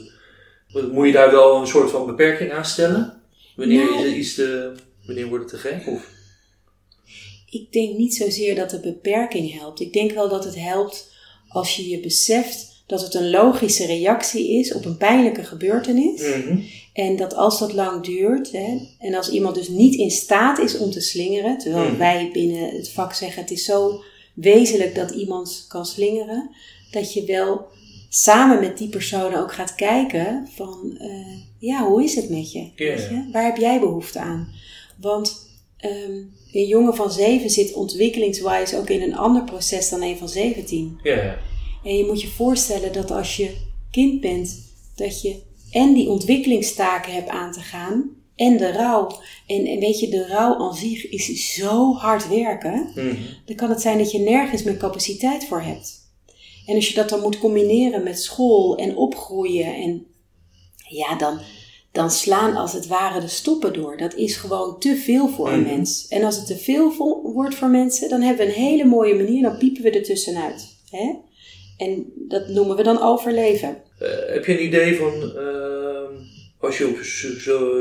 moet 0.92 1.06
je 1.06 1.12
daar 1.12 1.30
wel 1.30 1.60
een 1.60 1.66
soort 1.66 1.90
van 1.90 2.06
beperking 2.06 2.52
aan 2.52 2.64
stellen? 2.64 3.22
Wanneer, 3.56 3.84
Nou. 3.84 3.98
is 3.98 4.04
het 4.04 4.16
iets 4.16 4.34
te, 4.34 4.72
wanneer 5.08 5.28
wordt 5.28 5.50
het 5.50 5.60
te 5.62 5.68
gek? 5.68 5.86
Of? 5.86 6.08
Ik 7.50 7.72
denk 7.72 7.96
niet 7.96 8.14
zozeer 8.14 8.54
dat 8.54 8.70
de 8.70 8.80
beperking 8.80 9.58
helpt. 9.58 9.80
Ik 9.80 9.92
denk 9.92 10.12
wel 10.12 10.28
dat 10.28 10.44
het 10.44 10.56
helpt 10.56 11.10
als 11.48 11.76
je 11.76 11.88
je 11.88 12.00
beseft 12.00 12.76
dat 12.86 13.00
het 13.02 13.14
een 13.14 13.30
logische 13.30 13.86
reactie 13.86 14.58
is 14.58 14.72
op 14.74 14.84
een 14.84 14.96
pijnlijke 14.96 15.44
gebeurtenis. 15.44 16.20
Mhm. 16.22 16.58
En 16.92 17.16
dat 17.16 17.34
als 17.34 17.58
dat 17.58 17.72
lang 17.72 18.04
duurt, 18.04 18.52
hè, 18.52 18.78
en 18.98 19.14
als 19.14 19.30
iemand 19.30 19.54
dus 19.54 19.68
niet 19.68 19.94
in 19.94 20.10
staat 20.10 20.58
is 20.58 20.78
om 20.78 20.90
te 20.90 21.00
slingeren, 21.00 21.58
terwijl 21.58 21.88
Mhm. 21.88 21.98
wij 21.98 22.30
binnen 22.32 22.76
het 22.76 22.90
vak 22.90 23.14
zeggen 23.14 23.42
het 23.42 23.50
is 23.50 23.64
zo 23.64 24.02
wezenlijk 24.34 24.94
dat 24.94 25.10
iemand 25.10 25.64
kan 25.68 25.86
slingeren, 25.86 26.50
dat 26.90 27.12
je 27.12 27.24
wel 27.24 27.66
samen 28.08 28.60
met 28.60 28.78
die 28.78 28.88
persoon 28.88 29.34
ook 29.34 29.52
gaat 29.52 29.74
kijken 29.74 30.48
van, 30.54 30.96
eh, 30.98 31.36
ja, 31.58 31.86
hoe 31.88 32.04
is 32.04 32.14
het 32.14 32.28
met 32.30 32.52
je? 32.52 32.70
Weet 32.76 32.98
je? 33.02 33.28
Waar 33.32 33.44
heb 33.44 33.56
jij 33.56 33.80
behoefte 33.80 34.18
aan? 34.18 34.48
Want 35.00 35.46
ehm, 35.76 36.22
een 36.52 36.66
jongen 36.66 36.94
van 36.94 37.10
zeven 37.10 37.50
zit 37.50 37.72
ontwikkelingswijs 37.72 38.74
ook 38.74 38.88
in 38.88 39.02
een 39.02 39.16
ander 39.16 39.44
proces 39.44 39.88
dan 39.88 40.02
een 40.02 40.18
van 40.18 40.28
17. 40.28 40.98
Ja. 41.02 41.38
En 41.84 41.96
je 41.96 42.04
moet 42.06 42.20
je 42.20 42.28
voorstellen 42.28 42.92
dat 42.92 43.10
als 43.10 43.36
je 43.36 43.56
kind 43.90 44.20
bent, 44.20 44.72
dat 44.94 45.22
je 45.22 45.46
en 45.70 45.94
die 45.94 46.08
ontwikkelingstaken 46.08 47.12
hebt 47.12 47.28
aan 47.28 47.52
te 47.52 47.60
gaan 47.60 48.10
en 48.36 48.56
de 48.56 48.72
rouw. 48.72 49.20
En, 49.46 49.66
en 49.66 49.78
weet 49.78 50.00
je, 50.00 50.08
de 50.08 50.26
rouw 50.26 50.58
aan 50.58 50.74
zich 50.74 51.08
is 51.08 51.54
zo 51.54 51.94
hard 51.94 52.28
werken. 52.28 52.90
Mhm. 52.94 53.16
Dan 53.44 53.56
kan 53.56 53.70
het 53.70 53.80
zijn 53.80 53.98
dat 53.98 54.10
je 54.10 54.18
nergens 54.18 54.62
meer 54.62 54.76
capaciteit 54.76 55.44
voor 55.44 55.62
hebt. 55.62 56.06
En 56.66 56.74
als 56.74 56.88
je 56.88 56.94
dat 56.94 57.08
dan 57.08 57.20
moet 57.20 57.38
combineren 57.38 58.02
met 58.02 58.22
school 58.22 58.76
en 58.76 58.96
opgroeien 58.96 59.74
en 59.74 60.06
ja, 60.88 61.16
dan, 61.16 61.40
dan 61.92 62.10
slaan 62.10 62.56
als 62.56 62.72
het 62.72 62.86
ware 62.86 63.20
de 63.20 63.28
stoppen 63.28 63.72
door. 63.72 63.96
Dat 63.96 64.14
is 64.14 64.36
gewoon 64.36 64.78
te 64.80 64.96
veel 64.96 65.28
voor 65.28 65.48
een 65.52 65.60
Mhm. 65.60 65.68
mens. 65.74 66.06
En 66.08 66.22
als 66.24 66.36
het 66.36 66.46
te 66.46 66.56
veel 66.56 66.92
wordt 67.22 67.54
voor 67.54 67.68
mensen, 67.68 68.08
dan 68.08 68.20
hebben 68.20 68.46
we 68.46 68.52
een 68.52 68.58
hele 68.62 68.84
mooie 68.84 69.14
manier, 69.14 69.42
dan 69.42 69.58
piepen 69.58 69.82
we 69.82 69.90
er 69.90 70.02
tussenuit. 70.02 70.66
Hè? 70.90 71.14
En 71.76 72.12
dat 72.14 72.48
noemen 72.48 72.76
we 72.76 72.82
dan 72.82 73.02
overleven. 73.02 73.76
Eh, 73.98 74.08
heb 74.26 74.44
je 74.44 74.52
een 74.52 74.64
idee 74.64 74.96
van, 74.96 75.12
ehm, 75.36 76.12
als 76.60 76.78
je 76.78 76.86
op 76.86 76.98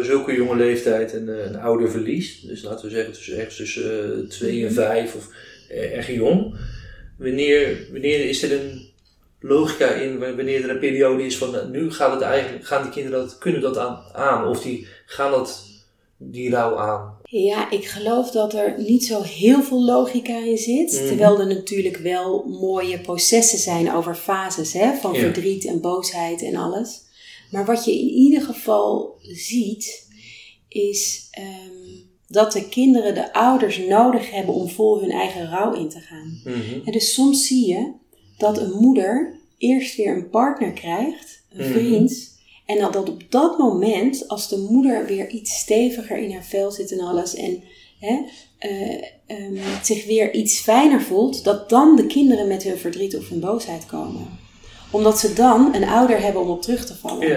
zulke 0.04 0.34
jonge 0.36 0.56
leeftijd 0.56 1.13
een, 1.13 1.30
eh, 1.30 1.46
een 1.46 1.56
ouder 1.60 1.91
verliest, 1.91 2.48
dus 2.48 2.63
laten 2.63 2.86
we 2.86 2.91
zeggen 2.96 3.13
tussen, 3.13 3.38
ergens 3.38 3.56
tussen 3.56 4.13
eh, 4.24 4.30
twee 4.30 4.65
en 4.65 4.74
vijf 4.74 5.15
of 5.15 5.30
erg 5.70 6.13
jong, 6.13 6.56
wanneer, 7.17 7.88
wanneer 7.91 8.30
is 8.30 8.43
er 8.43 8.52
een 8.52 8.87
logica 9.39 9.88
in, 9.89 10.19
wa- 10.19 10.36
wanneer 10.36 10.63
er 10.63 10.69
een 10.69 10.80
periode 10.80 11.26
is 11.26 11.38
van, 11.38 11.71
nu 11.71 11.91
gaat 11.91 12.12
het 12.13 12.21
eigenlijk, 12.21 12.65
gaan 12.65 12.82
die 12.84 12.91
kinderen 12.91 13.19
dat, 13.19 13.38
kunnen 13.38 13.62
dat 13.62 13.78
aan, 13.78 14.04
aan 14.13 14.47
of 14.47 14.62
die 14.62 14.88
gaan 15.06 15.32
dat, 15.32 15.63
die 16.17 16.50
rouw 16.50 16.78
aan? 16.78 17.15
Ja, 17.23 17.71
ik 17.71 17.86
geloof 17.86 18.32
dat 18.32 18.54
er 18.54 18.76
niet 18.78 19.06
zo 19.06 19.21
heel 19.21 19.62
veel 19.63 19.84
logica 19.86 20.38
in 20.38 20.58
zit. 20.58 20.91
Mhm. 20.91 21.08
Terwijl 21.08 21.39
er 21.39 21.47
natuurlijk 21.47 21.97
wel 21.97 22.43
mooie 22.43 23.00
processen 23.00 23.60
zijn 23.60 23.91
over 23.93 24.15
fases 24.15 24.73
hè, 24.73 24.93
van 24.95 25.13
Ja. 25.13 25.19
verdriet 25.19 25.65
en 25.65 25.82
boosheid 25.82 26.43
en 26.43 26.56
alles. 26.56 27.02
Maar 27.52 27.65
wat 27.65 27.86
je 27.86 27.91
in 27.91 28.08
ieder 28.08 28.41
geval 28.41 29.17
ziet, 29.21 30.08
is 30.69 31.28
ehm, 31.32 31.95
dat 32.28 32.52
de 32.52 32.69
kinderen 32.69 33.13
de 33.15 33.34
ouders 33.34 33.78
nodig 33.78 34.32
hebben 34.32 34.54
om 34.54 34.69
vol 34.69 35.00
hun 35.02 35.12
eigen 35.12 35.50
rouw 35.50 35.73
in 35.73 35.89
te 35.89 36.00
gaan. 36.00 36.41
Mhm. 36.43 36.80
En 36.86 36.91
dus 36.91 37.13
soms 37.13 37.47
zie 37.47 37.67
je 37.67 37.91
dat 38.38 38.58
een 38.58 38.71
moeder 38.80 39.36
eerst 39.58 39.95
weer 39.95 40.15
een 40.15 40.30
partner 40.30 40.71
krijgt, 40.71 41.41
een 41.54 41.63
Mhm. 41.63 41.71
vriend. 41.71 42.36
En 42.65 42.80
dat 42.80 42.93
dat 42.93 43.10
op 43.10 43.21
dat 43.30 43.58
moment, 43.58 44.28
als 44.28 44.50
de 44.50 44.67
moeder 44.69 45.06
weer 45.06 45.30
iets 45.30 45.58
steviger 45.60 46.17
in 46.17 46.32
haar 46.32 46.45
vel 46.45 46.71
zit 46.71 46.91
en 46.91 47.00
alles. 47.00 47.36
En 47.36 47.63
hè, 48.00 48.19
eh, 48.58 49.04
ehm, 49.28 49.56
zich 49.84 50.06
weer 50.06 50.34
iets 50.34 50.60
fijner 50.60 51.02
voelt, 51.02 51.43
dat 51.43 51.69
dan 51.69 51.95
de 51.95 52.06
kinderen 52.08 52.47
met 52.47 52.63
hun 52.63 52.78
verdriet 52.78 53.17
of 53.17 53.30
hun 53.30 53.39
boosheid 53.39 53.86
komen. 53.86 54.39
Omdat 54.91 55.19
ze 55.19 55.34
dan 55.34 55.76
een 55.76 55.84
ouder 55.84 56.21
hebben 56.21 56.41
om 56.41 56.50
op 56.50 56.62
terug 56.62 56.86
te 56.86 56.95
vallen. 56.95 57.28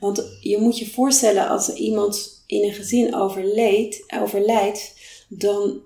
Want 0.00 0.24
je 0.40 0.58
moet 0.58 0.78
je 0.78 0.90
voorstellen, 0.90 1.48
als 1.48 1.72
iemand 1.74 2.42
in 2.46 2.62
een 2.64 2.72
gezin 2.72 3.14
overleed, 3.14 4.04
overlijdt, 4.20 4.92
dan 5.28 5.80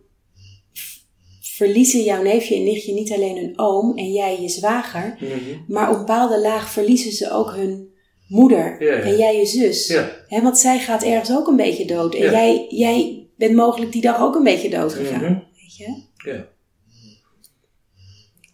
verliezen 1.55 2.03
jouw 2.03 2.23
neefje 2.23 2.55
en 2.55 2.64
nichtje 2.64 2.93
niet 2.93 3.12
alleen 3.12 3.37
hun 3.37 3.59
oom 3.59 3.97
en 3.99 4.12
jij 4.12 4.40
je 4.40 4.49
zwager, 4.49 5.17
Mhm. 5.21 5.33
maar 5.69 5.88
op 5.88 5.95
een 5.95 6.01
bepaalde 6.01 6.40
laag 6.40 6.71
verliezen 6.71 7.12
ze 7.12 7.31
ook 7.31 7.55
hun 7.55 7.93
moeder 8.29 8.83
Ja, 8.83 8.93
ja. 8.97 9.01
en 9.03 9.17
jij 9.17 9.37
je 9.38 9.47
zus. 9.47 9.87
Ja. 9.87 10.12
Want 10.43 10.59
zij 10.59 10.79
gaat 10.79 11.03
ergens 11.03 11.31
ook 11.37 11.47
een 11.47 11.57
beetje 11.57 11.85
dood. 11.87 12.14
En 12.14 12.31
jij, 12.31 12.67
jij 12.69 13.27
bent 13.37 13.55
mogelijk 13.55 13.93
die 13.93 14.03
dag 14.03 14.21
ook 14.21 14.35
een 14.35 14.43
beetje 14.45 14.71
dood 14.71 14.93
gegaan. 14.93 15.23
Mhm. 15.23 15.33
Weet 15.61 15.77
je? 15.77 16.03
Ja. 16.31 16.49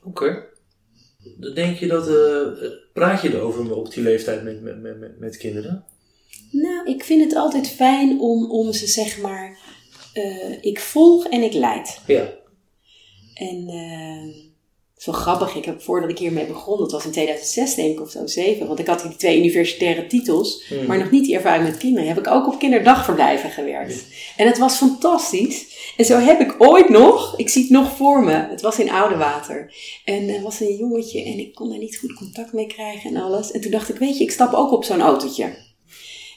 Oké. 0.04 0.44
Dan 1.38 1.54
denk 1.54 1.76
je 1.76 1.86
dat, 1.86 2.08
eh, 2.08 2.68
praat 2.92 3.22
je 3.22 3.28
erover 3.34 3.76
op 3.76 3.92
die 3.94 4.02
leeftijd 4.02 4.42
met, 4.42 4.62
met, 4.62 4.80
met, 4.82 4.98
met- 4.98 5.18
met 5.18 5.36
kinderen? 5.36 5.84
Nou, 6.50 6.86
ik 6.90 7.04
vind 7.04 7.22
het 7.22 7.34
altijd 7.34 7.68
fijn 7.68 8.20
om, 8.20 8.50
om 8.50 8.72
ze 8.72 8.86
zeg 8.86 9.20
maar, 9.20 9.58
eh, 10.12 10.62
ik 10.64 10.80
volg 10.80 11.26
en 11.26 11.42
ik 11.42 11.52
leid. 11.52 12.00
Ja. 12.06 12.38
En 13.40 13.68
eh, 13.68 14.48
het 14.90 14.98
is 14.98 15.06
wel 15.06 15.14
grappig, 15.14 15.56
ik 15.56 15.64
heb 15.64 15.82
voordat 15.82 16.10
ik 16.10 16.18
hiermee 16.18 16.46
begon, 16.46 16.78
dat 16.78 16.92
was 16.92 17.04
in 17.04 17.10
2006 17.10 17.74
denk 17.74 17.92
ik 17.92 18.00
of 18.00 18.10
zo, 18.10 18.26
7, 18.26 18.66
want 18.66 18.78
ik 18.78 18.86
had 18.86 19.02
die 19.02 19.16
twee 19.16 19.38
universitaire 19.38 20.06
titels, 20.06 20.64
Hmm. 20.68 20.86
maar 20.86 20.98
nog 20.98 21.10
niet 21.10 21.24
die 21.24 21.34
ervaring 21.34 21.64
met 21.64 21.76
kinderen, 21.76 22.08
heb 22.08 22.18
ik 22.18 22.26
ook 22.26 22.46
op 22.46 22.58
kinderdagverblijven 22.58 23.50
gewerkt. 23.50 24.04
En 24.36 24.46
het 24.46 24.58
was 24.58 24.76
fantastisch. 24.76 25.78
En 25.96 26.04
zo 26.04 26.18
heb 26.18 26.40
ik 26.40 26.54
ooit 26.58 26.88
nog, 26.88 27.34
ik 27.36 27.48
zie 27.48 27.62
het 27.62 27.70
nog 27.70 27.96
voor 27.96 28.24
me, 28.24 28.32
het 28.32 28.60
was 28.60 28.78
in 28.78 28.90
Oudewater. 28.90 29.74
En 30.04 30.28
er 30.28 30.42
was 30.42 30.60
een 30.60 30.76
jongetje 30.76 31.24
en 31.24 31.38
ik 31.38 31.54
kon 31.54 31.68
daar 31.68 31.78
niet 31.78 31.98
goed 31.98 32.14
contact 32.14 32.52
mee 32.52 32.66
krijgen 32.66 33.10
en 33.10 33.22
alles. 33.22 33.50
En 33.50 33.60
toen 33.60 33.70
dacht 33.70 33.88
ik, 33.88 33.96
weet 33.96 34.18
je, 34.18 34.24
ik 34.24 34.30
stap 34.30 34.52
ook 34.52 34.72
op 34.72 34.84
zo'n 34.84 35.00
autootje. 35.00 35.68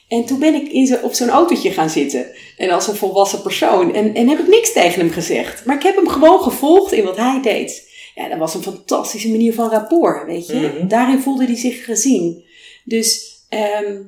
En 0.08 0.24
toen 0.24 0.38
ben 0.38 0.54
ik 0.54 0.72
in 0.72 0.86
zo, 0.86 0.96
op 1.02 1.12
zo'n 1.12 1.28
autootje 1.28 1.70
gaan 1.70 1.90
zitten. 1.90 2.26
En 2.56 2.70
als 2.70 2.86
een 2.86 2.94
volwassen 2.94 3.42
persoon. 3.42 3.94
En, 3.94 4.14
en 4.14 4.28
heb 4.28 4.38
ik 4.38 4.48
niks 4.48 4.72
tegen 4.72 5.00
hem 5.00 5.10
gezegd. 5.10 5.64
Maar 5.64 5.76
ik 5.76 5.82
heb 5.82 5.96
hem 5.96 6.08
gewoon 6.08 6.40
gevolgd 6.40 6.92
in 6.92 7.04
wat 7.04 7.16
hij 7.16 7.40
deed. 7.42 7.92
Ja, 8.14 8.28
dat 8.28 8.38
was 8.38 8.54
een 8.54 8.62
fantastische 8.62 9.30
manier 9.30 9.54
van 9.54 9.70
rapport, 9.70 10.26
weet 10.26 10.46
je. 10.46 10.54
Mhm. 10.54 10.88
Daarin 10.88 11.20
voelde 11.20 11.44
hij 11.44 11.56
zich 11.56 11.84
gezien. 11.84 12.44
Dus 12.84 13.32
ehm, 13.48 14.02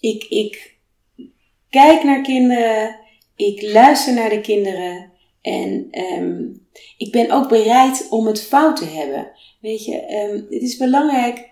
ik, 0.00 0.24
ik 0.24 0.76
kijk 1.70 2.02
naar 2.02 2.22
kinderen. 2.22 2.96
Ik 3.36 3.62
luister 3.62 4.14
naar 4.14 4.30
de 4.30 4.40
kinderen. 4.40 5.10
En 5.42 5.88
ehm, 5.90 6.44
ik 6.96 7.12
ben 7.12 7.30
ook 7.30 7.48
bereid 7.48 8.06
om 8.10 8.26
het 8.26 8.42
fout 8.42 8.76
te 8.76 8.84
hebben. 8.84 9.30
Weet 9.60 9.84
je, 9.84 10.00
ehm, 10.00 10.34
het 10.34 10.62
is 10.62 10.76
belangrijk. 10.76 11.50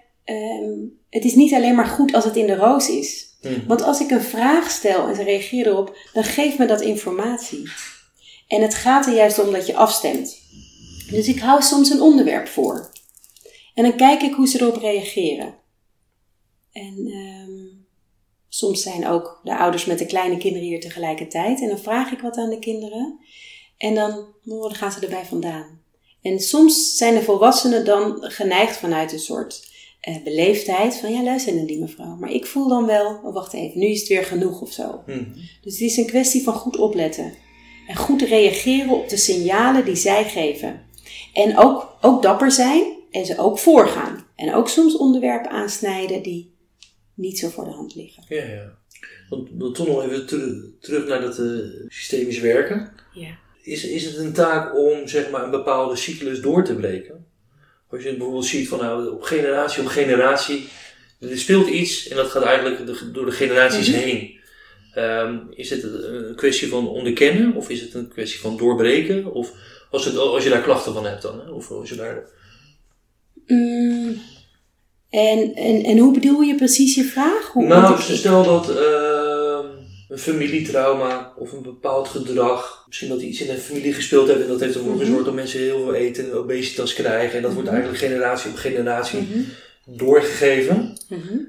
het 1.11 1.25
is 1.25 1.35
niet 1.35 1.55
alleen 1.55 1.75
maar 1.75 1.87
goed 1.87 2.15
als 2.15 2.25
het 2.25 2.37
in 2.37 2.47
de 2.47 2.57
roos 2.57 2.89
is. 2.89 3.30
Mhm. 3.43 3.67
Want 3.67 3.83
als 3.83 4.01
ik 4.01 4.11
een 4.11 4.23
vraag 4.23 4.71
stel 4.71 5.09
en 5.09 5.15
ze 5.15 5.23
reageren 5.23 5.73
erop, 5.73 5.97
dan 6.13 6.25
geeft 6.25 6.59
me 6.59 6.67
dat 6.67 6.81
informatie. 6.81 7.71
En 8.49 8.63
het 8.63 8.75
gaat 8.75 9.07
er 9.07 9.15
juist 9.15 9.39
om 9.39 9.53
dat 9.53 9.67
je 9.67 9.77
afstemt. 9.77 10.39
Dus 11.11 11.29
ik 11.29 11.41
hou 11.41 11.63
soms 11.63 11.91
een 11.91 12.01
onderwerp 12.01 12.49
voor. 12.49 12.91
En 13.75 13.83
dan 13.83 13.97
kijk 13.97 14.23
ik 14.23 14.35
hoe 14.35 14.49
ze 14.49 14.61
erop 14.61 14.77
reageren. 14.77 15.55
En 16.73 17.07
ehm, 17.07 17.83
soms 18.49 18.83
zijn 18.83 19.07
ook 19.07 19.41
de 19.45 19.57
ouders 19.57 19.85
met 19.85 19.99
de 19.99 20.07
kleine 20.07 20.37
kinderen 20.37 20.69
hier 20.69 20.81
tegelijkertijd. 20.81 21.61
En 21.61 21.69
dan 21.69 21.79
vraag 21.79 22.13
ik 22.13 22.21
wat 22.21 22.37
aan 22.37 22.51
de 22.51 22.59
kinderen. 22.59 23.19
En 23.77 23.95
dan, 23.95 24.11
oh, 24.45 24.63
dan 24.63 24.75
gaan 24.75 24.93
ze 24.93 25.01
erbij 25.01 25.25
vandaan. 25.25 25.83
En 26.23 26.41
soms 26.41 26.97
zijn 26.97 27.15
de 27.15 27.23
volwassenen 27.23 27.85
dan 27.85 28.17
geneigd 28.21 28.77
vanuit 28.77 29.13
een 29.13 29.19
soort 29.19 29.70
eh, 30.01 30.23
beleefdheid. 30.25 30.97
Van 30.97 31.13
ja, 31.13 31.23
luister 31.23 31.55
naar 31.55 31.67
die 31.67 31.81
mevrouw. 31.81 32.17
Maar 32.17 32.33
ik 32.33 32.47
voel 32.47 32.69
dan 32.69 32.87
wel, 32.87 33.21
oh, 33.25 33.35
wacht 33.35 33.53
even, 33.53 33.81
nu 33.81 33.87
is 33.87 33.99
het 33.99 34.09
weer 34.09 34.25
genoeg 34.25 34.61
of 34.61 34.73
zo. 34.73 35.03
Mhm. 35.07 35.25
Dus 35.63 35.73
het 35.73 35.81
is 35.91 35.97
een 35.97 36.07
kwestie 36.07 36.43
van 36.43 36.55
goed 36.55 36.77
opletten. 36.77 37.33
En 37.89 37.97
goed 37.97 38.23
reageren 38.23 38.91
op 38.91 39.09
de 39.09 39.17
signalen 39.17 39.85
die 39.85 39.97
zij 39.97 40.25
geven. 40.25 40.83
En 41.33 41.59
ook, 41.59 41.97
ook 42.01 42.23
dapper 42.23 42.51
zijn 42.51 42.93
en 43.11 43.27
ze 43.27 43.39
ook 43.39 43.59
voorgaan. 43.59 44.27
En 44.37 44.55
ook 44.55 44.69
soms 44.69 44.97
onderwerpen 44.97 45.51
aansnijden 45.51 46.23
die 46.23 46.55
niet 47.15 47.39
zo 47.39 47.49
voor 47.49 47.65
de 47.65 47.71
hand 47.71 47.95
liggen. 47.95 48.25
Ja, 48.29 48.45
ja. 48.45 48.79
Want, 49.29 49.49
want 49.53 49.75
toch 49.75 49.87
nog 49.87 50.05
even 50.05 50.27
teru- 50.27 50.75
terug 50.81 51.07
naar 51.07 51.21
dat 51.21 51.39
eh, 51.39 51.47
systemisch 51.89 52.39
werken. 52.41 52.93
Ja. 53.15 53.39
Is, 53.63 53.85
is 53.85 54.05
het 54.05 54.17
een 54.17 54.33
taak 54.33 54.77
om 54.77 55.09
zeg 55.09 55.31
maar, 55.31 55.45
een 55.45 55.51
bepaalde 55.51 55.97
cyclus 55.97 56.41
door 56.41 56.65
te 56.65 56.75
breken? 56.75 57.27
Als 57.91 58.03
je 58.03 58.09
het 58.09 58.17
bijvoorbeeld 58.17 58.47
ziet 58.47 58.69
van 58.69 58.79
nou, 58.79 59.09
op 59.13 59.23
generatie 59.23 59.83
op 59.83 59.89
generatie, 59.89 60.69
er 61.21 61.39
speelt 61.39 61.69
iets 61.69 62.09
en 62.09 62.17
dat 62.17 62.31
gaat 62.31 62.43
eigenlijk 62.43 62.87
de- 62.87 63.11
door 63.11 63.25
de 63.27 63.33
generaties 63.33 63.89
Mhm. 63.89 63.99
heen. 63.99 64.39
Ehm, 64.95 65.37
is 65.51 65.71
het 65.71 65.83
een 65.83 66.33
kwestie 66.37 66.69
van 66.69 66.89
onderkennen 66.89 67.55
of 67.55 67.69
is 67.69 67.81
het 67.81 67.95
een 67.95 68.09
kwestie 68.09 68.41
van 68.41 68.57
doorbreken? 68.57 69.33
Of 69.33 69.53
als, 69.91 70.05
het, 70.05 70.17
als 70.17 70.45
je 70.45 70.51
daar 70.51 70.63
klachten 70.63 70.93
van 70.93 71.07
hebt 71.07 71.23
dan, 71.23 71.41
hè? 71.41 71.51
of 71.51 71.71
als 71.71 71.89
je 71.89 71.95
daar... 71.97 72.25
Mm, 73.47 74.21
en, 75.11 75.55
en, 75.55 75.83
en 75.83 75.99
hoe 75.99 76.13
bedoel 76.15 76.41
je 76.41 76.55
precies 76.55 76.95
je 76.95 77.05
vraag? 77.05 77.47
Hoe, 77.53 77.67
Nou, 77.67 78.01
stel 78.03 78.45
dat 78.45 78.69
ehm, 78.77 79.20
een 80.11 80.19
familietrauma 80.19 81.33
of 81.37 81.53
een 81.53 81.63
bepaald 81.63 82.09
gedrag, 82.09 82.85
misschien 82.87 83.09
dat 83.09 83.21
iets 83.21 83.41
in 83.41 83.51
een 83.51 83.59
familie 83.59 83.93
gespeeld 83.93 84.29
heeft 84.29 84.41
en 84.41 84.49
dat 84.49 84.61
heeft 84.61 84.75
ervoor 84.75 84.91
Mhm. 84.95 85.01
gezorgd 85.01 85.25
dat 85.25 85.35
mensen 85.35 85.61
heel 85.61 85.83
veel 85.85 85.95
eten 85.95 86.25
en 86.25 86.33
obesitas 86.33 86.95
krijgen. 86.95 87.37
En 87.37 87.43
dat 87.43 87.53
wordt 87.53 87.69
Mhm. 87.69 87.77
eigenlijk 87.77 88.05
generatie 88.05 88.51
op 88.51 88.57
generatie 88.57 89.19
Mhm, 89.21 89.39
doorgegeven. 89.97 90.93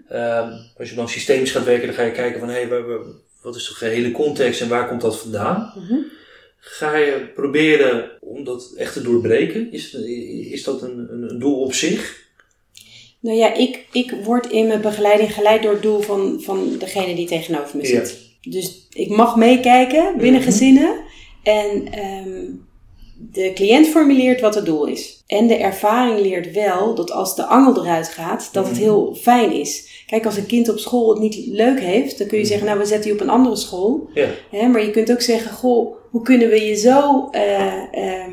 Ehm, 0.10 0.52
als 0.78 0.90
je 0.90 0.96
dan 0.96 1.10
systemisch 1.10 1.52
gaat 1.52 1.64
werken, 1.66 1.86
dan 1.88 1.96
ga 1.96 2.04
je 2.04 2.12
kijken 2.12 2.40
van 2.40 2.50
hé, 2.50 2.66
hey, 2.68 2.84
wat 3.42 3.56
is 3.56 3.68
de 3.68 3.74
gehele 3.74 4.12
context 4.12 4.62
en 4.62 4.70
waar 4.70 4.88
komt 4.88 5.02
dat 5.02 5.18
vandaan? 5.20 5.74
Ga 6.58 6.96
je 6.98 7.28
proberen 7.36 8.12
om 8.20 8.44
dat 8.44 8.74
echt 8.78 8.94
te 8.94 9.02
doorbreken? 9.02 9.72
Is, 9.72 9.94
is 10.52 10.64
dat 10.64 10.82
een, 10.82 11.08
een, 11.12 11.40
doel 11.40 11.62
op 11.62 11.74
zich? 11.74 12.20
Nou 13.20 13.38
ja, 13.38 13.54
ik, 13.54 13.86
ik 13.92 14.12
word 14.24 14.50
in 14.52 14.68
mijn 14.68 14.82
begeleiding 14.82 15.34
geleid 15.34 15.62
door 15.64 15.72
het 15.74 15.82
doel 15.82 16.00
van, 16.02 16.42
van 16.42 16.76
degene 16.80 17.16
die 17.16 17.28
tegenover 17.28 17.78
me 17.78 17.88
Ja. 17.88 17.88
zit. 18.06 18.30
Dus 18.50 18.88
ik 18.90 19.10
mag 19.10 19.36
meekijken 19.36 20.14
binnen 20.18 20.42
Mhm. 20.42 20.50
gezinnen. 20.52 20.96
En 21.44 21.88
ehm, 21.92 22.46
de 23.32 23.52
cliënt 23.54 23.88
formuleert 23.88 24.42
wat 24.42 24.56
het 24.56 24.66
doel 24.66 24.86
is. 24.86 25.24
En 25.28 25.48
de 25.48 25.56
ervaring 25.58 26.20
leert 26.20 26.52
wel 26.52 26.96
dat 26.96 27.12
als 27.12 27.36
de 27.36 27.46
angel 27.46 27.84
eruit 27.84 28.08
gaat, 28.08 28.50
dat 28.52 28.64
het 28.66 28.74
Mhm. 28.74 28.82
heel 28.84 29.16
fijn 29.22 29.52
is. 29.54 30.04
Kijk, 30.08 30.26
als 30.26 30.38
een 30.38 30.46
kind 30.46 30.70
op 30.70 30.78
school 30.78 31.10
het 31.10 31.20
niet 31.20 31.46
leuk 31.48 31.80
heeft, 31.80 32.18
dan 32.18 32.28
kun 32.28 32.38
je 32.38 32.46
zeggen, 32.46 32.66
nou 32.68 32.80
we 32.80 32.86
zetten 32.86 33.10
je 33.10 33.16
op 33.16 33.22
een 33.22 33.30
andere 33.30 33.56
school. 33.56 34.10
Ja. 34.14 34.28
Hè, 34.52 34.68
maar 34.68 34.82
je 34.86 34.92
kunt 34.92 35.12
ook 35.12 35.22
zeggen, 35.22 35.52
goh, 35.52 35.96
hoe 36.10 36.22
kunnen 36.22 36.50
we 36.50 36.66
je 36.66 36.76
zo, 36.76 37.28
ehm, 37.32 38.32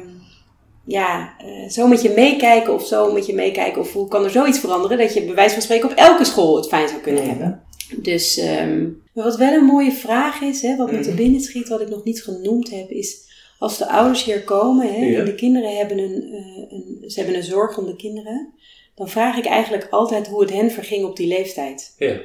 ja, 0.85 1.35
eh, 1.39 1.71
zo 1.71 1.87
met 1.87 2.03
je 2.03 2.11
meekijken 2.11 2.75
of 2.75 2.87
zo 2.87 3.13
met 3.13 3.27
je 3.27 3.35
meekijken 3.35 3.81
of 3.81 3.93
hoe 3.93 4.09
kan 4.09 4.25
er 4.25 4.31
zoiets 4.31 4.59
veranderen 4.59 4.99
dat 4.99 5.15
je 5.15 5.23
bij 5.23 5.35
wijze 5.35 5.53
van 5.55 5.63
spreken 5.63 5.91
op 5.91 5.97
elke 5.97 6.25
school 6.25 6.57
het 6.57 6.69
fijn 6.69 6.89
zou 6.89 7.01
kunnen 7.01 7.23
Mhm. 7.23 7.31
hebben. 7.31 7.63
Dus 7.97 8.37
maar 9.15 9.25
wat 9.25 9.37
wel 9.37 9.53
een 9.53 9.65
mooie 9.65 9.93
vraag 9.93 10.41
is, 10.41 10.63
hè, 10.63 10.77
wat 10.77 10.93
me 10.93 11.01
te 11.01 11.09
Mhm. 11.09 11.17
binnen 11.17 11.41
schiet, 11.41 11.69
wat 11.69 11.81
ik 11.81 11.89
nog 11.89 12.05
niet 12.05 12.23
genoemd 12.23 12.71
heb, 12.71 12.91
is 12.91 13.27
als 13.59 13.79
de 13.79 13.89
ouders 13.89 14.25
hier 14.25 14.45
komen 14.45 14.95
hè, 14.95 15.05
Ja. 15.05 15.19
en 15.19 15.25
de 15.25 15.35
kinderen 15.35 15.77
hebben 15.77 15.99
een, 15.99 16.23
eh, 16.33 16.73
een, 16.79 17.11
ze 17.11 17.19
hebben 17.21 17.37
een 17.37 17.43
zorg 17.45 17.79
om 17.79 17.87
de 17.87 17.97
kinderen, 17.97 18.53
dan 18.95 19.09
vraag 19.09 19.37
ik 19.37 19.45
eigenlijk 19.47 19.87
altijd 19.91 20.27
hoe 20.29 20.41
het 20.41 20.53
hen 20.53 20.71
verging 20.71 21.05
op 21.05 21.17
die 21.17 21.27
leeftijd. 21.27 21.95
Ja. 21.99 22.17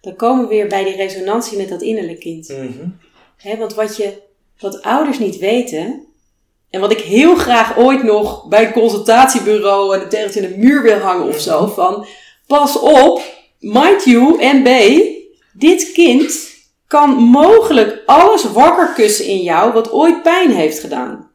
Dan 0.00 0.16
komen 0.16 0.42
we 0.42 0.48
weer 0.54 0.66
bij 0.68 0.84
die 0.84 0.96
resonantie 0.96 1.56
met 1.58 1.68
dat 1.68 1.82
innerlijk 1.82 2.20
kind. 2.20 2.48
Mhm. 2.48 2.88
Hè, 3.36 3.56
want 3.56 3.74
wat, 3.74 3.96
je, 3.96 4.12
wat 4.58 4.82
ouders 4.82 5.18
niet 5.18 5.38
weten, 5.38 6.04
en 6.70 6.80
wat 6.80 6.92
ik 6.92 7.00
heel 7.00 7.34
graag 7.36 7.78
ooit 7.78 8.02
nog 8.02 8.48
bij 8.48 8.66
een 8.66 8.72
consultatiebureau 8.72 9.94
en 9.96 10.02
een 10.02 10.08
tegeltje 10.08 10.40
in 10.40 10.50
de 10.50 10.58
muur 10.58 10.82
wil 10.82 10.98
hangen 10.98 11.26
of 11.28 11.40
zo, 11.40 11.66
van 11.66 12.06
pas 12.46 12.78
op, 12.80 13.22
mind 13.72 14.04
you, 14.04 14.36
NB, 14.40 15.00
dit 15.52 15.92
kind 15.92 16.52
kan 16.86 17.10
mogelijk 17.10 18.02
alles 18.06 18.44
wakker 18.52 18.92
kussen 18.94 19.26
in 19.26 19.42
jou 19.42 19.72
wat 19.72 19.92
ooit 19.92 20.22
pijn 20.22 20.50
heeft 20.50 20.78
gedaan. 20.78 21.30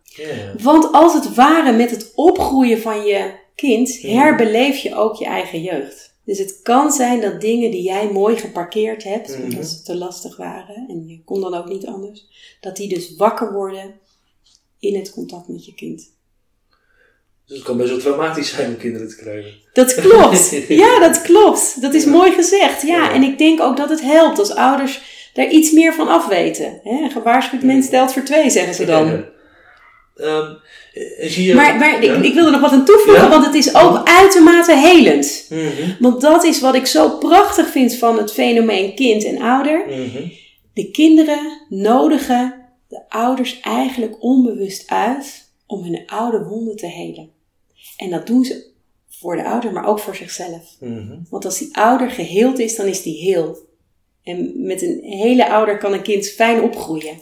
Want 0.64 0.92
als 0.92 1.14
het 1.14 1.34
ware 1.36 1.72
met 1.72 1.92
het 1.92 2.12
opgroeien 2.16 2.82
van 2.82 3.06
je 3.06 3.32
kind, 3.56 4.02
herbeleef 4.02 4.78
je 4.78 4.96
ook 4.96 5.16
je 5.16 5.26
eigen 5.26 5.62
jeugd. 5.62 6.08
Dus 6.26 6.38
het 6.38 6.60
kan 6.64 6.92
zijn 6.92 7.22
dat 7.22 7.42
dingen 7.42 7.72
die 7.72 7.82
jij 7.82 8.12
mooi 8.12 8.38
geparkeerd 8.38 9.04
hebt, 9.04 9.30
Mhm. 9.38 9.44
omdat 9.44 9.66
ze 9.66 9.82
te 9.84 9.96
lastig 9.98 10.38
waren 10.38 10.86
en 10.90 11.08
je 11.08 11.24
kon 11.24 11.42
dan 11.42 11.54
ook 11.54 11.70
niet 11.70 11.86
anders, 11.86 12.26
dat 12.62 12.76
die 12.76 12.90
dus 12.90 13.16
wakker 13.16 13.54
worden 13.54 14.00
in 14.80 14.96
het 14.96 15.12
contact 15.12 15.48
met 15.48 15.66
je 15.66 15.74
kind. 15.74 16.12
Dus 17.50 17.58
het 17.58 17.68
kan 17.68 17.78
best 17.78 17.90
wel 17.90 18.00
traumatisch 18.00 18.50
zijn 18.50 18.68
om 18.68 18.78
kinderen 18.78 19.08
te 19.10 19.16
krijgen. 19.16 19.52
Dat 19.74 19.96
klopt. 19.96 20.56
Ja, 20.68 21.00
dat 21.00 21.22
klopt. 21.22 21.82
Dat 21.82 21.94
is 21.94 22.04
Ja. 22.04 22.10
mooi 22.10 22.32
gezegd. 22.32 22.82
Ja, 22.82 22.88
Ja. 22.96 23.14
en 23.14 23.24
ik 23.24 23.38
denk 23.38 23.62
ook 23.62 23.78
dat 23.78 23.90
het 23.90 24.02
helpt 24.02 24.40
als 24.40 24.56
ouders 24.56 25.02
daar 25.34 25.50
iets 25.50 25.72
meer 25.72 25.94
van 25.94 26.08
afweten. 26.08 26.80
Hè? 26.84 26.92
Een 27.04 27.12
gewaarschuwd 27.12 27.64
mens 27.64 27.86
stelt 27.86 28.14
voor 28.14 28.24
twee, 28.24 28.50
zeggen 28.50 28.74
ze 28.74 28.86
dan. 28.86 29.24
Ehm, 30.16 30.54
je... 31.30 31.54
Maar, 31.56 31.76
maar 31.78 32.04
Ja? 32.04 32.14
ik, 32.14 32.24
ik 32.26 32.34
wil 32.34 32.46
er 32.46 32.52
nog 32.52 32.62
wat 32.62 32.72
aan 32.72 32.86
toevoegen, 32.86 33.24
Ja? 33.24 33.30
want 33.30 33.46
het 33.46 33.56
is 33.56 33.76
ook 33.76 34.08
uitermate 34.08 34.76
helend. 34.78 35.46
Mhm. 35.50 35.92
Want 36.00 36.22
dat 36.22 36.44
is 36.44 36.60
wat 36.60 36.76
ik 36.76 36.86
zo 36.86 37.10
prachtig 37.10 37.68
vind 37.68 37.96
van 37.96 38.18
het 38.18 38.32
fenomeen 38.34 38.96
kind 38.96 39.24
en 39.26 39.42
ouder. 39.42 39.84
Mhm. 39.88 40.28
De 40.74 40.92
kinderen 40.92 41.66
nodigen 41.70 42.56
de 42.88 43.02
ouders 43.10 43.60
eigenlijk 43.60 44.16
onbewust 44.24 44.90
uit 44.90 45.52
om 45.68 45.84
hun 45.84 46.04
oude 46.06 46.44
wonden 46.44 46.76
te 46.76 46.88
helen. 46.88 47.30
En 48.00 48.10
dat 48.10 48.28
doen 48.28 48.44
ze 48.44 48.66
voor 49.10 49.36
de 49.36 49.44
ouder, 49.44 49.72
maar 49.72 49.88
ook 49.88 50.00
voor 50.00 50.16
zichzelf. 50.16 50.76
Mhm. 50.80 51.18
Want 51.30 51.46
als 51.46 51.58
die 51.58 51.78
ouder 51.78 52.10
geheeld 52.10 52.60
is, 52.60 52.76
dan 52.76 52.86
is 52.86 53.02
die 53.02 53.18
heel. 53.18 53.68
En 54.24 54.52
met 54.56 54.82
een 54.82 55.00
hele 55.04 55.50
ouder 55.50 55.78
kan 55.78 55.94
een 55.94 56.02
kind 56.02 56.30
fijn 56.30 56.62
opgroeien. 56.62 57.18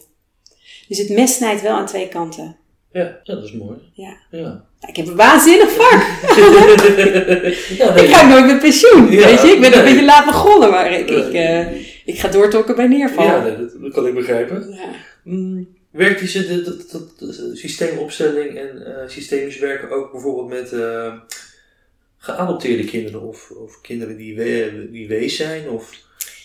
Dus 0.87 0.97
het 0.97 1.09
mes 1.09 1.35
snijdt 1.35 1.61
wel 1.61 1.75
aan 1.75 1.85
twee 1.85 2.07
kanten. 2.07 2.55
Ja, 2.91 3.19
dat 3.23 3.43
is 3.43 3.51
mooi. 3.51 3.77
Ja. 3.93 4.17
Ja. 4.31 4.65
Ik 4.87 4.95
heb 4.95 5.07
een 5.07 5.15
waanzinnig 5.15 5.71
vak. 5.71 6.01
ja. 7.77 7.95
Ik 7.95 8.09
ga 8.09 8.27
nooit 8.27 8.45
met 8.45 8.59
pensioen. 8.59 9.11
Ja, 9.11 9.25
weet 9.25 9.41
je, 9.41 9.47
ik 9.47 9.61
ben 9.61 9.77
een 9.77 9.83
beetje 9.83 10.05
laat 10.05 10.25
begonnen, 10.25 10.69
maar 10.69 10.91
ik, 10.91 11.09
ik, 11.09 11.33
eh, 11.33 11.71
ik 12.05 12.19
ga 12.19 12.27
doortokken 12.27 12.75
bij 12.75 12.87
neerval. 12.87 13.25
Ja, 13.25 13.41
dat 13.81 13.93
kan 13.93 14.07
ik 14.07 14.13
begrijpen. 14.13 14.69
Ja. 14.69 14.89
Mm, 15.23 15.76
Werkt 15.97 16.19
die 16.33 16.47
dat, 16.47 16.65
dat, 16.65 16.91
dat, 16.91 17.19
dat 17.19 17.35
systeemopstelling 17.53 18.57
en 18.57 18.85
eh, 18.85 19.07
systemisch 19.09 19.59
werken 19.59 19.89
ook 19.91 20.11
bijvoorbeeld 20.11 20.47
met 20.47 20.71
eh, 20.73 21.13
geadopteerde 22.17 22.83
kinderen 22.85 23.21
of, 23.21 23.49
of 23.51 23.81
kinderen 23.81 24.17
die, 24.17 24.35
we, 24.35 24.87
die 24.91 25.07
wees 25.07 25.35
zijn? 25.35 25.69
Of, 25.69 25.91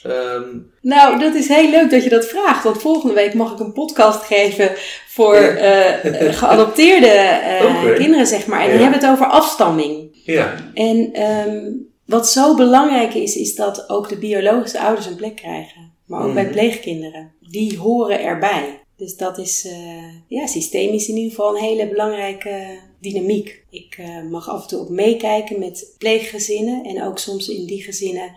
ehm, 0.03 0.43
Nou, 0.81 1.19
dat 1.19 1.35
is 1.35 1.49
heel 1.49 1.71
leuk 1.71 1.91
dat 1.91 2.05
je 2.05 2.11
dat 2.11 2.27
vraagt. 2.27 2.65
Want 2.65 2.81
volgende 2.81 3.15
week 3.15 3.35
mag 3.35 3.53
ik 3.53 3.59
een 3.59 3.73
podcast 3.73 4.25
geven 4.25 4.71
voor 5.09 5.35
Ja. 5.35 5.57
eh, 6.01 6.35
geadopteerde 6.35 7.41
kinderen, 8.03 8.27
zeg 8.27 8.47
maar. 8.47 8.61
En 8.61 8.67
Ja. 8.67 8.73
die 8.73 8.83
hebben 8.83 9.01
het 9.01 9.11
over 9.11 9.27
afstamming. 9.27 10.21
ja. 10.25 10.55
En 10.75 11.13
ehm, 11.13 11.71
wat 12.07 12.29
zo 12.29 12.55
belangrijk 12.55 13.15
is, 13.15 13.37
is 13.37 13.55
dat 13.55 13.89
ook 13.89 14.09
de 14.09 14.17
biologische 14.19 14.81
ouders 14.81 15.07
een 15.07 15.17
plek 15.17 15.37
krijgen. 15.37 15.91
Maar 16.07 16.25
ook 16.27 16.35
bij 16.35 16.43
Mhm. 16.43 16.53
pleegkinderen. 16.53 17.33
Die 17.41 17.79
horen 17.79 18.23
erbij. 18.23 18.81
Dus 19.03 19.17
dat 19.17 19.39
is 19.39 19.65
eh, 19.65 20.15
ja, 20.27 20.47
systemisch 20.47 21.09
in 21.09 21.17
ieder 21.17 21.31
geval 21.31 21.57
een 21.57 21.63
hele 21.63 21.89
belangrijke 21.89 22.79
dynamiek. 23.01 23.65
Ik 23.71 23.95
eh, 23.99 24.23
mag 24.23 24.49
af 24.49 24.63
en 24.63 24.69
toe 24.69 24.81
ook 24.81 24.89
meekijken 24.89 25.59
met 25.59 25.95
pleeggezinnen. 25.99 26.85
En 26.85 27.03
ook 27.03 27.19
soms 27.19 27.49
in 27.49 27.67
die 27.67 27.83
gezinnen 27.83 28.35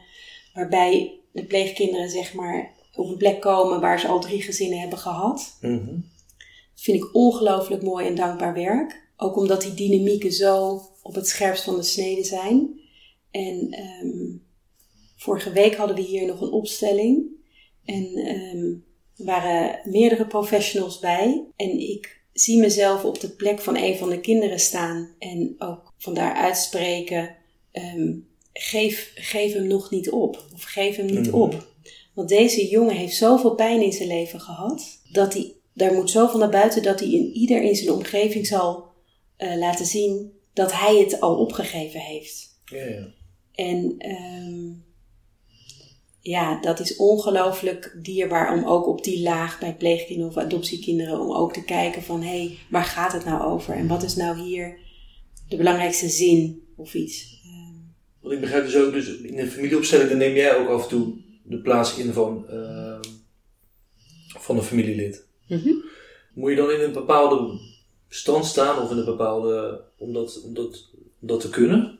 waarbij 0.53 1.19
de 1.31 1.45
pleegkinderen 1.45 2.09
zeg 2.09 2.33
maar 2.33 2.73
op 2.95 3.09
een 3.09 3.17
plek 3.17 3.41
komen 3.41 3.81
waar 3.81 3.99
ze 3.99 4.07
al 4.07 4.19
drie 4.19 4.41
gezinnen 4.41 4.79
hebben 4.79 4.97
gehad. 4.97 5.57
Mhm. 5.61 5.85
Dat 6.73 6.83
vind 6.83 7.03
ik 7.03 7.15
ongelooflijk 7.15 7.83
mooi 7.83 8.07
en 8.07 8.15
dankbaar 8.15 8.53
werk. 8.53 9.09
Ook 9.17 9.37
omdat 9.37 9.61
die 9.61 9.73
dynamieken 9.73 10.31
zo 10.31 10.81
op 11.01 11.15
het 11.15 11.27
scherpst 11.27 11.63
van 11.63 11.75
de 11.75 11.83
snede 11.83 12.23
zijn. 12.23 12.79
En 13.31 13.67
ehm, 13.71 14.37
vorige 15.15 15.51
week 15.51 15.75
hadden 15.75 15.95
we 15.95 16.01
hier 16.01 16.25
nog 16.25 16.41
een 16.41 16.51
opstelling. 16.51 17.25
En 17.83 18.15
ehm, 18.15 18.73
er 19.17 19.25
waren 19.25 19.79
meerdere 19.83 20.25
professionals 20.27 20.99
bij. 20.99 21.43
En 21.55 21.79
ik 21.79 22.21
zie 22.33 22.59
mezelf 22.59 23.03
op 23.05 23.19
de 23.19 23.29
plek 23.29 23.59
van 23.59 23.77
een 23.77 23.95
van 23.97 24.09
de 24.09 24.19
kinderen 24.19 24.59
staan. 24.59 25.09
En 25.19 25.55
ook 25.57 25.93
vandaar 25.97 26.33
uitspreken. 26.35 27.35
ehm, 27.71 28.13
geef, 28.53 29.11
geef 29.15 29.53
hem 29.53 29.67
nog 29.67 29.91
niet 29.91 30.09
op. 30.09 30.45
Of 30.53 30.63
geef 30.63 30.95
hem 30.95 31.05
niet 31.05 31.27
Mhm. 31.27 31.35
op. 31.35 31.67
Want 32.13 32.29
deze 32.29 32.67
jongen 32.69 32.95
heeft 32.95 33.15
zoveel 33.15 33.55
pijn 33.55 33.81
in 33.81 33.91
zijn 33.93 34.07
leven 34.07 34.39
gehad. 34.41 34.99
Dat 35.11 35.33
hij, 35.33 35.53
daar 35.73 35.93
moet 35.93 36.09
zoveel 36.11 36.39
naar 36.39 36.49
buiten 36.49 36.83
dat 36.83 36.99
hij 36.99 37.09
in 37.11 37.31
ieder 37.33 37.61
in 37.61 37.75
zijn 37.75 37.91
omgeving 37.91 38.47
zal 38.47 38.83
eh, 39.37 39.57
laten 39.57 39.85
zien 39.85 40.31
dat 40.53 40.71
hij 40.73 40.97
het 40.97 41.21
al 41.21 41.35
opgegeven 41.37 41.99
heeft. 41.99 42.59
Ja, 42.65 42.85
ja. 42.85 43.07
En 43.53 43.95
ehm, 43.97 44.69
ja, 46.27 46.61
dat 46.61 46.79
is 46.79 46.95
ongelooflijk 46.95 47.97
dierbaar 48.01 48.53
om 48.53 48.63
ook 48.63 48.87
op 48.87 49.03
die 49.03 49.21
laag 49.21 49.59
bij 49.59 49.75
pleegkinderen 49.75 50.31
of 50.31 50.37
adoptiekinderen, 50.37 51.19
om 51.19 51.31
ook 51.31 51.53
te 51.53 51.63
kijken 51.63 52.03
van 52.03 52.21
hé, 52.21 52.45
hey, 52.45 52.57
waar 52.69 52.83
gaat 52.83 53.13
het 53.13 53.25
nou 53.25 53.43
over? 53.43 53.73
En 53.73 53.87
wat 53.87 54.03
is 54.03 54.15
nou 54.15 54.39
hier 54.39 54.77
de 55.49 55.57
belangrijkste 55.57 56.09
zin 56.09 56.63
of 56.75 56.93
iets? 56.93 57.41
Want 58.19 58.33
ik 58.33 58.41
begrijp 58.41 58.65
dus 58.65 58.75
ook, 58.75 58.93
dus 58.93 59.17
in 59.17 59.39
een 59.39 59.51
familieopstelling 59.51 60.09
dan 60.09 60.17
neem 60.17 60.35
jij 60.35 60.57
ook 60.57 60.69
af 60.69 60.83
en 60.83 60.89
toe 60.89 61.13
de 61.43 61.57
plaats 61.57 61.97
in 61.97 62.13
van, 62.13 62.49
ehm, 62.49 63.03
van 64.27 64.57
een 64.57 64.63
familielid. 64.63 65.25
mhm. 65.47 65.73
Moet 66.33 66.49
je 66.49 66.55
dan 66.55 66.71
in 66.71 66.79
een 66.79 66.93
bepaalde 66.93 67.59
stand 68.09 68.45
staan 68.45 68.81
of 68.81 68.91
in 68.91 68.97
een 68.97 69.05
bepaalde, 69.05 69.81
om 69.97 70.13
dat, 70.13 70.41
om 70.41 70.53
dat, 70.53 70.89
om 71.19 71.27
dat 71.27 71.39
te 71.39 71.49
kunnen? 71.49 71.99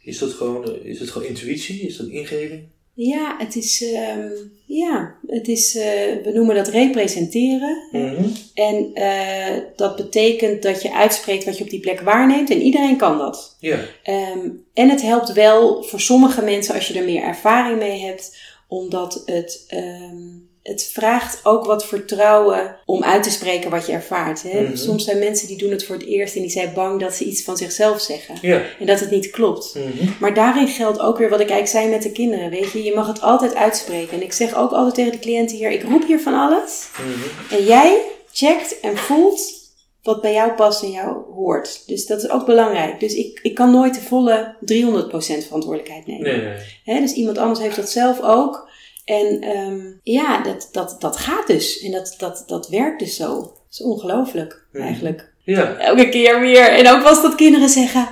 Is 0.00 0.18
dat 0.18 0.32
gewoon, 0.32 0.74
is 0.74 1.00
het 1.00 1.10
gewoon 1.10 1.28
intuïtie? 1.28 1.80
Is 1.80 1.96
dat 1.96 2.06
ingeving? 2.06 2.68
Ja, 2.94 3.34
het 3.38 3.56
is, 3.56 3.82
ehm, 3.82 4.30
ja, 4.66 5.14
het 5.26 5.48
is, 5.48 5.76
eh, 5.76 5.84
we 6.24 6.30
noemen 6.34 6.54
dat 6.54 6.68
representeren. 6.68 7.88
Mhm. 7.92 8.24
En 8.54 8.90
eh, 8.94 9.62
dat 9.76 9.96
betekent 9.96 10.62
dat 10.62 10.82
je 10.82 10.94
uitspreekt 10.94 11.44
wat 11.44 11.58
je 11.58 11.64
op 11.64 11.70
die 11.70 11.80
plek 11.80 12.00
waarneemt. 12.00 12.50
En 12.50 12.62
iedereen 12.62 12.96
kan 12.96 13.18
dat. 13.18 13.56
Ja. 13.60 13.78
Ehm, 14.02 14.48
en 14.74 14.90
het 14.90 15.02
helpt 15.02 15.32
wel 15.32 15.82
voor 15.82 16.00
sommige 16.00 16.42
mensen 16.42 16.74
als 16.74 16.88
je 16.88 16.98
er 16.98 17.04
meer 17.04 17.22
ervaring 17.22 17.78
mee 17.78 18.00
hebt. 18.00 18.38
Omdat 18.68 19.22
het, 19.26 19.64
ehm, 19.68 20.26
het 20.64 20.90
vraagt 20.92 21.40
ook 21.42 21.64
wat 21.64 21.86
vertrouwen 21.86 22.76
om 22.84 23.02
uit 23.02 23.22
te 23.22 23.30
spreken 23.30 23.70
wat 23.70 23.86
je 23.86 23.92
ervaart. 23.92 24.42
Hè? 24.42 24.60
Mhm. 24.60 24.76
Soms 24.76 25.04
zijn 25.04 25.18
mensen 25.18 25.48
die 25.48 25.56
doen 25.56 25.70
het 25.70 25.84
voor 25.84 25.94
het 25.94 26.06
eerst 26.06 26.36
en 26.36 26.40
die 26.40 26.50
zijn 26.50 26.72
bang 26.74 27.00
dat 27.00 27.14
ze 27.14 27.24
iets 27.24 27.42
van 27.42 27.56
zichzelf 27.56 28.00
zeggen. 28.00 28.38
Ja. 28.40 28.62
En 28.78 28.86
dat 28.86 29.00
het 29.00 29.10
niet 29.10 29.30
klopt. 29.30 29.74
Mhm. 29.74 30.10
Maar 30.20 30.34
daarin 30.34 30.68
geldt 30.68 31.00
ook 31.00 31.18
weer 31.18 31.28
wat 31.28 31.40
ik 31.40 31.50
eigenlijk 31.50 31.84
zei 31.84 31.94
met 31.94 32.02
de 32.02 32.12
kinderen. 32.12 32.50
Weet 32.50 32.72
je, 32.72 32.82
je 32.82 32.94
mag 32.94 33.06
het 33.06 33.20
altijd 33.20 33.54
uitspreken. 33.54 34.16
En 34.16 34.22
ik 34.22 34.32
zeg 34.32 34.54
ook 34.54 34.72
altijd 34.72 34.94
tegen 34.94 35.12
de 35.12 35.18
cliënten 35.18 35.56
hier: 35.56 35.70
ik 35.70 35.82
roep 35.82 36.06
hier 36.06 36.20
van 36.20 36.34
alles. 36.34 36.88
Mhm. 36.92 37.54
En 37.60 37.64
jij 37.64 38.00
checkt 38.32 38.80
en 38.80 38.96
voelt 38.96 39.62
wat 40.02 40.20
bij 40.20 40.32
jou 40.32 40.52
past 40.52 40.82
en 40.82 40.90
jou 40.90 41.16
hoort. 41.34 41.82
Dus 41.86 42.06
dat 42.06 42.22
is 42.22 42.30
ook 42.30 42.46
belangrijk. 42.46 43.00
Dus 43.00 43.14
ik, 43.14 43.40
ik 43.42 43.54
kan 43.54 43.70
nooit 43.70 43.94
de 43.94 44.00
volle 44.00 44.54
300% 44.60 45.46
verantwoordelijkheid 45.46 46.06
nemen. 46.06 46.22
Nee, 46.22 46.40
nee. 46.40 46.58
Hè, 46.84 47.00
dus 47.00 47.12
iemand 47.12 47.38
anders 47.38 47.60
heeft 47.60 47.76
dat 47.76 47.90
zelf 47.90 48.20
ook. 48.22 48.72
En 49.04 49.40
ehm, 49.40 49.80
ja, 50.02 50.42
dat, 50.42 50.68
dat, 50.72 50.96
dat 50.98 51.16
gaat 51.16 51.46
dus. 51.46 51.80
En 51.80 51.90
dat, 51.90 52.14
dat, 52.18 52.44
dat 52.46 52.68
werkt 52.68 52.98
dus 52.98 53.16
zo. 53.16 53.34
Dat 53.40 53.52
is 53.70 53.82
ongelooflijk, 53.82 54.64
eigenlijk. 54.72 55.32
Ja. 55.44 55.74
Elke 55.76 56.08
keer 56.08 56.40
weer. 56.40 56.68
En 56.72 56.88
ook 56.88 57.02
was 57.02 57.22
dat 57.22 57.34
kinderen 57.34 57.68
zeggen... 57.68 58.08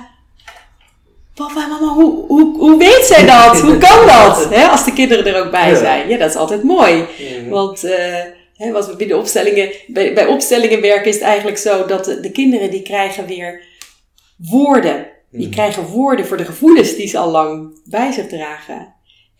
Papa, 1.35 1.67
mama, 1.67 1.87
hoe, 1.93 2.25
hoe, 2.27 2.57
hoe 2.57 2.77
weet 2.77 3.03
zij 3.05 3.25
dat? 3.25 3.61
Hoe 3.61 3.77
kan 3.77 4.05
dat? 4.07 4.53
Als 4.71 4.85
de 4.85 4.93
kinderen 4.93 5.25
er 5.25 5.45
ook 5.45 5.51
bij 5.51 5.69
Ja. 5.69 5.75
zijn. 5.75 6.09
Ja, 6.09 6.17
dat 6.17 6.29
is 6.29 6.35
altijd 6.35 6.63
mooi. 6.63 7.05
Want 7.49 7.83
eh, 7.83 8.71
wat 8.71 8.87
we 8.87 8.95
binnen 8.95 9.17
opstellingen, 9.17 9.69
bij, 9.87 10.13
bij 10.13 10.25
opstellingen 10.25 10.81
werken 10.81 11.05
is 11.09 11.15
het 11.15 11.23
eigenlijk 11.23 11.57
zo 11.57 11.85
dat 11.85 12.05
de, 12.05 12.19
de 12.19 12.31
kinderen 12.31 12.69
die 12.71 12.81
krijgen 12.81 13.25
weer 13.27 13.63
woorden. 14.37 15.05
Die 15.31 15.41
Mhm. 15.47 15.51
krijgen 15.55 15.85
woorden 15.85 16.25
voor 16.25 16.37
de 16.37 16.45
gevoelens 16.45 16.95
die 16.95 17.07
ze 17.07 17.17
al 17.17 17.31
lang 17.31 17.79
bij 17.85 18.11
zich 18.11 18.27
dragen. 18.27 18.92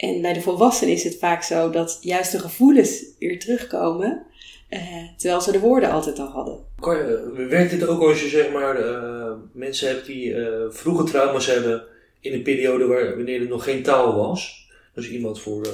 En 0.07 0.21
bij 0.21 0.33
de 0.33 0.41
volwassenen 0.41 0.93
is 0.93 1.03
het 1.03 1.17
vaak 1.17 1.43
zo 1.43 1.69
dat 1.69 1.97
juist 2.01 2.31
de 2.31 2.39
gevoelens 2.39 3.03
weer 3.19 3.39
terugkomen. 3.39 4.25
eh, 4.69 5.03
terwijl 5.17 5.41
ze 5.41 5.51
de 5.51 5.59
woorden 5.59 5.91
altijd 5.91 6.19
al 6.19 6.27
hadden. 6.27 6.59
Kan 6.79 6.97
je, 6.97 7.45
werkt 7.49 7.71
dit 7.71 7.87
ook 7.87 8.01
als 8.01 8.21
je 8.21 8.27
zeg 8.27 8.51
maar 8.51 8.75
eh, 8.75 9.31
mensen 9.53 9.87
hebt 9.87 10.05
die 10.05 10.33
eh, 10.35 10.65
vroege 10.69 11.03
trauma's 11.03 11.45
hebben 11.45 11.83
in 12.19 12.33
een 12.33 12.41
periode 12.43 12.85
waar, 12.85 13.15
wanneer 13.15 13.41
er 13.41 13.47
nog 13.47 13.63
geen 13.63 13.83
taal 13.83 14.15
was? 14.15 14.67
Dus 14.93 15.09
iemand 15.09 15.39
voor, 15.41 15.65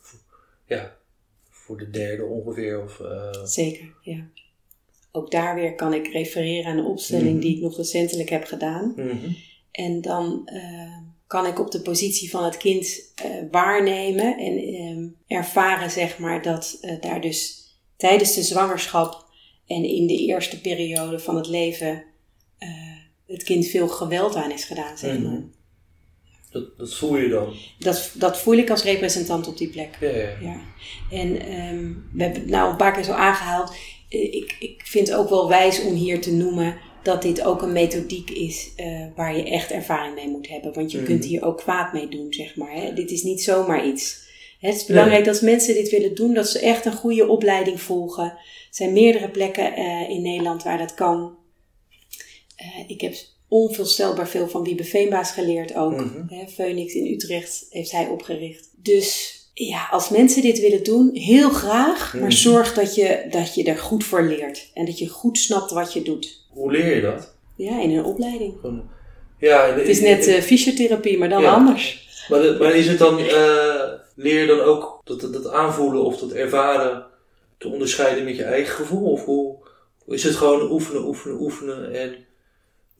voor- 0.00 0.20
ja, 0.66 0.96
voor 1.50 1.76
de 1.78 1.90
derde 1.90 2.24
ongeveer 2.24 2.82
of... 2.82 3.00
Zeker, 3.44 3.92
ja. 4.02 4.26
Ook 5.12 5.30
daar 5.30 5.54
weer 5.54 5.74
kan 5.74 5.94
ik 5.94 6.06
refereren 6.12 6.70
aan 6.70 6.78
een 6.78 6.84
opstelling 6.84 7.30
Mhm. 7.32 7.40
die 7.40 7.56
ik 7.56 7.62
nog 7.62 7.76
recentelijk 7.76 8.28
heb 8.28 8.44
gedaan. 8.44 8.92
mhm. 8.96 9.30
En 9.70 10.00
dan 10.00 10.48
kan 11.26 11.46
ik 11.46 11.58
op 11.60 11.70
de 11.70 11.80
positie 11.80 12.30
van 12.30 12.44
het 12.44 12.56
kind 12.56 13.12
eh, 13.14 13.30
waarnemen 13.50 14.38
en 14.38 14.58
ehm, 14.58 15.06
ervaren, 15.38 15.90
zeg 15.90 16.18
maar, 16.18 16.42
dat 16.42 16.78
eh, 16.80 17.00
daar 17.00 17.20
dus 17.20 17.62
tijdens 17.96 18.34
de 18.34 18.42
zwangerschap 18.42 19.24
en 19.66 19.84
in 19.84 20.06
de 20.06 20.16
eerste 20.26 20.60
periode 20.60 21.18
van 21.18 21.36
het 21.36 21.46
leven 21.46 22.04
eh, 22.58 22.68
het 23.26 23.42
kind 23.42 23.66
veel 23.66 23.88
geweld 23.88 24.34
aan 24.34 24.52
is 24.52 24.64
gedaan, 24.64 24.98
zeg 24.98 25.18
Mhm. 25.18 25.22
maar. 25.30 25.42
dat, 26.50 26.78
dat 26.78 26.94
voel 26.94 27.16
je 27.16 27.28
dan. 27.28 27.54
Dat, 27.78 28.10
dat 28.14 28.38
voel 28.38 28.54
ik 28.56 28.70
als 28.70 28.82
representant 28.82 29.46
op 29.48 29.56
die 29.58 29.68
plek. 29.68 29.96
Ja, 30.00 30.08
ja. 30.08 30.36
Ja, 30.40 30.60
en 31.10 31.40
ehm, 31.40 31.92
we 32.12 32.22
hebben 32.22 32.40
het 32.42 32.50
nou 32.50 32.70
een 32.70 32.76
paar 32.76 32.92
keer 32.92 33.04
zo 33.04 33.12
aangehaald. 33.12 33.70
Eh, 34.08 34.34
Ik, 34.34 34.56
ik 34.58 34.82
vind 34.86 35.08
het 35.08 35.16
ook 35.16 35.28
wel 35.28 35.48
wijs 35.48 35.82
om 35.82 35.94
hier 35.94 36.20
te 36.20 36.32
noemen 36.32 36.76
dat 37.04 37.22
dit 37.22 37.42
ook 37.42 37.62
een 37.62 37.72
methodiek 37.72 38.30
is 38.30 38.70
eh, 38.76 39.06
waar 39.16 39.36
je 39.36 39.42
echt 39.50 39.70
ervaring 39.70 40.14
mee 40.14 40.28
moet 40.28 40.48
hebben. 40.48 40.72
Want 40.72 40.90
je 40.90 40.96
Mhm. 40.96 41.06
kunt 41.06 41.24
hier 41.24 41.44
ook 41.44 41.58
kwaad 41.58 41.92
mee 41.92 42.08
doen, 42.08 42.32
zeg 42.32 42.56
maar. 42.56 42.72
Hè? 42.72 42.92
Dit 42.92 43.10
is 43.10 43.22
niet 43.22 43.42
zomaar 43.42 43.86
iets. 43.86 44.22
Het 44.60 44.74
is 44.74 44.84
belangrijk 44.84 45.24
dat 45.24 45.42
mensen 45.42 45.74
dit 45.74 45.90
willen 45.90 46.14
doen, 46.14 46.34
dat 46.34 46.48
ze 46.48 46.58
echt 46.58 46.84
een 46.84 46.92
goede 46.92 47.28
opleiding 47.28 47.80
volgen. 47.80 48.24
Er 48.24 48.38
zijn 48.70 48.92
meerdere 48.92 49.28
plekken 49.30 49.74
eh, 49.74 50.08
in 50.10 50.22
Nederland 50.22 50.62
waar 50.62 50.78
dat 50.78 50.94
kan. 50.94 51.36
Eh, 52.56 52.66
ik 52.86 53.00
heb 53.00 53.14
onvoorstelbaar 53.48 54.28
veel 54.28 54.48
van 54.48 54.64
Wiebe 54.64 54.84
Veenbaas 54.84 55.30
geleerd 55.30 55.74
ook. 55.74 56.04
Hè, 56.28 56.46
Phoenix 56.48 56.94
in 56.94 57.06
Utrecht 57.12 57.66
heeft 57.70 57.90
hij 57.90 58.06
opgericht. 58.08 58.68
Dus 58.76 59.38
ja, 59.54 59.88
als 59.90 60.08
mensen 60.08 60.42
dit 60.42 60.60
willen 60.60 60.82
doen, 60.84 61.10
heel 61.14 61.50
graag. 61.50 62.12
Maar 62.14 62.22
Mhm. 62.22 62.30
zorg 62.30 62.74
dat 62.74 62.94
je, 62.94 63.26
dat 63.30 63.54
je 63.54 63.64
er 63.64 63.78
goed 63.78 64.04
voor 64.04 64.22
leert. 64.22 64.70
En 64.74 64.84
dat 64.84 64.98
je 64.98 65.08
goed 65.08 65.38
snapt 65.38 65.70
wat 65.70 65.92
je 65.92 66.02
doet. 66.02 66.46
Hoe 66.50 66.72
leer 66.72 66.94
je 66.94 67.00
dat? 67.00 67.34
Ja, 67.56 67.80
in 67.82 67.90
een 67.90 68.04
opleiding. 68.04 68.54
Ja, 69.38 69.74
Het 69.74 69.88
is 69.88 70.00
net 70.00 70.26
eh, 70.26 70.40
fysiotherapie, 70.40 71.18
maar 71.18 71.28
dan 71.28 71.42
Ja. 71.42 71.52
anders. 71.52 72.08
Maar, 72.28 72.42
de- 72.42 72.56
maar 72.58 72.74
is 72.74 72.86
het 72.88 72.98
dan, 72.98 73.18
eh, 73.18 73.84
leer 74.16 74.40
je 74.40 74.46
dan 74.46 74.60
ook 74.60 75.00
dat, 75.04 75.20
dat, 75.20 75.32
dat 75.32 75.48
aanvoelen 75.50 76.04
of 76.04 76.16
dat 76.18 76.32
ervaren 76.32 77.04
te 77.58 77.68
onderscheiden 77.68 78.24
met 78.24 78.36
je 78.36 78.42
eigen 78.44 78.74
gevoel? 78.74 79.10
Of 79.10 79.24
hoe, 79.24 79.56
is 80.06 80.24
het 80.24 80.34
gewoon 80.36 80.70
oefenen, 80.70 81.06
oefenen, 81.06 81.40
oefenen 81.40 81.94
en 81.94 82.14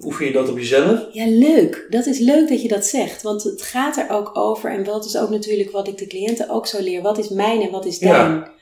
oefen 0.00 0.26
je 0.26 0.32
dat 0.32 0.48
op 0.48 0.56
jezelf? 0.56 1.00
Ja, 1.12 1.26
leuk. 1.26 1.86
Dat 1.90 2.06
is 2.06 2.18
leuk 2.18 2.48
dat 2.48 2.62
je 2.62 2.68
dat 2.68 2.86
zegt. 2.86 3.22
Want 3.22 3.42
het 3.42 3.62
gaat 3.62 3.96
er 3.96 4.10
ook 4.10 4.36
over. 4.38 4.70
En 4.70 4.84
dat 4.84 5.04
is 5.04 5.16
ook 5.16 5.30
natuurlijk 5.30 5.70
wat 5.70 5.88
ik 5.88 5.98
de 5.98 6.06
cliënten 6.06 6.48
ook 6.48 6.66
zo 6.66 6.82
leer. 6.82 7.02
Wat 7.02 7.18
is 7.18 7.28
mijn 7.28 7.60
en 7.62 7.70
wat 7.70 7.84
is 7.86 7.98
Ja. 7.98 8.28
dein? 8.28 8.52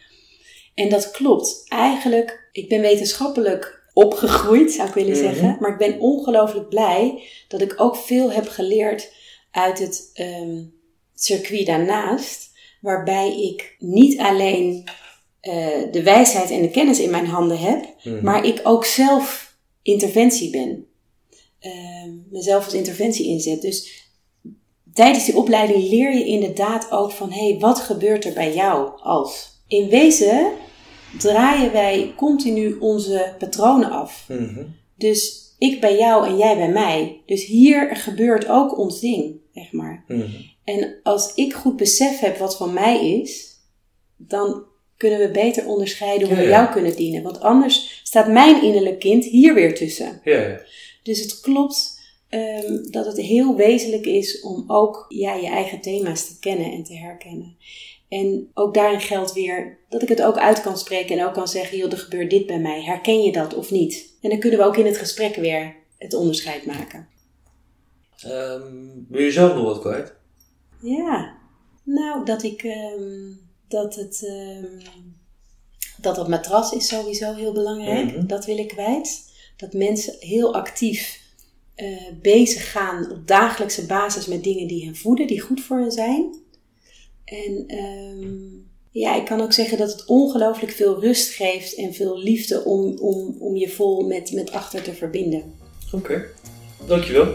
En 0.74 0.88
dat 0.88 1.10
klopt. 1.10 1.64
Eigenlijk, 1.68 2.48
ik 2.52 2.68
ben 2.68 2.80
wetenschappelijk 2.80 3.80
opgegroeid, 3.94 4.72
zou 4.72 4.88
ik 4.88 4.94
willen 4.94 5.10
Mhm. 5.12 5.20
zeggen. 5.22 5.56
Maar 5.60 5.70
ik 5.70 5.78
ben 5.78 5.98
ongelooflijk 6.00 6.68
blij 6.68 7.22
dat 7.48 7.60
ik 7.60 7.74
ook 7.76 7.96
veel 7.96 8.32
heb 8.32 8.48
geleerd 8.48 9.12
uit 9.50 9.78
het 9.78 10.10
ehm, 10.14 10.62
circuit 11.14 11.66
daarnaast. 11.66 12.50
Waarbij 12.80 13.42
ik 13.42 13.76
niet 13.78 14.18
alleen 14.18 14.84
eh, 15.40 15.66
de 15.90 16.02
wijsheid 16.02 16.50
en 16.50 16.62
de 16.62 16.70
kennis 16.70 17.00
in 17.00 17.10
mijn 17.10 17.26
handen 17.26 17.58
heb, 17.58 17.84
Mhm. 18.04 18.24
maar 18.24 18.44
ik 18.46 18.60
ook 18.62 18.84
zelf 18.84 19.56
interventie 19.82 20.50
ben. 20.50 20.86
Ehm, 21.62 22.10
mezelf 22.30 22.64
als 22.64 22.74
interventie 22.74 23.26
inzet. 23.26 23.62
Dus 23.62 24.06
tijdens 24.92 25.24
die 25.24 25.36
opleiding 25.36 25.88
leer 25.88 26.14
je 26.14 26.24
inderdaad 26.26 26.90
ook 26.90 27.10
van 27.10 27.32
hé, 27.32 27.48
hey, 27.48 27.58
wat 27.58 27.78
gebeurt 27.78 28.24
er 28.24 28.32
bij 28.32 28.54
jou 28.54 29.00
als? 29.00 29.50
In 29.68 29.88
wezen 29.88 30.52
draaien 31.18 31.72
wij 31.72 32.12
continu 32.16 32.76
onze 32.78 33.34
patronen 33.38 33.90
af. 33.90 34.24
Mhm. 34.28 34.64
Dus 34.96 35.40
ik 35.58 35.80
bij 35.80 35.96
jou 35.98 36.26
en 36.26 36.36
jij 36.36 36.56
bij 36.56 36.70
mij. 36.70 37.20
Dus 37.26 37.44
hier 37.44 37.96
gebeurt 37.96 38.48
ook 38.48 38.78
ons 38.78 39.00
ding, 39.00 39.36
zeg 39.54 39.72
maar. 39.72 40.04
Mhm. 40.08 40.30
En 40.64 40.94
als 41.02 41.34
ik 41.34 41.52
goed 41.52 41.76
besef 41.76 42.18
heb 42.18 42.38
wat 42.38 42.56
van 42.56 42.72
mij 42.72 43.20
is, 43.20 43.50
dan 44.16 44.64
kunnen 44.96 45.18
we 45.18 45.30
beter 45.30 45.66
onderscheiden 45.66 46.28
hoe 46.28 46.36
Ja, 46.36 46.42
we 46.42 46.48
ja. 46.48 46.58
jou 46.58 46.72
kunnen 46.72 46.96
dienen. 46.96 47.22
Want 47.22 47.40
anders 47.40 48.00
staat 48.04 48.28
mijn 48.28 48.62
innerlijk 48.62 48.98
kind 48.98 49.24
hier 49.24 49.54
weer 49.54 49.74
tussen. 49.74 50.20
Ja, 50.24 50.40
ja. 50.40 50.60
Dus 51.02 51.20
het 51.20 51.40
klopt 51.40 52.00
ehm, 52.28 52.90
dat 52.90 53.06
het 53.06 53.16
heel 53.16 53.56
wezenlijk 53.56 54.06
is 54.06 54.40
om 54.40 54.64
ook 54.66 55.04
ja, 55.08 55.34
je 55.34 55.46
eigen 55.46 55.80
thema's 55.80 56.26
te 56.26 56.38
kennen 56.38 56.72
en 56.72 56.82
te 56.82 56.96
herkennen. 56.96 57.56
En 58.08 58.50
ook 58.54 58.74
daarin 58.74 59.00
geldt 59.00 59.32
weer 59.32 59.78
dat 59.88 60.02
ik 60.02 60.08
het 60.08 60.22
ook 60.22 60.38
uit 60.38 60.60
kan 60.60 60.78
spreken 60.78 61.18
en 61.18 61.26
ook 61.26 61.34
kan 61.34 61.48
zeggen: 61.48 61.78
joh, 61.78 61.92
er 61.92 61.98
gebeurt 61.98 62.30
dit 62.30 62.46
bij 62.46 62.58
mij. 62.58 62.82
Herken 62.82 63.22
je 63.22 63.32
dat 63.32 63.54
of 63.54 63.70
niet? 63.70 64.16
En 64.20 64.30
dan 64.30 64.38
kunnen 64.38 64.58
we 64.58 64.64
ook 64.64 64.76
in 64.76 64.86
het 64.86 64.96
gesprek 64.96 65.34
weer 65.34 65.76
het 65.98 66.14
onderscheid 66.14 66.66
maken. 66.66 67.08
Ehm, 68.22 68.88
wil 69.08 69.22
je 69.22 69.30
zelf 69.30 69.54
nog 69.54 69.64
wat 69.64 69.80
kwijt? 69.80 70.14
Ja, 70.80 71.38
nou 71.82 72.24
dat 72.24 72.42
ik 72.42 72.62
ehm, 72.62 73.32
dat 73.68 73.94
het 73.94 74.24
dat 76.02 76.14
dat 76.14 76.28
matras 76.28 76.72
is 76.72 76.88
sowieso 76.88 77.34
heel 77.34 77.52
belangrijk. 77.52 78.16
Mhm. 78.16 78.26
Dat 78.26 78.44
wil 78.44 78.58
ik 78.58 78.68
kwijt. 78.68 79.31
Dat 79.62 79.72
mensen 79.72 80.14
heel 80.18 80.54
actief 80.54 81.20
eh, 81.74 81.86
bezig 82.22 82.70
gaan 82.70 83.10
op 83.10 83.26
dagelijkse 83.26 83.86
basis 83.86 84.26
met 84.26 84.44
dingen 84.44 84.66
die 84.66 84.84
hen 84.84 84.96
voeden, 84.96 85.26
die 85.26 85.40
goed 85.40 85.60
voor 85.60 85.78
hen 85.78 85.92
zijn. 85.92 86.34
En 87.24 87.64
ehm, 87.66 88.38
ja, 88.90 89.14
ik 89.16 89.24
kan 89.24 89.40
ook 89.40 89.52
zeggen 89.52 89.78
dat 89.78 89.92
het 89.92 90.04
ongelooflijk 90.06 90.72
veel 90.72 91.00
rust 91.00 91.28
geeft 91.28 91.74
en 91.74 91.94
veel 91.94 92.18
liefde 92.18 92.64
om, 92.64 92.98
om, 92.98 93.36
om 93.38 93.56
je 93.56 93.68
vol 93.68 94.06
met, 94.06 94.32
met 94.32 94.52
achter 94.52 94.82
te 94.82 94.94
verbinden. 94.94 95.54
Oké, 95.92 96.24
dankjewel. 96.86 97.34